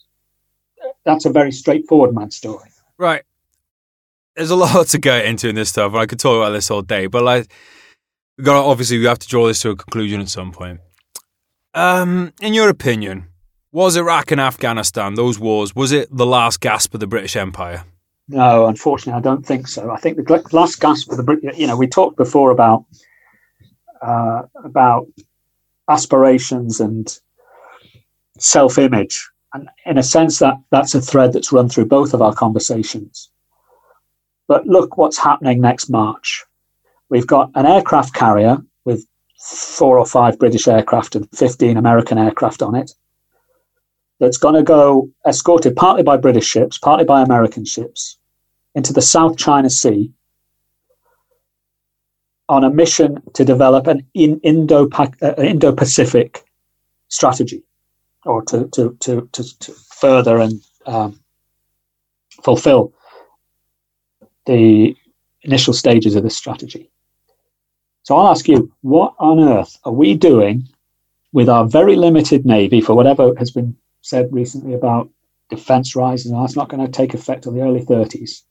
that's 1.05 1.25
a 1.25 1.31
very 1.31 1.53
straightforward 1.53 2.15
mad 2.15 2.33
story. 2.33 2.71
Right. 2.97 3.23
There's 4.35 4.51
a 4.51 4.57
lot 4.57 4.87
to 4.89 4.99
go 4.99 5.17
into 5.17 5.49
in 5.49 5.55
this 5.55 5.69
stuff, 5.69 5.95
I 5.95 6.07
could 6.07 6.19
talk 6.19 6.37
about 6.37 6.51
this 6.51 6.71
all 6.71 6.83
day. 6.83 7.07
But 7.07 7.23
like, 7.23 7.53
we 8.37 8.45
got 8.45 8.65
obviously 8.65 8.99
we 8.99 9.05
have 9.05 9.19
to 9.21 9.29
draw 9.29 9.47
this 9.47 9.63
to 9.63 9.71
a 9.71 9.77
conclusion 9.77 10.21
at 10.21 10.29
some 10.29 10.53
point. 10.53 10.81
Um, 11.75 12.33
in 12.41 12.55
your 12.55 12.69
opinion, 12.69 13.29
was 13.73 13.97
Iraq 13.97 14.31
and 14.31 14.41
Afghanistan, 14.41 15.15
those 15.15 15.39
wars, 15.39 15.75
was 15.75 15.93
it 15.93 16.09
the 16.11 16.27
last 16.27 16.61
gasp 16.61 16.95
of 16.95 17.01
the 17.01 17.07
British 17.07 17.37
Empire? 17.37 17.85
No, 18.29 18.67
unfortunately, 18.67 19.19
I 19.19 19.23
don't 19.23 19.45
think 19.45 19.69
so. 19.69 19.91
I 19.91 19.97
think 19.99 20.17
the 20.17 20.49
last 20.53 20.81
gasp 20.81 21.11
of 21.11 21.17
the 21.17 21.23
British, 21.23 21.57
you 21.59 21.67
know, 21.67 21.77
we 21.77 21.87
talked 21.87 22.17
before 22.17 22.51
about 22.51 22.85
uh, 24.03 24.43
about 24.65 25.07
aspirations 25.89 26.79
and 26.79 27.19
self-image, 28.39 29.29
and 29.55 29.69
in 29.87 29.99
a 29.99 30.03
sense, 30.03 30.39
that 30.41 30.57
that's 30.71 30.95
a 30.95 31.01
thread 31.01 31.33
that's 31.33 31.53
run 31.53 31.69
through 31.69 31.87
both 31.87 32.13
of 32.13 32.21
our 32.21 32.35
conversations. 32.35 33.31
But 34.47 34.67
look 34.67 34.99
what's 34.99 35.19
happening 35.19 35.61
next 35.61 35.89
March. 35.89 36.45
We've 37.09 37.27
got 37.27 37.51
an 37.55 37.65
aircraft 37.65 38.15
carrier 38.15 38.59
with 38.85 39.07
four 39.41 39.99
or 39.99 40.07
five 40.07 40.39
British 40.39 40.69
aircraft 40.69 41.17
and 41.17 41.27
15 41.35 41.79
American 41.79 42.19
aircraft 42.19 42.61
on 42.63 42.75
it 42.75 42.93
that's 44.19 44.37
going 44.37 44.55
to 44.55 44.63
go 44.63 45.11
escorted 45.27 45.77
partly 45.77 46.03
by 46.03 46.17
British 46.17 46.47
ships, 46.47 46.79
partly 46.79 47.05
by 47.05 47.23
American 47.23 47.65
ships, 47.65 48.19
into 48.75 48.93
the 48.93 49.03
South 49.03 49.37
China 49.37 49.71
Sea 49.71 50.13
on 52.49 52.65
a 52.65 52.71
mission 52.71 53.23
to 53.35 53.45
develop 53.45 53.87
an 53.87 53.99
uh, 54.17 55.35
Indo 55.39 55.73
Pacific 55.73 56.45
strategy, 57.09 57.63
or 58.25 58.43
to 58.45 58.69
to 58.69 58.97
to 59.01 59.29
to, 59.33 59.59
to 59.59 59.73
further 59.73 60.39
and 60.39 60.63
um, 60.87 61.21
fulfill 62.43 62.93
the 64.47 64.97
initial 65.43 65.75
stages 65.75 66.15
of 66.17 66.23
this 66.23 66.37
strategy. 66.37 66.91
So 68.03 68.17
I'll 68.17 68.29
ask 68.29 68.49
you, 68.49 68.73
what 68.81 69.15
on 69.19 69.39
earth 69.39 69.79
are 69.85 69.93
we 69.93 70.15
doing 70.15 70.67
with 71.33 71.49
our 71.49 71.67
very 71.67 71.95
limited 71.95 72.47
navy 72.47 72.81
for 72.81 72.95
whatever 72.95 73.35
has 73.39 73.51
been 73.51 73.77
said 74.09 74.29
recently 74.33 74.75
about 74.75 75.11
defense 75.51 75.95
rising? 75.95 76.33
That's 76.33 76.57
not 76.57 76.69
going 76.69 76.85
to 76.85 76.91
take 76.91 77.15
effect 77.15 77.43
till 77.43 77.53
the 77.53 77.63
early 77.63 77.85
30s. 77.85 78.43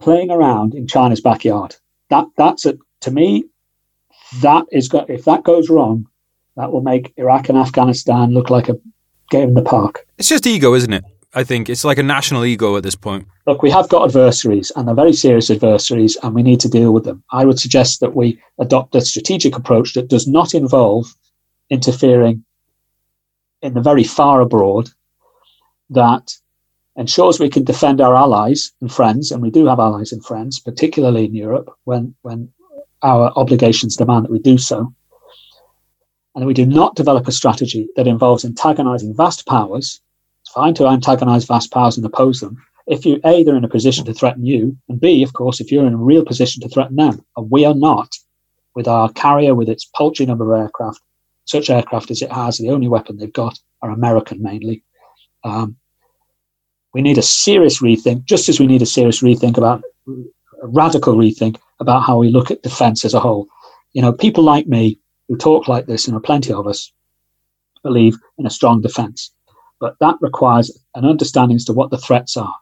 Playing 0.00 0.30
around 0.30 0.74
in 0.74 0.86
China's 0.86 1.20
backyard. 1.20 1.76
That 2.10 2.26
that's 2.36 2.64
a, 2.64 2.78
to 3.02 3.10
me. 3.10 3.44
That 4.40 4.66
is 4.70 4.88
if 5.08 5.24
that 5.24 5.42
goes 5.42 5.68
wrong, 5.68 6.06
that 6.56 6.72
will 6.72 6.82
make 6.82 7.12
Iraq 7.16 7.48
and 7.48 7.58
Afghanistan 7.58 8.32
look 8.32 8.50
like 8.50 8.68
a 8.68 8.78
game 9.30 9.48
in 9.48 9.54
the 9.54 9.62
park. 9.62 10.06
It's 10.18 10.28
just 10.28 10.46
ego, 10.46 10.74
isn't 10.74 10.92
it? 10.92 11.04
I 11.34 11.44
think 11.44 11.68
it's 11.68 11.84
like 11.84 11.98
a 11.98 12.02
national 12.02 12.44
ego 12.44 12.76
at 12.76 12.82
this 12.82 12.94
point. 12.94 13.26
Look, 13.46 13.62
we 13.62 13.70
have 13.70 13.88
got 13.88 14.04
adversaries, 14.04 14.72
and 14.74 14.88
they're 14.88 14.94
very 14.94 15.12
serious 15.12 15.50
adversaries, 15.50 16.16
and 16.22 16.34
we 16.34 16.42
need 16.42 16.60
to 16.60 16.68
deal 16.68 16.92
with 16.92 17.04
them. 17.04 17.22
I 17.30 17.44
would 17.44 17.60
suggest 17.60 18.00
that 18.00 18.16
we 18.16 18.40
adopt 18.58 18.94
a 18.94 19.00
strategic 19.00 19.56
approach 19.56 19.94
that 19.94 20.08
does 20.08 20.26
not 20.26 20.54
involve 20.54 21.14
interfering 21.70 22.44
in 23.62 23.74
the 23.74 23.80
very 23.80 24.04
far 24.04 24.40
abroad, 24.40 24.90
that 25.90 26.32
ensures 26.96 27.38
we 27.38 27.48
can 27.48 27.64
defend 27.64 28.00
our 28.00 28.14
allies 28.14 28.72
and 28.80 28.92
friends, 28.92 29.30
and 29.30 29.42
we 29.42 29.50
do 29.50 29.66
have 29.66 29.78
allies 29.78 30.12
and 30.12 30.24
friends, 30.24 30.60
particularly 30.60 31.24
in 31.24 31.34
Europe, 31.34 31.70
when, 31.84 32.14
when 32.22 32.52
our 33.02 33.32
obligations 33.36 33.96
demand 33.96 34.24
that 34.24 34.32
we 34.32 34.38
do 34.38 34.58
so. 34.58 34.92
And 36.34 36.46
we 36.46 36.54
do 36.54 36.66
not 36.66 36.94
develop 36.94 37.26
a 37.26 37.32
strategy 37.32 37.88
that 37.96 38.06
involves 38.06 38.44
antagonizing 38.44 39.14
vast 39.14 39.46
powers 39.46 40.00
it's 40.48 40.54
fine 40.54 40.72
to 40.74 40.86
antagonize 40.86 41.44
vast 41.44 41.70
powers 41.70 41.98
and 41.98 42.06
oppose 42.06 42.40
them. 42.40 42.56
If 42.86 43.04
you, 43.04 43.20
A, 43.26 43.44
they're 43.44 43.54
in 43.54 43.64
a 43.64 43.68
position 43.68 44.06
to 44.06 44.14
threaten 44.14 44.46
you, 44.46 44.78
and 44.88 44.98
B, 44.98 45.22
of 45.22 45.34
course, 45.34 45.60
if 45.60 45.70
you're 45.70 45.86
in 45.86 45.92
a 45.92 45.98
real 45.98 46.24
position 46.24 46.62
to 46.62 46.70
threaten 46.70 46.96
them, 46.96 47.22
and 47.36 47.50
we 47.50 47.66
are 47.66 47.74
not, 47.74 48.16
with 48.74 48.88
our 48.88 49.12
carrier, 49.12 49.54
with 49.54 49.68
its 49.68 49.84
paltry 49.94 50.24
number 50.24 50.54
of 50.54 50.62
aircraft, 50.62 51.02
such 51.48 51.70
aircraft 51.70 52.10
as 52.10 52.22
it 52.22 52.32
has, 52.32 52.58
the 52.58 52.70
only 52.70 52.88
weapon 52.88 53.16
they've 53.16 53.32
got 53.32 53.58
are 53.82 53.90
American 53.90 54.42
mainly. 54.42 54.84
Um, 55.44 55.76
we 56.94 57.02
need 57.02 57.18
a 57.18 57.22
serious 57.22 57.80
rethink, 57.80 58.24
just 58.24 58.48
as 58.48 58.58
we 58.58 58.66
need 58.66 58.82
a 58.82 58.86
serious 58.86 59.22
rethink 59.22 59.56
about 59.56 59.82
a 60.08 60.66
radical 60.66 61.14
rethink 61.14 61.58
about 61.80 62.02
how 62.02 62.18
we 62.18 62.30
look 62.30 62.50
at 62.50 62.62
defense 62.62 63.04
as 63.04 63.14
a 63.14 63.20
whole. 63.20 63.46
You 63.92 64.02
know, 64.02 64.12
people 64.12 64.42
like 64.44 64.66
me 64.66 64.98
who 65.28 65.36
talk 65.36 65.68
like 65.68 65.86
this, 65.86 66.06
and 66.06 66.12
there 66.12 66.18
are 66.18 66.22
plenty 66.22 66.52
of 66.52 66.66
us, 66.66 66.92
believe 67.82 68.16
in 68.38 68.46
a 68.46 68.50
strong 68.50 68.80
defense. 68.80 69.32
But 69.80 69.94
that 70.00 70.16
requires 70.20 70.76
an 70.94 71.04
understanding 71.04 71.56
as 71.56 71.64
to 71.66 71.72
what 71.72 71.90
the 71.90 71.98
threats 71.98 72.36
are 72.36 72.54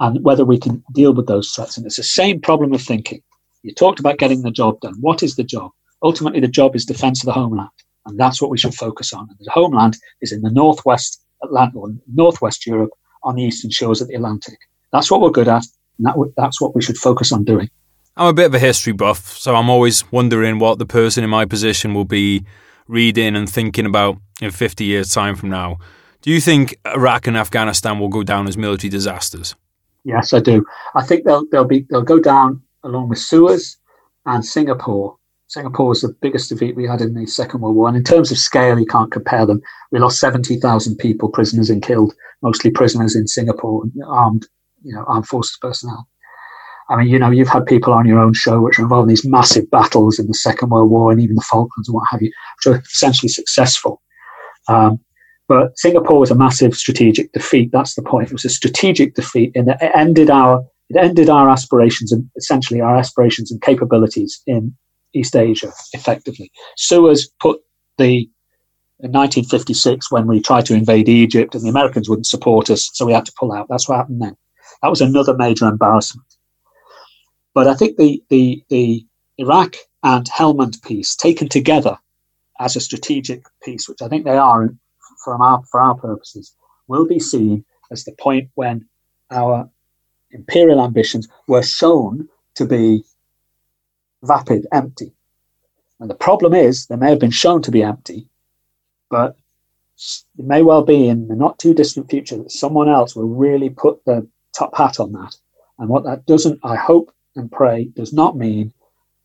and 0.00 0.22
whether 0.22 0.44
we 0.44 0.58
can 0.58 0.84
deal 0.92 1.14
with 1.14 1.26
those 1.26 1.50
threats. 1.50 1.76
And 1.76 1.86
it's 1.86 1.96
the 1.96 2.02
same 2.02 2.40
problem 2.40 2.72
of 2.72 2.82
thinking. 2.82 3.22
You 3.62 3.74
talked 3.74 4.00
about 4.00 4.18
getting 4.18 4.42
the 4.42 4.50
job 4.50 4.80
done. 4.80 4.94
What 5.00 5.22
is 5.22 5.36
the 5.36 5.44
job? 5.44 5.70
Ultimately, 6.02 6.40
the 6.40 6.48
job 6.48 6.76
is 6.76 6.84
defense 6.84 7.22
of 7.22 7.26
the 7.26 7.32
homeland. 7.32 7.70
And 8.08 8.18
that's 8.18 8.40
what 8.40 8.50
we 8.50 8.58
should 8.58 8.74
focus 8.74 9.12
on. 9.12 9.28
And 9.28 9.38
the 9.40 9.50
homeland 9.50 9.96
is 10.20 10.32
in 10.32 10.42
the 10.42 10.50
northwest 10.50 11.22
Atlantic 11.42 11.76
or 11.76 11.94
northwest 12.12 12.66
Europe 12.66 12.90
on 13.22 13.36
the 13.36 13.42
eastern 13.42 13.70
shores 13.70 14.00
of 14.00 14.08
the 14.08 14.14
Atlantic. 14.14 14.58
That's 14.92 15.10
what 15.10 15.20
we're 15.20 15.30
good 15.30 15.48
at. 15.48 15.64
And 15.98 16.06
that 16.06 16.12
w- 16.12 16.32
that's 16.36 16.60
what 16.60 16.74
we 16.74 16.82
should 16.82 16.96
focus 16.96 17.32
on 17.32 17.44
doing. 17.44 17.68
I'm 18.16 18.28
a 18.28 18.32
bit 18.32 18.46
of 18.46 18.54
a 18.54 18.58
history 18.58 18.92
buff, 18.92 19.36
so 19.38 19.54
I'm 19.54 19.70
always 19.70 20.10
wondering 20.10 20.58
what 20.58 20.78
the 20.78 20.86
person 20.86 21.22
in 21.22 21.30
my 21.30 21.44
position 21.44 21.94
will 21.94 22.04
be 22.04 22.44
reading 22.88 23.36
and 23.36 23.48
thinking 23.48 23.86
about 23.86 24.16
in 24.40 24.50
50 24.50 24.84
years' 24.84 25.12
time 25.12 25.36
from 25.36 25.50
now. 25.50 25.78
Do 26.22 26.30
you 26.30 26.40
think 26.40 26.76
Iraq 26.84 27.28
and 27.28 27.36
Afghanistan 27.36 28.00
will 28.00 28.08
go 28.08 28.24
down 28.24 28.48
as 28.48 28.56
military 28.56 28.90
disasters? 28.90 29.54
Yes, 30.04 30.32
I 30.32 30.40
do. 30.40 30.64
I 30.94 31.04
think 31.04 31.24
they'll 31.24 31.46
they'll 31.50 31.64
be 31.64 31.86
they'll 31.90 32.02
go 32.02 32.18
down 32.18 32.62
along 32.82 33.08
with 33.08 33.18
Suez 33.18 33.76
and 34.26 34.44
Singapore. 34.44 35.17
Singapore 35.48 35.88
was 35.88 36.02
the 36.02 36.14
biggest 36.20 36.50
defeat 36.50 36.76
we 36.76 36.86
had 36.86 37.00
in 37.00 37.14
the 37.14 37.26
Second 37.26 37.62
World 37.62 37.74
War, 37.74 37.88
and 37.88 37.96
in 37.96 38.04
terms 38.04 38.30
of 38.30 38.38
scale, 38.38 38.78
you 38.78 38.86
can't 38.86 39.10
compare 39.10 39.46
them. 39.46 39.62
We 39.90 39.98
lost 39.98 40.20
seventy 40.20 40.56
thousand 40.56 40.96
people, 40.96 41.30
prisoners 41.30 41.70
and 41.70 41.82
killed, 41.82 42.14
mostly 42.42 42.70
prisoners 42.70 43.16
in 43.16 43.26
Singapore, 43.26 43.84
armed, 44.06 44.46
you 44.82 44.94
know, 44.94 45.04
armed 45.08 45.26
forces 45.26 45.58
personnel. 45.60 46.06
I 46.90 46.96
mean, 46.96 47.08
you 47.08 47.18
know, 47.18 47.30
you've 47.30 47.48
had 47.48 47.66
people 47.66 47.92
on 47.92 48.06
your 48.06 48.18
own 48.18 48.34
show 48.34 48.60
which 48.60 48.78
are 48.78 48.82
involved 48.82 49.04
in 49.04 49.08
these 49.08 49.26
massive 49.26 49.70
battles 49.70 50.18
in 50.18 50.26
the 50.26 50.34
Second 50.34 50.70
World 50.70 50.90
War 50.90 51.12
and 51.12 51.20
even 51.20 51.36
the 51.36 51.42
Falklands 51.42 51.88
and 51.88 51.94
what 51.94 52.08
have 52.10 52.22
you, 52.22 52.30
which 52.56 52.74
are 52.74 52.80
essentially 52.80 53.28
successful. 53.28 54.02
Um, 54.68 54.98
but 55.48 55.78
Singapore 55.78 56.20
was 56.20 56.30
a 56.30 56.34
massive 56.34 56.74
strategic 56.74 57.32
defeat. 57.32 57.70
That's 57.72 57.94
the 57.94 58.02
point. 58.02 58.28
It 58.28 58.34
was 58.34 58.44
a 58.44 58.50
strategic 58.50 59.14
defeat, 59.14 59.52
and 59.54 59.70
it 59.70 59.78
ended 59.94 60.28
our 60.28 60.62
it 60.90 60.96
ended 60.96 61.30
our 61.30 61.48
aspirations 61.48 62.12
and 62.12 62.28
essentially 62.36 62.82
our 62.82 62.96
aspirations 62.96 63.50
and 63.50 63.62
capabilities 63.62 64.42
in 64.46 64.74
East 65.14 65.36
Asia 65.36 65.72
effectively. 65.92 66.50
Suez 66.76 67.30
put 67.40 67.60
the 67.98 68.28
uh, 68.28 68.34
in 69.00 69.12
1956 69.12 70.10
when 70.10 70.26
we 70.26 70.40
tried 70.40 70.66
to 70.66 70.74
invade 70.74 71.08
Egypt 71.08 71.54
and 71.54 71.64
the 71.64 71.68
Americans 71.68 72.08
wouldn't 72.08 72.26
support 72.26 72.68
us, 72.68 72.90
so 72.92 73.06
we 73.06 73.12
had 73.12 73.24
to 73.26 73.32
pull 73.38 73.52
out. 73.52 73.68
That's 73.68 73.88
what 73.88 73.96
happened 73.96 74.20
then. 74.20 74.36
That 74.82 74.88
was 74.88 75.00
another 75.00 75.36
major 75.36 75.68
embarrassment. 75.68 76.26
But 77.54 77.68
I 77.68 77.74
think 77.74 77.96
the 77.96 78.22
the 78.28 78.64
the 78.68 79.06
Iraq 79.38 79.76
and 80.02 80.26
Helmand 80.26 80.82
piece 80.82 81.14
taken 81.14 81.48
together 81.48 81.96
as 82.60 82.76
a 82.76 82.80
strategic 82.80 83.44
piece, 83.62 83.88
which 83.88 84.02
I 84.02 84.08
think 84.08 84.24
they 84.24 84.36
are 84.36 84.68
from 85.24 85.40
our, 85.40 85.62
for 85.70 85.80
our 85.80 85.94
purposes, 85.94 86.54
will 86.88 87.06
be 87.06 87.20
seen 87.20 87.64
as 87.90 88.04
the 88.04 88.12
point 88.12 88.48
when 88.54 88.86
our 89.30 89.70
imperial 90.30 90.82
ambitions 90.82 91.28
were 91.46 91.62
shown 91.62 92.28
to 92.56 92.64
be 92.64 93.04
vapid, 94.22 94.66
empty. 94.72 95.12
And 96.00 96.08
the 96.08 96.14
problem 96.14 96.54
is, 96.54 96.86
they 96.86 96.96
may 96.96 97.10
have 97.10 97.18
been 97.18 97.30
shown 97.30 97.62
to 97.62 97.70
be 97.70 97.82
empty, 97.82 98.28
but 99.10 99.36
it 100.38 100.44
may 100.44 100.62
well 100.62 100.82
be 100.82 101.08
in 101.08 101.28
the 101.28 101.34
not 101.34 101.58
too 101.58 101.74
distant 101.74 102.08
future 102.08 102.36
that 102.36 102.52
someone 102.52 102.88
else 102.88 103.16
will 103.16 103.28
really 103.28 103.70
put 103.70 104.04
the 104.04 104.26
top 104.56 104.76
hat 104.76 105.00
on 105.00 105.12
that. 105.12 105.36
And 105.78 105.88
what 105.88 106.04
that 106.04 106.26
doesn't, 106.26 106.60
I 106.62 106.76
hope 106.76 107.12
and 107.34 107.50
pray, 107.50 107.84
does 107.96 108.12
not 108.12 108.36
mean 108.36 108.72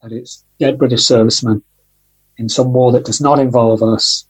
that 0.02 0.12
it's 0.12 0.44
dead 0.60 0.78
British 0.78 1.04
servicemen 1.04 1.64
in 2.38 2.50
some 2.50 2.74
war 2.74 2.91
that 2.91 3.06
does 3.06 3.22
not 3.22 3.39
involve 3.39 3.84
us 3.84 4.28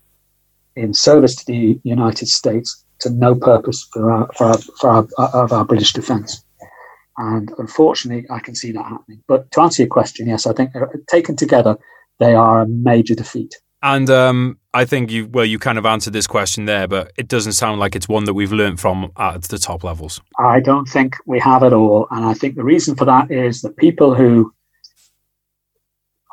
in 0.76 0.94
service 0.94 1.36
to 1.36 1.46
the 1.46 1.80
United 1.84 2.28
States 2.28 2.84
to 3.00 3.10
no 3.10 3.36
purpose 3.36 3.88
for 3.92 4.12
our, 4.12 4.30
for 4.36 4.46
our, 4.48 4.58
for 4.80 4.90
our, 4.90 5.08
of 5.34 5.52
our 5.52 5.66
British 5.66 5.94
defence. 5.94 6.44
And 7.18 7.52
unfortunately, 7.58 8.26
I 8.30 8.40
can 8.40 8.56
see 8.56 8.72
that 8.72 8.86
happening. 8.86 9.22
But 9.28 9.52
to 9.52 9.62
answer 9.62 9.84
your 9.84 9.90
question, 9.90 10.28
yes, 10.28 10.48
I 10.48 10.54
think 10.54 10.72
taken 11.08 11.36
together, 11.36 11.78
they 12.20 12.34
are 12.34 12.62
a 12.62 12.68
major 12.68 13.16
defeat. 13.16 13.56
And 13.84 14.10
um, 14.10 14.60
I 14.74 14.86
think 14.86 15.12
you, 15.12 15.28
well, 15.28 15.46
you 15.46 15.60
kind 15.60 15.78
of 15.78 15.86
answered 15.86 16.14
this 16.14 16.26
question 16.26 16.66
there, 16.66 16.88
but 16.88 17.12
it 17.18 17.28
doesn't 17.28 17.54
sound 17.54 17.80
like 17.80 17.96
it's 17.96 18.08
one 18.08 18.24
that 18.24 18.34
we've 18.34 18.54
learned 18.54 18.80
from 18.80 19.12
at 19.18 19.44
the 19.44 19.60
top 19.60 19.84
levels. 19.84 20.22
I 20.40 20.62
don't 20.62 20.86
think 20.86 21.18
we 21.26 21.40
have 21.40 21.64
at 21.64 21.74
all. 21.74 22.08
And 22.10 22.26
I 22.26 22.34
think 22.34 22.56
the 22.56 22.64
reason 22.64 22.96
for 22.96 23.06
that 23.06 23.30
is 23.30 23.62
that 23.62 23.76
people 23.76 24.16
who 24.16 24.54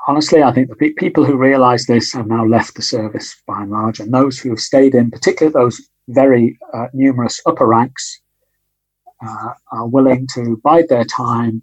honestly, 0.07 0.43
I 0.43 0.53
think 0.53 0.69
the 0.69 0.77
pe- 0.77 0.93
people 0.93 1.25
who 1.25 1.37
realise 1.37 1.87
this 1.87 2.13
have 2.13 2.27
now 2.27 2.45
left 2.45 2.75
the 2.75 2.83
service 2.83 3.37
by 3.47 3.63
and 3.63 3.71
large, 3.71 4.01
and 4.01 4.13
those 4.13 4.39
who 4.39 4.51
have 4.51 4.61
stayed 4.61 4.95
in, 4.95 5.11
particularly 5.11 5.53
those 5.53 5.81
very 6.09 6.59
uh, 6.75 6.87
numerous 6.93 7.41
upper 7.47 7.67
ranks, 7.67 8.21
uh, 9.27 9.55
are 9.73 9.87
willing 9.87 10.27
to 10.35 10.61
bide 10.65 10.89
their 10.89 11.05
time 11.05 11.63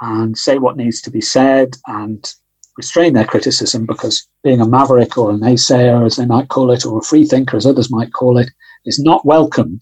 and 0.00 0.36
say 0.36 0.58
what 0.58 0.76
needs 0.76 1.00
to 1.02 1.10
be 1.10 1.20
said 1.20 1.76
and 1.86 2.34
restrain 2.76 3.12
their 3.12 3.24
criticism 3.24 3.86
because 3.86 4.26
being 4.42 4.60
a 4.60 4.66
maverick 4.66 5.16
or 5.16 5.30
a 5.30 5.34
naysayer, 5.34 6.04
as 6.04 6.16
they 6.16 6.26
might 6.26 6.48
call 6.48 6.70
it, 6.70 6.84
or 6.84 6.98
a 6.98 7.02
free 7.02 7.24
thinker, 7.24 7.56
as 7.56 7.66
others 7.66 7.90
might 7.90 8.12
call 8.12 8.38
it, 8.38 8.50
is 8.84 8.98
not 8.98 9.24
welcomed 9.24 9.80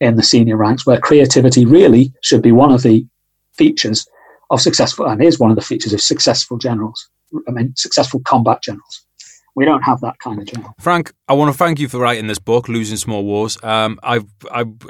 in 0.00 0.16
the 0.16 0.22
senior 0.22 0.56
ranks, 0.56 0.86
where 0.86 0.98
creativity 0.98 1.66
really 1.66 2.12
should 2.22 2.42
be 2.42 2.52
one 2.52 2.72
of 2.72 2.82
the 2.82 3.06
features 3.52 4.08
of 4.50 4.60
successful, 4.60 5.06
and 5.06 5.22
is 5.22 5.38
one 5.38 5.50
of 5.50 5.56
the 5.56 5.62
features 5.62 5.92
of 5.92 6.00
successful 6.00 6.56
generals. 6.56 7.08
I 7.46 7.50
mean, 7.50 7.74
successful 7.76 8.20
combat 8.24 8.62
generals. 8.62 9.04
We 9.56 9.64
don't 9.64 9.82
have 9.82 10.00
that 10.00 10.18
kind 10.18 10.38
of 10.38 10.46
general. 10.46 10.74
Frank, 10.78 11.12
I 11.28 11.32
want 11.32 11.52
to 11.52 11.58
thank 11.58 11.80
you 11.80 11.88
for 11.88 11.98
writing 11.98 12.28
this 12.28 12.38
book, 12.38 12.68
Losing 12.68 12.96
Small 12.96 13.24
Wars. 13.24 13.58
Um, 13.62 13.98
I've, 14.02 14.24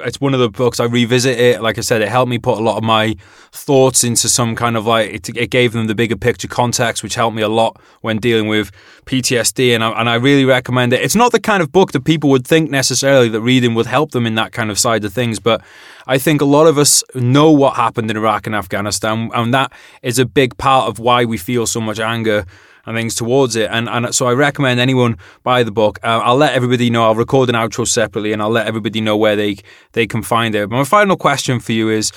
it's 0.01 0.21
one 0.21 0.33
of 0.33 0.39
the 0.39 0.49
books 0.49 0.79
I 0.79 0.85
revisit 0.85 1.39
it. 1.39 1.61
Like 1.61 1.77
I 1.77 1.81
said, 1.81 2.01
it 2.01 2.09
helped 2.09 2.29
me 2.29 2.37
put 2.37 2.57
a 2.59 2.61
lot 2.61 2.77
of 2.77 2.83
my 2.83 3.15
thoughts 3.51 4.03
into 4.03 4.29
some 4.29 4.55
kind 4.55 4.77
of 4.77 4.85
like 4.85 5.09
it, 5.09 5.29
it 5.35 5.49
gave 5.49 5.73
them 5.73 5.87
the 5.87 5.95
bigger 5.95 6.15
picture 6.15 6.47
context, 6.47 7.01
which 7.01 7.15
helped 7.15 7.35
me 7.35 7.41
a 7.41 7.49
lot 7.49 7.79
when 8.01 8.17
dealing 8.17 8.47
with 8.47 8.71
PTSD. 9.05 9.73
And 9.73 9.83
I, 9.83 9.99
and 9.99 10.09
I 10.09 10.15
really 10.15 10.45
recommend 10.45 10.93
it. 10.93 11.01
It's 11.01 11.15
not 11.15 11.31
the 11.31 11.39
kind 11.39 11.63
of 11.63 11.71
book 11.71 11.91
that 11.93 12.05
people 12.05 12.29
would 12.29 12.45
think 12.45 12.69
necessarily 12.69 13.29
that 13.29 13.41
reading 13.41 13.73
would 13.75 13.87
help 13.87 14.11
them 14.11 14.27
in 14.27 14.35
that 14.35 14.51
kind 14.51 14.69
of 14.69 14.77
side 14.77 15.03
of 15.03 15.13
things, 15.13 15.39
but 15.39 15.61
I 16.07 16.17
think 16.17 16.41
a 16.41 16.45
lot 16.45 16.67
of 16.67 16.77
us 16.77 17.03
know 17.15 17.51
what 17.51 17.75
happened 17.75 18.09
in 18.09 18.17
Iraq 18.17 18.47
and 18.47 18.55
Afghanistan, 18.55 19.29
and 19.33 19.53
that 19.53 19.71
is 20.01 20.19
a 20.19 20.25
big 20.25 20.57
part 20.57 20.87
of 20.87 20.99
why 20.99 21.25
we 21.25 21.37
feel 21.37 21.65
so 21.65 21.79
much 21.79 21.99
anger 21.99 22.45
and 22.85 22.95
things 22.97 23.15
towards 23.15 23.55
it. 23.55 23.69
And 23.71 23.89
and 23.89 24.13
so 24.13 24.27
I 24.27 24.33
recommend 24.33 24.79
anyone 24.79 25.17
buy 25.43 25.63
the 25.63 25.71
book. 25.71 25.99
Uh, 26.03 26.21
I'll 26.23 26.37
let 26.37 26.53
everybody 26.53 26.89
know. 26.89 27.03
I'll 27.03 27.15
record 27.15 27.49
an 27.49 27.55
outro 27.55 27.87
separately, 27.87 28.33
and 28.33 28.41
I'll 28.41 28.49
let 28.49 28.67
everybody 28.67 29.01
know 29.01 29.17
where 29.17 29.35
they 29.35 29.57
they 29.93 30.07
can 30.07 30.23
find 30.23 30.55
it. 30.55 30.69
My 30.69 30.83
final 30.83 31.17
question 31.17 31.59
for 31.59 31.71
you 31.71 31.89
is 31.89 32.11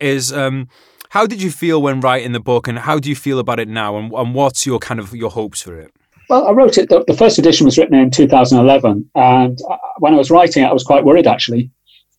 is 0.00 0.32
um, 0.32 0.68
How 1.10 1.26
did 1.26 1.42
you 1.42 1.50
feel 1.50 1.80
when 1.82 2.00
writing 2.00 2.32
the 2.32 2.40
book, 2.40 2.68
and 2.68 2.78
how 2.78 2.98
do 2.98 3.08
you 3.08 3.16
feel 3.16 3.38
about 3.38 3.60
it 3.60 3.68
now? 3.68 3.96
And, 3.96 4.12
and 4.12 4.34
what's 4.34 4.66
your 4.66 4.78
kind 4.78 5.00
of 5.00 5.14
your 5.14 5.30
hopes 5.30 5.62
for 5.62 5.78
it? 5.78 5.92
Well, 6.28 6.46
I 6.46 6.52
wrote 6.52 6.78
it. 6.78 6.88
The, 6.88 7.04
the 7.06 7.14
first 7.14 7.38
edition 7.38 7.64
was 7.64 7.76
written 7.76 7.94
in 7.94 8.10
2011, 8.10 9.10
and 9.14 9.58
uh, 9.68 9.76
when 9.98 10.14
I 10.14 10.16
was 10.16 10.30
writing 10.30 10.62
it, 10.62 10.66
I 10.66 10.72
was 10.72 10.84
quite 10.84 11.04
worried. 11.04 11.26
Actually, 11.26 11.70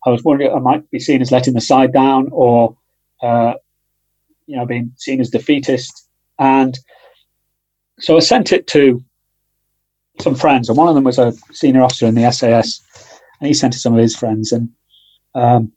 I 0.05 0.09
was 0.09 0.23
worried 0.23 0.49
I 0.49 0.59
might 0.59 0.89
be 0.91 0.99
seen 0.99 1.21
as 1.21 1.31
letting 1.31 1.53
the 1.53 1.61
side 1.61 1.93
down, 1.93 2.27
or 2.31 2.75
uh, 3.21 3.53
you 4.47 4.57
know, 4.57 4.65
being 4.65 4.91
seen 4.97 5.21
as 5.21 5.29
defeatist. 5.29 6.07
And 6.39 6.77
so 8.01 8.17
I 8.17 8.19
sent 8.19 8.51
it 8.51 8.67
to 8.67 9.03
some 10.19 10.35
friends, 10.35 10.69
and 10.69 10.77
one 10.77 10.87
of 10.87 10.95
them 10.95 11.03
was 11.03 11.17
a 11.17 11.33
senior 11.51 11.83
officer 11.83 12.05
in 12.05 12.15
the 12.15 12.29
SAS, 12.31 12.81
and 13.39 13.47
he 13.47 13.53
sent 13.53 13.73
it 13.73 13.77
to 13.77 13.81
some 13.81 13.93
of 13.93 13.99
his 13.99 14.15
friends. 14.15 14.51
And 14.51 14.69
um, 15.33 15.71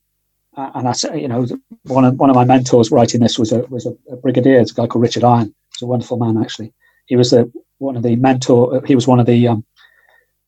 and 0.56 0.88
I 0.88 0.92
said, 0.92 1.20
you 1.20 1.28
know, 1.28 1.46
one 1.84 2.04
of 2.04 2.18
one 2.18 2.30
of 2.30 2.36
my 2.36 2.44
mentors 2.44 2.90
writing 2.90 3.20
this 3.20 3.38
was 3.38 3.52
a 3.52 3.60
was 3.66 3.86
a, 3.86 3.96
a 4.10 4.16
brigadier, 4.16 4.60
a 4.60 4.64
guy 4.64 4.86
called 4.86 5.02
Richard 5.02 5.24
Iron. 5.24 5.54
He's 5.72 5.82
a 5.82 5.86
wonderful 5.86 6.16
man, 6.16 6.42
actually. 6.42 6.72
He 7.06 7.16
was 7.16 7.30
the 7.30 7.50
one 7.78 7.96
of 7.96 8.02
the 8.02 8.16
mentor. 8.16 8.82
He 8.86 8.94
was 8.94 9.06
one 9.06 9.20
of 9.20 9.26
the 9.26 9.48
um, 9.48 9.64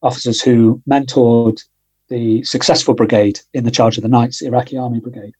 officers 0.02 0.40
who 0.40 0.82
mentored 0.88 1.60
the 2.08 2.44
successful 2.44 2.94
brigade 2.94 3.40
in 3.52 3.64
the 3.64 3.70
charge 3.70 3.96
of 3.96 4.02
the 4.02 4.08
Knights, 4.08 4.42
Iraqi 4.42 4.76
Army 4.76 5.00
Brigade. 5.00 5.34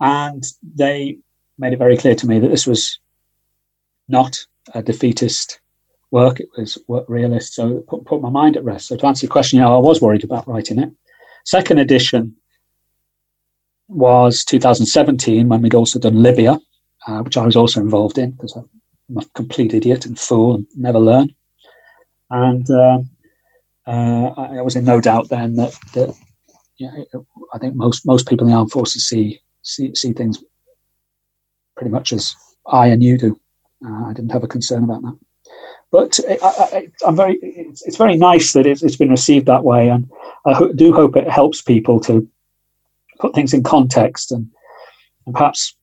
And 0.00 0.44
they 0.62 1.18
made 1.58 1.72
it 1.72 1.78
very 1.78 1.96
clear 1.96 2.14
to 2.14 2.26
me 2.26 2.38
that 2.38 2.48
this 2.48 2.66
was 2.66 2.98
not 4.08 4.38
a 4.74 4.82
defeatist 4.82 5.60
work, 6.10 6.40
it 6.40 6.48
was 6.56 6.78
realist. 7.08 7.54
So 7.54 7.80
put, 7.88 8.04
put 8.04 8.22
my 8.22 8.30
mind 8.30 8.56
at 8.56 8.64
rest. 8.64 8.88
So 8.88 8.96
to 8.96 9.06
answer 9.06 9.26
your 9.26 9.32
question, 9.32 9.58
know, 9.60 9.76
I 9.76 9.80
was 9.80 10.00
worried 10.00 10.24
about 10.24 10.48
writing 10.48 10.78
it. 10.78 10.90
Second 11.44 11.78
edition 11.78 12.36
was 13.88 14.44
2017 14.44 15.48
when 15.48 15.62
we'd 15.62 15.74
also 15.74 15.98
done 15.98 16.22
Libya, 16.22 16.58
uh, 17.06 17.20
which 17.20 17.36
I 17.36 17.44
was 17.44 17.56
also 17.56 17.80
involved 17.80 18.18
in 18.18 18.32
because 18.32 18.54
I'm 18.56 19.16
a 19.16 19.24
complete 19.34 19.74
idiot 19.74 20.06
and 20.06 20.18
fool 20.18 20.56
and 20.56 20.66
never 20.76 20.98
learn. 20.98 21.34
And 22.30 22.70
uh, 22.70 22.98
uh, 23.86 24.28
I 24.36 24.60
was 24.60 24.76
in 24.76 24.84
no 24.84 25.00
doubt 25.00 25.30
then 25.30 25.56
that, 25.56 25.74
that 25.94 26.14
yeah, 26.78 26.90
I 27.52 27.58
think 27.58 27.74
most 27.74 28.06
most 28.06 28.28
people 28.28 28.46
in 28.46 28.52
the 28.52 28.58
armed 28.58 28.70
forces 28.70 29.08
see 29.08 29.40
see, 29.62 29.94
see 29.94 30.12
things 30.12 30.42
pretty 31.76 31.90
much 31.90 32.12
as 32.12 32.36
I 32.66 32.88
and 32.88 33.02
you 33.02 33.18
do. 33.18 33.40
Uh, 33.84 34.06
I 34.06 34.12
didn't 34.12 34.32
have 34.32 34.44
a 34.44 34.48
concern 34.48 34.84
about 34.84 35.02
that. 35.02 35.18
But 35.90 36.20
I, 36.42 36.88
am 37.06 37.16
very, 37.16 37.38
it's, 37.40 37.82
it's, 37.86 37.96
very 37.96 38.16
nice 38.16 38.52
that 38.52 38.66
it's, 38.66 38.82
it's 38.82 38.96
been 38.96 39.10
received 39.10 39.46
that 39.46 39.64
way, 39.64 39.88
and 39.88 40.10
I 40.44 40.52
ho- 40.52 40.72
do 40.72 40.92
hope 40.92 41.16
it 41.16 41.28
helps 41.28 41.62
people 41.62 41.98
to 42.00 42.28
put 43.18 43.34
things 43.34 43.54
in 43.54 43.62
context 43.62 44.30
and, 44.30 44.50
and 45.24 45.34
perhaps 45.34 45.74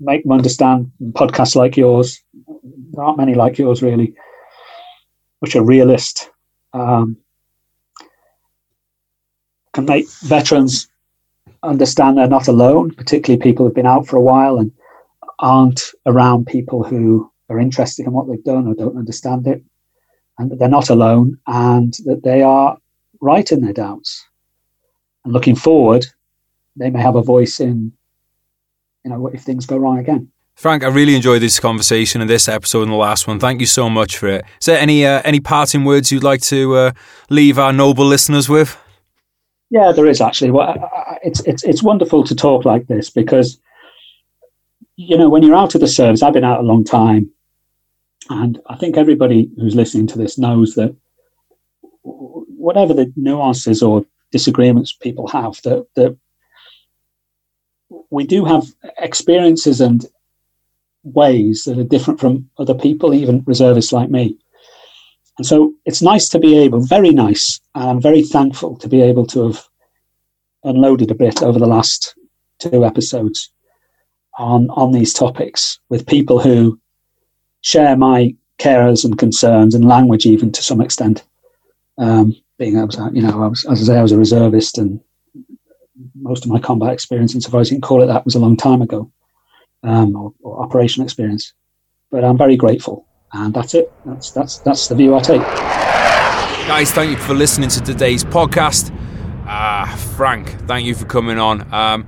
make 0.00 0.24
them 0.24 0.32
understand 0.32 0.90
podcasts 1.12 1.54
like 1.54 1.76
yours. 1.76 2.20
There 2.92 3.04
aren't 3.04 3.18
many 3.18 3.34
like 3.34 3.58
yours, 3.58 3.80
really, 3.80 4.14
which 5.38 5.54
are 5.54 5.64
realist, 5.64 6.30
um, 6.72 7.16
can 9.72 9.84
make 9.84 10.10
veterans 10.22 10.88
understand 11.62 12.18
they're 12.18 12.28
not 12.28 12.48
alone, 12.48 12.90
particularly 12.90 13.40
people 13.40 13.64
who've 13.64 13.74
been 13.74 13.86
out 13.86 14.06
for 14.06 14.16
a 14.16 14.20
while 14.20 14.58
and 14.58 14.72
aren't 15.38 15.82
around 16.06 16.46
people 16.46 16.82
who 16.82 17.30
are 17.48 17.58
interested 17.58 18.06
in 18.06 18.12
what 18.12 18.28
they've 18.28 18.44
done 18.44 18.66
or 18.66 18.74
don't 18.74 18.96
understand 18.96 19.46
it, 19.46 19.62
and 20.38 20.50
that 20.50 20.58
they're 20.58 20.68
not 20.68 20.90
alone 20.90 21.38
and 21.46 21.94
that 22.04 22.22
they 22.22 22.42
are 22.42 22.78
right 23.20 23.50
in 23.50 23.60
their 23.60 23.72
doubts. 23.72 24.24
And 25.24 25.32
looking 25.32 25.56
forward, 25.56 26.06
they 26.76 26.90
may 26.90 27.00
have 27.00 27.16
a 27.16 27.22
voice 27.22 27.60
in, 27.60 27.92
you 29.04 29.10
know, 29.10 29.26
if 29.28 29.42
things 29.42 29.66
go 29.66 29.76
wrong 29.76 29.98
again. 29.98 30.30
Frank, 30.54 30.82
I 30.82 30.88
really 30.88 31.14
enjoyed 31.14 31.42
this 31.42 31.60
conversation 31.60 32.20
and 32.20 32.28
this 32.28 32.48
episode 32.48 32.82
and 32.82 32.90
the 32.90 32.96
last 32.96 33.28
one. 33.28 33.38
Thank 33.38 33.60
you 33.60 33.66
so 33.66 33.88
much 33.88 34.18
for 34.18 34.26
it. 34.26 34.44
Is 34.60 34.66
there 34.66 34.78
any 34.78 35.06
uh, 35.06 35.22
any 35.24 35.38
parting 35.38 35.84
words 35.84 36.10
you'd 36.10 36.24
like 36.24 36.40
to 36.42 36.74
uh, 36.74 36.92
leave 37.30 37.60
our 37.60 37.72
noble 37.72 38.04
listeners 38.04 38.48
with? 38.48 38.76
Yeah, 39.70 39.92
there 39.92 40.06
is 40.06 40.20
actually. 40.20 40.50
Well, 40.50 40.90
it's 41.22 41.40
it's 41.40 41.62
it's 41.62 41.82
wonderful 41.82 42.24
to 42.24 42.34
talk 42.34 42.64
like 42.64 42.88
this 42.88 43.08
because 43.08 43.60
you 44.98 45.16
know 45.16 45.28
when 45.28 45.44
you're 45.44 45.56
out 45.56 45.76
of 45.76 45.80
the 45.80 45.86
service. 45.86 46.22
I've 46.22 46.32
been 46.32 46.44
out 46.44 46.60
a 46.60 46.66
long 46.66 46.84
time, 46.84 47.30
and 48.30 48.60
I 48.66 48.76
think 48.76 48.96
everybody 48.96 49.48
who's 49.56 49.76
listening 49.76 50.08
to 50.08 50.18
this 50.18 50.36
knows 50.38 50.74
that 50.74 50.94
whatever 52.02 52.92
the 52.92 53.12
nuances 53.14 53.80
or 53.80 54.04
disagreements 54.32 54.92
people 54.92 55.28
have, 55.28 55.62
that 55.62 55.86
that 55.94 56.16
we 58.10 58.26
do 58.26 58.44
have 58.44 58.64
experiences 58.98 59.80
and 59.80 60.04
ways 61.04 61.62
that 61.64 61.78
are 61.78 61.84
different 61.84 62.18
from 62.18 62.50
other 62.58 62.74
people, 62.74 63.14
even 63.14 63.44
reservists 63.46 63.92
like 63.92 64.10
me. 64.10 64.36
And 65.38 65.46
so 65.46 65.72
it's 65.84 66.02
nice 66.02 66.28
to 66.30 66.40
be 66.40 66.58
able, 66.58 66.80
very 66.80 67.10
nice, 67.10 67.60
and 67.76 67.88
I'm 67.88 68.02
very 68.02 68.22
thankful 68.22 68.76
to 68.78 68.88
be 68.88 69.00
able 69.00 69.26
to 69.26 69.46
have 69.46 69.64
unloaded 70.64 71.12
a 71.12 71.14
bit 71.14 71.40
over 71.40 71.60
the 71.60 71.66
last 71.66 72.16
two 72.58 72.84
episodes 72.84 73.52
on 74.38 74.70
on 74.70 74.92
these 74.92 75.12
topics 75.12 75.78
with 75.88 76.06
people 76.06 76.40
who 76.40 76.80
share 77.60 77.96
my 77.96 78.34
cares 78.58 79.04
and 79.04 79.18
concerns 79.18 79.74
and 79.74 79.86
language, 79.86 80.26
even 80.26 80.50
to 80.52 80.62
some 80.62 80.80
extent. 80.80 81.24
Um, 81.98 82.34
being 82.58 82.78
I 82.78 82.84
was, 82.84 82.96
you 83.12 83.22
know, 83.22 83.42
I 83.42 83.46
was, 83.48 83.64
as 83.66 83.82
I 83.82 83.92
say, 83.92 83.98
I 83.98 84.02
was 84.02 84.12
a 84.12 84.18
reservist, 84.18 84.78
and 84.78 85.00
most 86.14 86.44
of 86.44 86.50
my 86.50 86.58
combat 86.58 86.92
experience, 86.92 87.34
insofar 87.34 87.60
as 87.60 87.70
you 87.70 87.76
can 87.76 87.82
call 87.82 88.02
it 88.02 88.06
that, 88.06 88.24
was 88.24 88.34
a 88.34 88.40
long 88.40 88.56
time 88.56 88.82
ago, 88.82 89.10
um, 89.82 90.16
or, 90.16 90.32
or 90.42 90.62
operational 90.62 91.04
experience. 91.04 91.52
But 92.10 92.24
I'm 92.24 92.38
very 92.38 92.56
grateful 92.56 93.08
and 93.32 93.54
that's 93.54 93.74
it. 93.74 93.92
That's 94.04 94.30
that's 94.30 94.58
that's 94.58 94.88
the 94.88 94.94
view 94.94 95.14
I 95.14 95.20
take. 95.20 95.42
Guys, 95.42 96.90
thank 96.90 97.10
you 97.10 97.16
for 97.16 97.34
listening 97.34 97.68
to 97.70 97.80
today's 97.80 98.24
podcast. 98.24 98.94
Uh, 99.46 99.86
Frank, 99.96 100.50
thank 100.66 100.86
you 100.86 100.94
for 100.94 101.06
coming 101.06 101.38
on. 101.38 101.72
Um, 101.72 102.06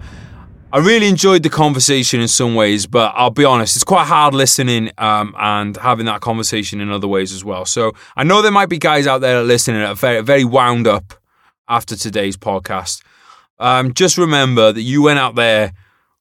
I 0.73 0.79
really 0.79 1.09
enjoyed 1.09 1.43
the 1.43 1.51
conversation 1.51 2.21
in 2.21 2.29
some 2.29 2.55
ways, 2.55 2.87
but 2.87 3.13
I'll 3.17 3.31
be 3.31 3.45
honest, 3.45 3.75
it's 3.75 3.83
quite 3.83 4.07
hard 4.07 4.35
listening 4.35 4.93
um, 4.99 5.35
and 5.37 5.77
having 5.77 6.07
that 6.07 6.21
conversation 6.21 6.81
in 6.81 6.91
other 6.91 7.09
ways 7.09 7.33
as 7.33 7.45
well. 7.45 7.65
So 7.65 7.93
I 8.17 8.23
know 8.23 8.41
there 8.41 8.53
might 8.53 8.69
be 8.69 8.79
guys 8.79 9.09
out 9.09 9.21
there 9.21 9.43
listening 9.43 9.81
that 9.81 9.89
are 9.89 9.95
very, 9.97 10.21
very 10.23 10.45
wound 10.45 10.87
up 10.87 11.15
after 11.69 11.97
today's 11.97 12.37
podcast. 12.37 13.03
Um, 13.59 13.93
just 13.95 14.17
remember 14.17 14.73
that 14.73 14.83
you 14.83 15.03
went 15.03 15.19
out 15.19 15.35
there 15.35 15.73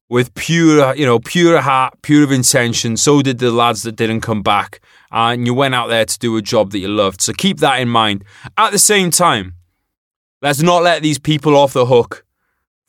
with 0.09 0.33
pure, 0.33 0.95
you 0.95 1.05
know, 1.05 1.19
pure 1.19 1.61
heart, 1.61 1.93
pure 2.01 2.23
of 2.23 2.31
intention. 2.31 2.97
So 2.97 3.21
did 3.21 3.37
the 3.37 3.51
lads 3.51 3.83
that 3.83 3.95
didn't 3.95 4.21
come 4.21 4.41
back, 4.41 4.81
and 5.11 5.45
you 5.45 5.53
went 5.53 5.75
out 5.75 5.89
there 5.89 6.05
to 6.05 6.19
do 6.19 6.35
a 6.37 6.41
job 6.41 6.71
that 6.71 6.79
you 6.79 6.87
loved. 6.87 7.21
So 7.21 7.33
keep 7.33 7.59
that 7.59 7.79
in 7.79 7.87
mind. 7.87 8.25
At 8.57 8.71
the 8.71 8.79
same 8.79 9.11
time, 9.11 9.53
let's 10.41 10.63
not 10.63 10.81
let 10.81 11.03
these 11.03 11.19
people 11.19 11.55
off 11.55 11.73
the 11.73 11.85
hook 11.85 12.25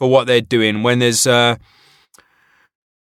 for 0.01 0.09
what 0.09 0.27
they're 0.27 0.41
doing. 0.41 0.83
When 0.83 0.99
there's 0.99 1.27
uh, 1.27 1.57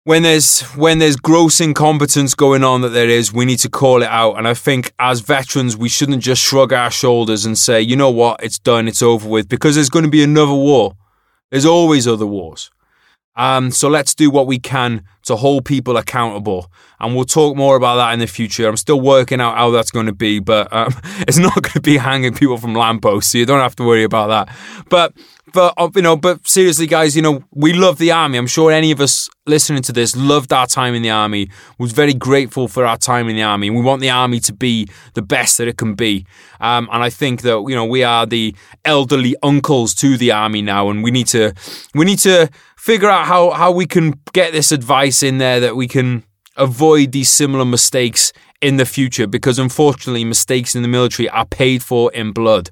when 0.02 0.24
there's 0.24 0.62
when 0.74 0.98
there's 0.98 1.14
gross 1.14 1.60
incompetence 1.60 2.34
going 2.34 2.64
on 2.64 2.80
that 2.80 2.88
there 2.88 3.08
is, 3.08 3.32
we 3.32 3.44
need 3.44 3.60
to 3.60 3.70
call 3.70 4.02
it 4.02 4.08
out. 4.08 4.36
And 4.36 4.48
I 4.48 4.54
think 4.54 4.92
as 4.98 5.20
veterans, 5.20 5.76
we 5.76 5.88
shouldn't 5.88 6.24
just 6.24 6.42
shrug 6.42 6.72
our 6.72 6.90
shoulders 6.90 7.46
and 7.46 7.56
say, 7.56 7.80
you 7.80 7.94
know 7.94 8.10
what, 8.10 8.42
it's 8.42 8.58
done, 8.58 8.88
it's 8.88 9.00
over 9.00 9.28
with, 9.28 9.48
because 9.48 9.76
there's 9.76 9.90
going 9.90 10.04
to 10.04 10.10
be 10.10 10.24
another 10.24 10.52
war. 10.52 10.96
There's 11.52 11.64
always 11.64 12.08
other 12.08 12.26
wars. 12.26 12.68
Um, 13.36 13.70
so 13.70 13.88
let's 13.88 14.16
do 14.16 14.28
what 14.28 14.48
we 14.48 14.58
can 14.58 15.04
to 15.22 15.36
hold 15.36 15.64
people 15.64 15.96
accountable. 15.96 16.72
And 16.98 17.14
we'll 17.14 17.24
talk 17.24 17.56
more 17.56 17.76
about 17.76 17.94
that 17.94 18.12
in 18.12 18.18
the 18.18 18.26
future. 18.26 18.68
I'm 18.68 18.76
still 18.76 19.00
working 19.00 19.40
out 19.40 19.56
how 19.56 19.70
that's 19.70 19.92
going 19.92 20.06
to 20.06 20.12
be, 20.12 20.40
but 20.40 20.70
um, 20.72 20.92
it's 21.28 21.38
not 21.38 21.54
going 21.54 21.74
to 21.74 21.80
be 21.80 21.96
hanging 21.96 22.34
people 22.34 22.58
from 22.58 22.74
lampposts, 22.74 23.30
so 23.30 23.38
you 23.38 23.46
don't 23.46 23.60
have 23.60 23.76
to 23.76 23.84
worry 23.84 24.02
about 24.02 24.26
that. 24.26 24.56
But 24.88 25.14
but 25.52 25.74
uh, 25.76 25.90
you 25.94 26.02
know, 26.02 26.16
but 26.16 26.46
seriously, 26.46 26.86
guys, 26.86 27.16
you 27.16 27.22
know, 27.22 27.42
we 27.52 27.72
love 27.72 27.98
the 27.98 28.10
army. 28.10 28.38
I'm 28.38 28.46
sure 28.46 28.70
any 28.70 28.90
of 28.90 29.00
us 29.00 29.28
listening 29.46 29.82
to 29.82 29.92
this 29.92 30.16
loved 30.16 30.52
our 30.52 30.66
time 30.66 30.94
in 30.94 31.02
the 31.02 31.10
army. 31.10 31.50
Was 31.78 31.92
very 31.92 32.14
grateful 32.14 32.68
for 32.68 32.84
our 32.84 32.96
time 32.96 33.28
in 33.28 33.36
the 33.36 33.42
army. 33.42 33.68
And 33.68 33.76
we 33.76 33.82
want 33.82 34.00
the 34.00 34.10
army 34.10 34.40
to 34.40 34.52
be 34.52 34.88
the 35.14 35.22
best 35.22 35.58
that 35.58 35.68
it 35.68 35.76
can 35.76 35.94
be. 35.94 36.26
Um, 36.60 36.88
and 36.92 37.02
I 37.02 37.10
think 37.10 37.42
that 37.42 37.64
you 37.68 37.74
know 37.74 37.84
we 37.84 38.02
are 38.04 38.26
the 38.26 38.54
elderly 38.84 39.34
uncles 39.42 39.94
to 39.96 40.16
the 40.16 40.32
army 40.32 40.62
now, 40.62 40.90
and 40.90 41.02
we 41.02 41.10
need 41.10 41.26
to 41.28 41.54
we 41.94 42.04
need 42.04 42.18
to 42.20 42.50
figure 42.76 43.10
out 43.10 43.26
how 43.26 43.50
how 43.50 43.70
we 43.70 43.86
can 43.86 44.20
get 44.32 44.52
this 44.52 44.72
advice 44.72 45.22
in 45.22 45.38
there 45.38 45.60
that 45.60 45.76
we 45.76 45.88
can 45.88 46.24
avoid 46.56 47.12
these 47.12 47.28
similar 47.28 47.64
mistakes 47.64 48.32
in 48.60 48.76
the 48.76 48.84
future 48.84 49.26
because 49.26 49.58
unfortunately 49.58 50.24
mistakes 50.24 50.74
in 50.74 50.82
the 50.82 50.88
military 50.88 51.28
are 51.28 51.46
paid 51.46 51.82
for 51.82 52.12
in 52.12 52.32
blood 52.32 52.70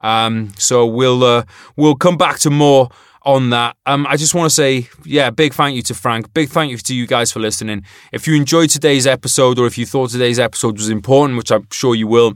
um, 0.00 0.52
so 0.58 0.86
we'll 0.86 1.24
uh, 1.24 1.44
we'll 1.76 1.96
come 1.96 2.16
back 2.16 2.38
to 2.40 2.50
more 2.50 2.88
on 3.22 3.50
that. 3.50 3.76
Um, 3.84 4.06
I 4.08 4.16
just 4.16 4.34
want 4.34 4.46
to 4.46 4.54
say, 4.54 4.88
yeah, 5.04 5.30
big 5.30 5.52
thank 5.52 5.76
you 5.76 5.82
to 5.82 5.94
Frank. 5.94 6.32
Big 6.32 6.48
thank 6.48 6.70
you 6.70 6.78
to 6.78 6.94
you 6.94 7.06
guys 7.06 7.32
for 7.32 7.40
listening. 7.40 7.84
If 8.12 8.26
you 8.26 8.34
enjoyed 8.34 8.70
today's 8.70 9.06
episode 9.06 9.58
or 9.58 9.66
if 9.66 9.76
you 9.76 9.86
thought 9.86 10.10
today's 10.10 10.38
episode 10.38 10.78
was 10.78 10.88
important, 10.88 11.36
which 11.36 11.52
I'm 11.52 11.66
sure 11.70 11.94
you 11.94 12.06
will, 12.06 12.34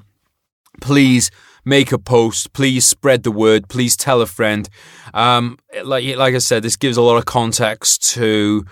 please 0.81 1.31
make 1.65 1.93
a 1.93 1.99
post. 1.99 2.53
Please 2.53 2.85
spread 2.85 3.23
the 3.23 3.31
word. 3.31 3.69
Please 3.69 3.97
tell 3.97 4.21
a 4.21 4.27
friend. 4.27 4.69
Um, 5.15 5.59
like 5.85 6.17
like 6.17 6.35
I 6.35 6.39
said, 6.39 6.63
this 6.63 6.77
gives 6.77 6.97
a 6.97 7.03
lot 7.03 7.17
of 7.17 7.25
context 7.25 8.03
to 8.15 8.65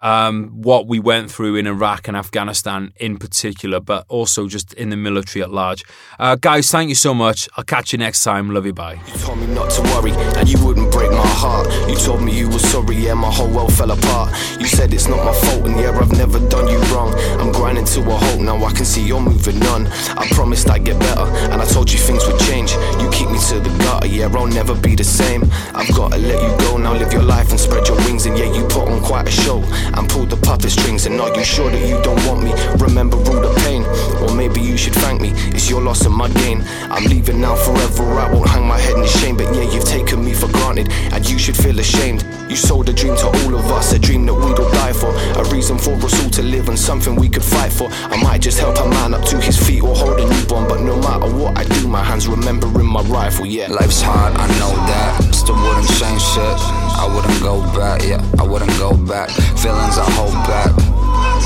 um, 0.00 0.62
what 0.62 0.86
we 0.86 0.98
went 0.98 1.30
through 1.30 1.56
in 1.56 1.66
Iraq 1.66 2.08
and 2.08 2.16
Afghanistan 2.16 2.92
in 2.96 3.18
particular, 3.18 3.80
but 3.80 4.04
also 4.08 4.48
just 4.48 4.72
in 4.74 4.90
the 4.90 4.96
military 4.96 5.42
at 5.42 5.50
large. 5.50 5.84
Uh, 6.18 6.36
guys, 6.36 6.70
thank 6.70 6.88
you 6.88 6.94
so 6.94 7.14
much. 7.14 7.48
I'll 7.56 7.64
catch 7.64 7.92
you 7.92 7.98
next 7.98 8.22
time. 8.22 8.50
Love 8.50 8.66
you. 8.66 8.72
Bye. 8.72 9.00
You 9.06 9.18
told 9.18 9.38
me 9.38 9.46
not 9.46 9.70
to 9.70 9.82
worry, 9.82 10.12
and 10.12 10.48
you 10.48 10.64
wouldn't 10.64 10.92
break 10.92 11.10
my 11.10 11.26
heart. 11.26 11.66
You 11.88 11.96
told 11.96 12.22
me 12.22 12.36
you 12.36 12.48
were 12.48 12.58
sorry, 12.58 12.96
my 13.14 13.30
whole 13.30 13.48
world 13.48 13.72
fell 13.72 13.90
apart. 13.90 14.32
You 14.60 14.66
said 14.66 14.92
it's 14.92 15.08
not 15.08 15.24
my 15.24 15.32
fault, 15.32 15.66
and 15.66 15.78
yeah, 15.80 15.98
I've 15.98 16.12
never 16.12 16.38
done 16.48 16.68
you 16.68 16.78
wrong. 16.92 17.14
I'm 17.40 17.52
grinding 17.52 17.86
to 17.86 18.00
a 18.00 18.16
halt, 18.16 18.40
now 18.40 18.62
I 18.64 18.72
can 18.72 18.84
see 18.84 19.02
you're 19.02 19.20
moving 19.20 19.62
on. 19.66 19.86
I 20.16 20.26
promised 20.30 20.68
I'd 20.68 20.84
get 20.84 20.98
better, 20.98 21.26
and 21.52 21.60
I 21.60 21.64
told 21.64 21.90
you 21.90 21.98
things 21.98 22.26
would 22.26 22.40
change. 22.40 22.72
You 23.00 23.08
keep 23.10 23.30
me 23.30 23.38
to 23.48 23.60
the 23.60 23.70
gutter, 23.78 24.06
yeah, 24.06 24.28
I'll 24.32 24.46
never 24.46 24.74
be 24.74 24.94
the 24.94 25.04
same. 25.04 25.44
I've 25.74 25.92
gotta 25.94 26.18
let 26.18 26.42
you 26.42 26.66
go, 26.66 26.76
now 26.76 26.92
live 26.92 27.12
your 27.12 27.22
life 27.22 27.50
and 27.50 27.58
spread 27.58 27.88
your 27.88 27.96
wings, 27.98 28.26
and 28.26 28.36
yeah, 28.38 28.52
you 28.52 28.62
put 28.64 28.88
on 28.88 29.02
quite 29.02 29.28
a 29.28 29.30
show 29.30 29.62
and 29.94 30.08
pulled 30.08 30.30
the 30.30 30.36
puppet 30.36 30.70
strings. 30.70 31.06
And 31.06 31.20
are 31.20 31.34
you 31.36 31.44
sure 31.44 31.70
that 31.70 31.88
you 31.88 32.00
don't 32.02 32.22
want 32.26 32.42
me? 32.42 32.52
Remember 32.78 33.16
all 33.16 33.40
the 33.40 33.54
pain, 33.64 33.84
or 34.22 34.34
maybe 34.34 34.60
you 34.60 34.76
should 34.76 34.94
thank 34.94 35.20
me. 35.20 35.30
It's 35.54 35.68
your 35.70 35.82
loss 35.82 36.04
and 36.06 36.14
my 36.14 36.28
gain. 36.28 36.64
I'm 36.90 37.04
leaving 37.04 37.40
now 37.40 37.56
forever. 37.56 38.04
I 38.18 38.32
won't 38.32 38.48
hang 38.48 38.66
my 38.66 38.78
head 38.78 38.96
in 38.96 39.06
shame, 39.06 39.36
but 39.36 39.54
yeah, 39.54 39.70
you've 39.70 39.84
taken 39.84 40.24
me 40.24 40.32
for 40.34 40.48
granted, 40.48 40.90
and 41.12 41.28
you 41.28 41.38
should 41.38 41.56
feel 41.56 41.78
ashamed. 41.78 42.24
You 42.48 42.56
sold 42.56 42.88
a 42.88 42.92
dream 42.92 43.16
to 43.16 43.26
all 43.26 43.54
of 43.54 43.66
us, 43.72 43.92
a 43.92 43.98
dream 43.98 44.24
that 44.26 44.34
we'd 44.34 44.58
all 44.58 44.70
die 44.70 44.92
for, 44.92 45.10
a 45.40 45.44
reason 45.50 45.78
for 45.78 45.92
us 45.94 46.22
all 46.22 46.30
to 46.30 46.42
live 46.42 46.68
and 46.68 46.78
something 46.78 47.16
we 47.16 47.28
could 47.28 47.44
fight 47.44 47.72
for. 47.72 47.88
I 47.90 48.22
might 48.22 48.40
just 48.40 48.58
help 48.58 48.78
a 48.78 48.88
man 48.88 49.14
up 49.14 49.24
to 49.26 49.40
his 49.40 49.56
feet 49.56 49.82
or 49.82 49.94
hold 49.94 50.20
a 50.20 50.28
newborn, 50.28 50.68
but 50.68 50.80
no 50.80 50.96
matter 50.96 51.28
what 51.34 51.58
I 51.58 51.64
do, 51.64 51.88
my 51.88 52.02
hands 52.02 52.28
remembering 52.28 52.86
my 52.86 53.02
rifle. 53.02 53.46
Yeah, 53.46 53.68
life's 53.68 54.00
hard, 54.00 54.34
I 54.36 54.46
know 54.58 54.74
that. 54.86 55.34
Still 55.34 55.56
wouldn't 55.56 55.88
change 55.98 56.22
shit. 56.22 56.58
I 57.02 57.10
wouldn't 57.12 57.40
go 57.42 57.60
back, 57.76 58.02
yeah, 58.02 58.24
I 58.38 58.44
wouldn't 58.44 58.76
go 58.78 58.96
back. 58.96 59.30
Feelings 59.76 59.98
I 59.98 60.10
hold 60.12 60.32
back. 60.48 60.72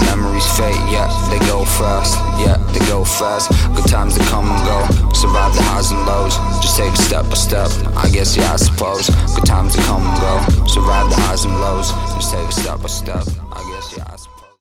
Memories 0.07 0.47
fade, 0.57 0.77
yeah, 0.89 1.11
they 1.31 1.45
go 1.47 1.65
fast, 1.65 2.15
yeah, 2.39 2.57
they 2.73 2.79
go 2.87 3.05
fast. 3.05 3.51
Good 3.75 3.91
times 3.91 4.17
to 4.17 4.25
come 4.27 4.49
and 4.49 4.65
go, 4.65 4.87
survive 5.13 5.53
the 5.57 5.63
highs 5.63 5.91
and 5.91 6.07
lows. 6.07 6.37
Just 6.63 6.77
take 6.77 6.93
it 6.93 6.99
step 6.99 7.25
by 7.25 7.35
step, 7.35 7.69
I 7.97 8.09
guess, 8.09 8.37
yeah, 8.37 8.53
I 8.53 8.57
suppose. 8.57 9.11
Good 9.35 9.47
times 9.47 9.75
to 9.75 9.83
come 9.83 10.07
and 10.07 10.21
go, 10.21 10.65
survive 10.69 11.11
the 11.11 11.17
highs 11.17 11.45
and 11.45 11.55
lows. 11.61 11.91
Just 12.15 12.33
take 12.33 12.47
it 12.47 12.53
step 12.53 12.81
by 12.81 12.89
step, 12.89 13.27
I 13.51 13.69
guess, 13.73 13.97
yeah. 13.97 14.30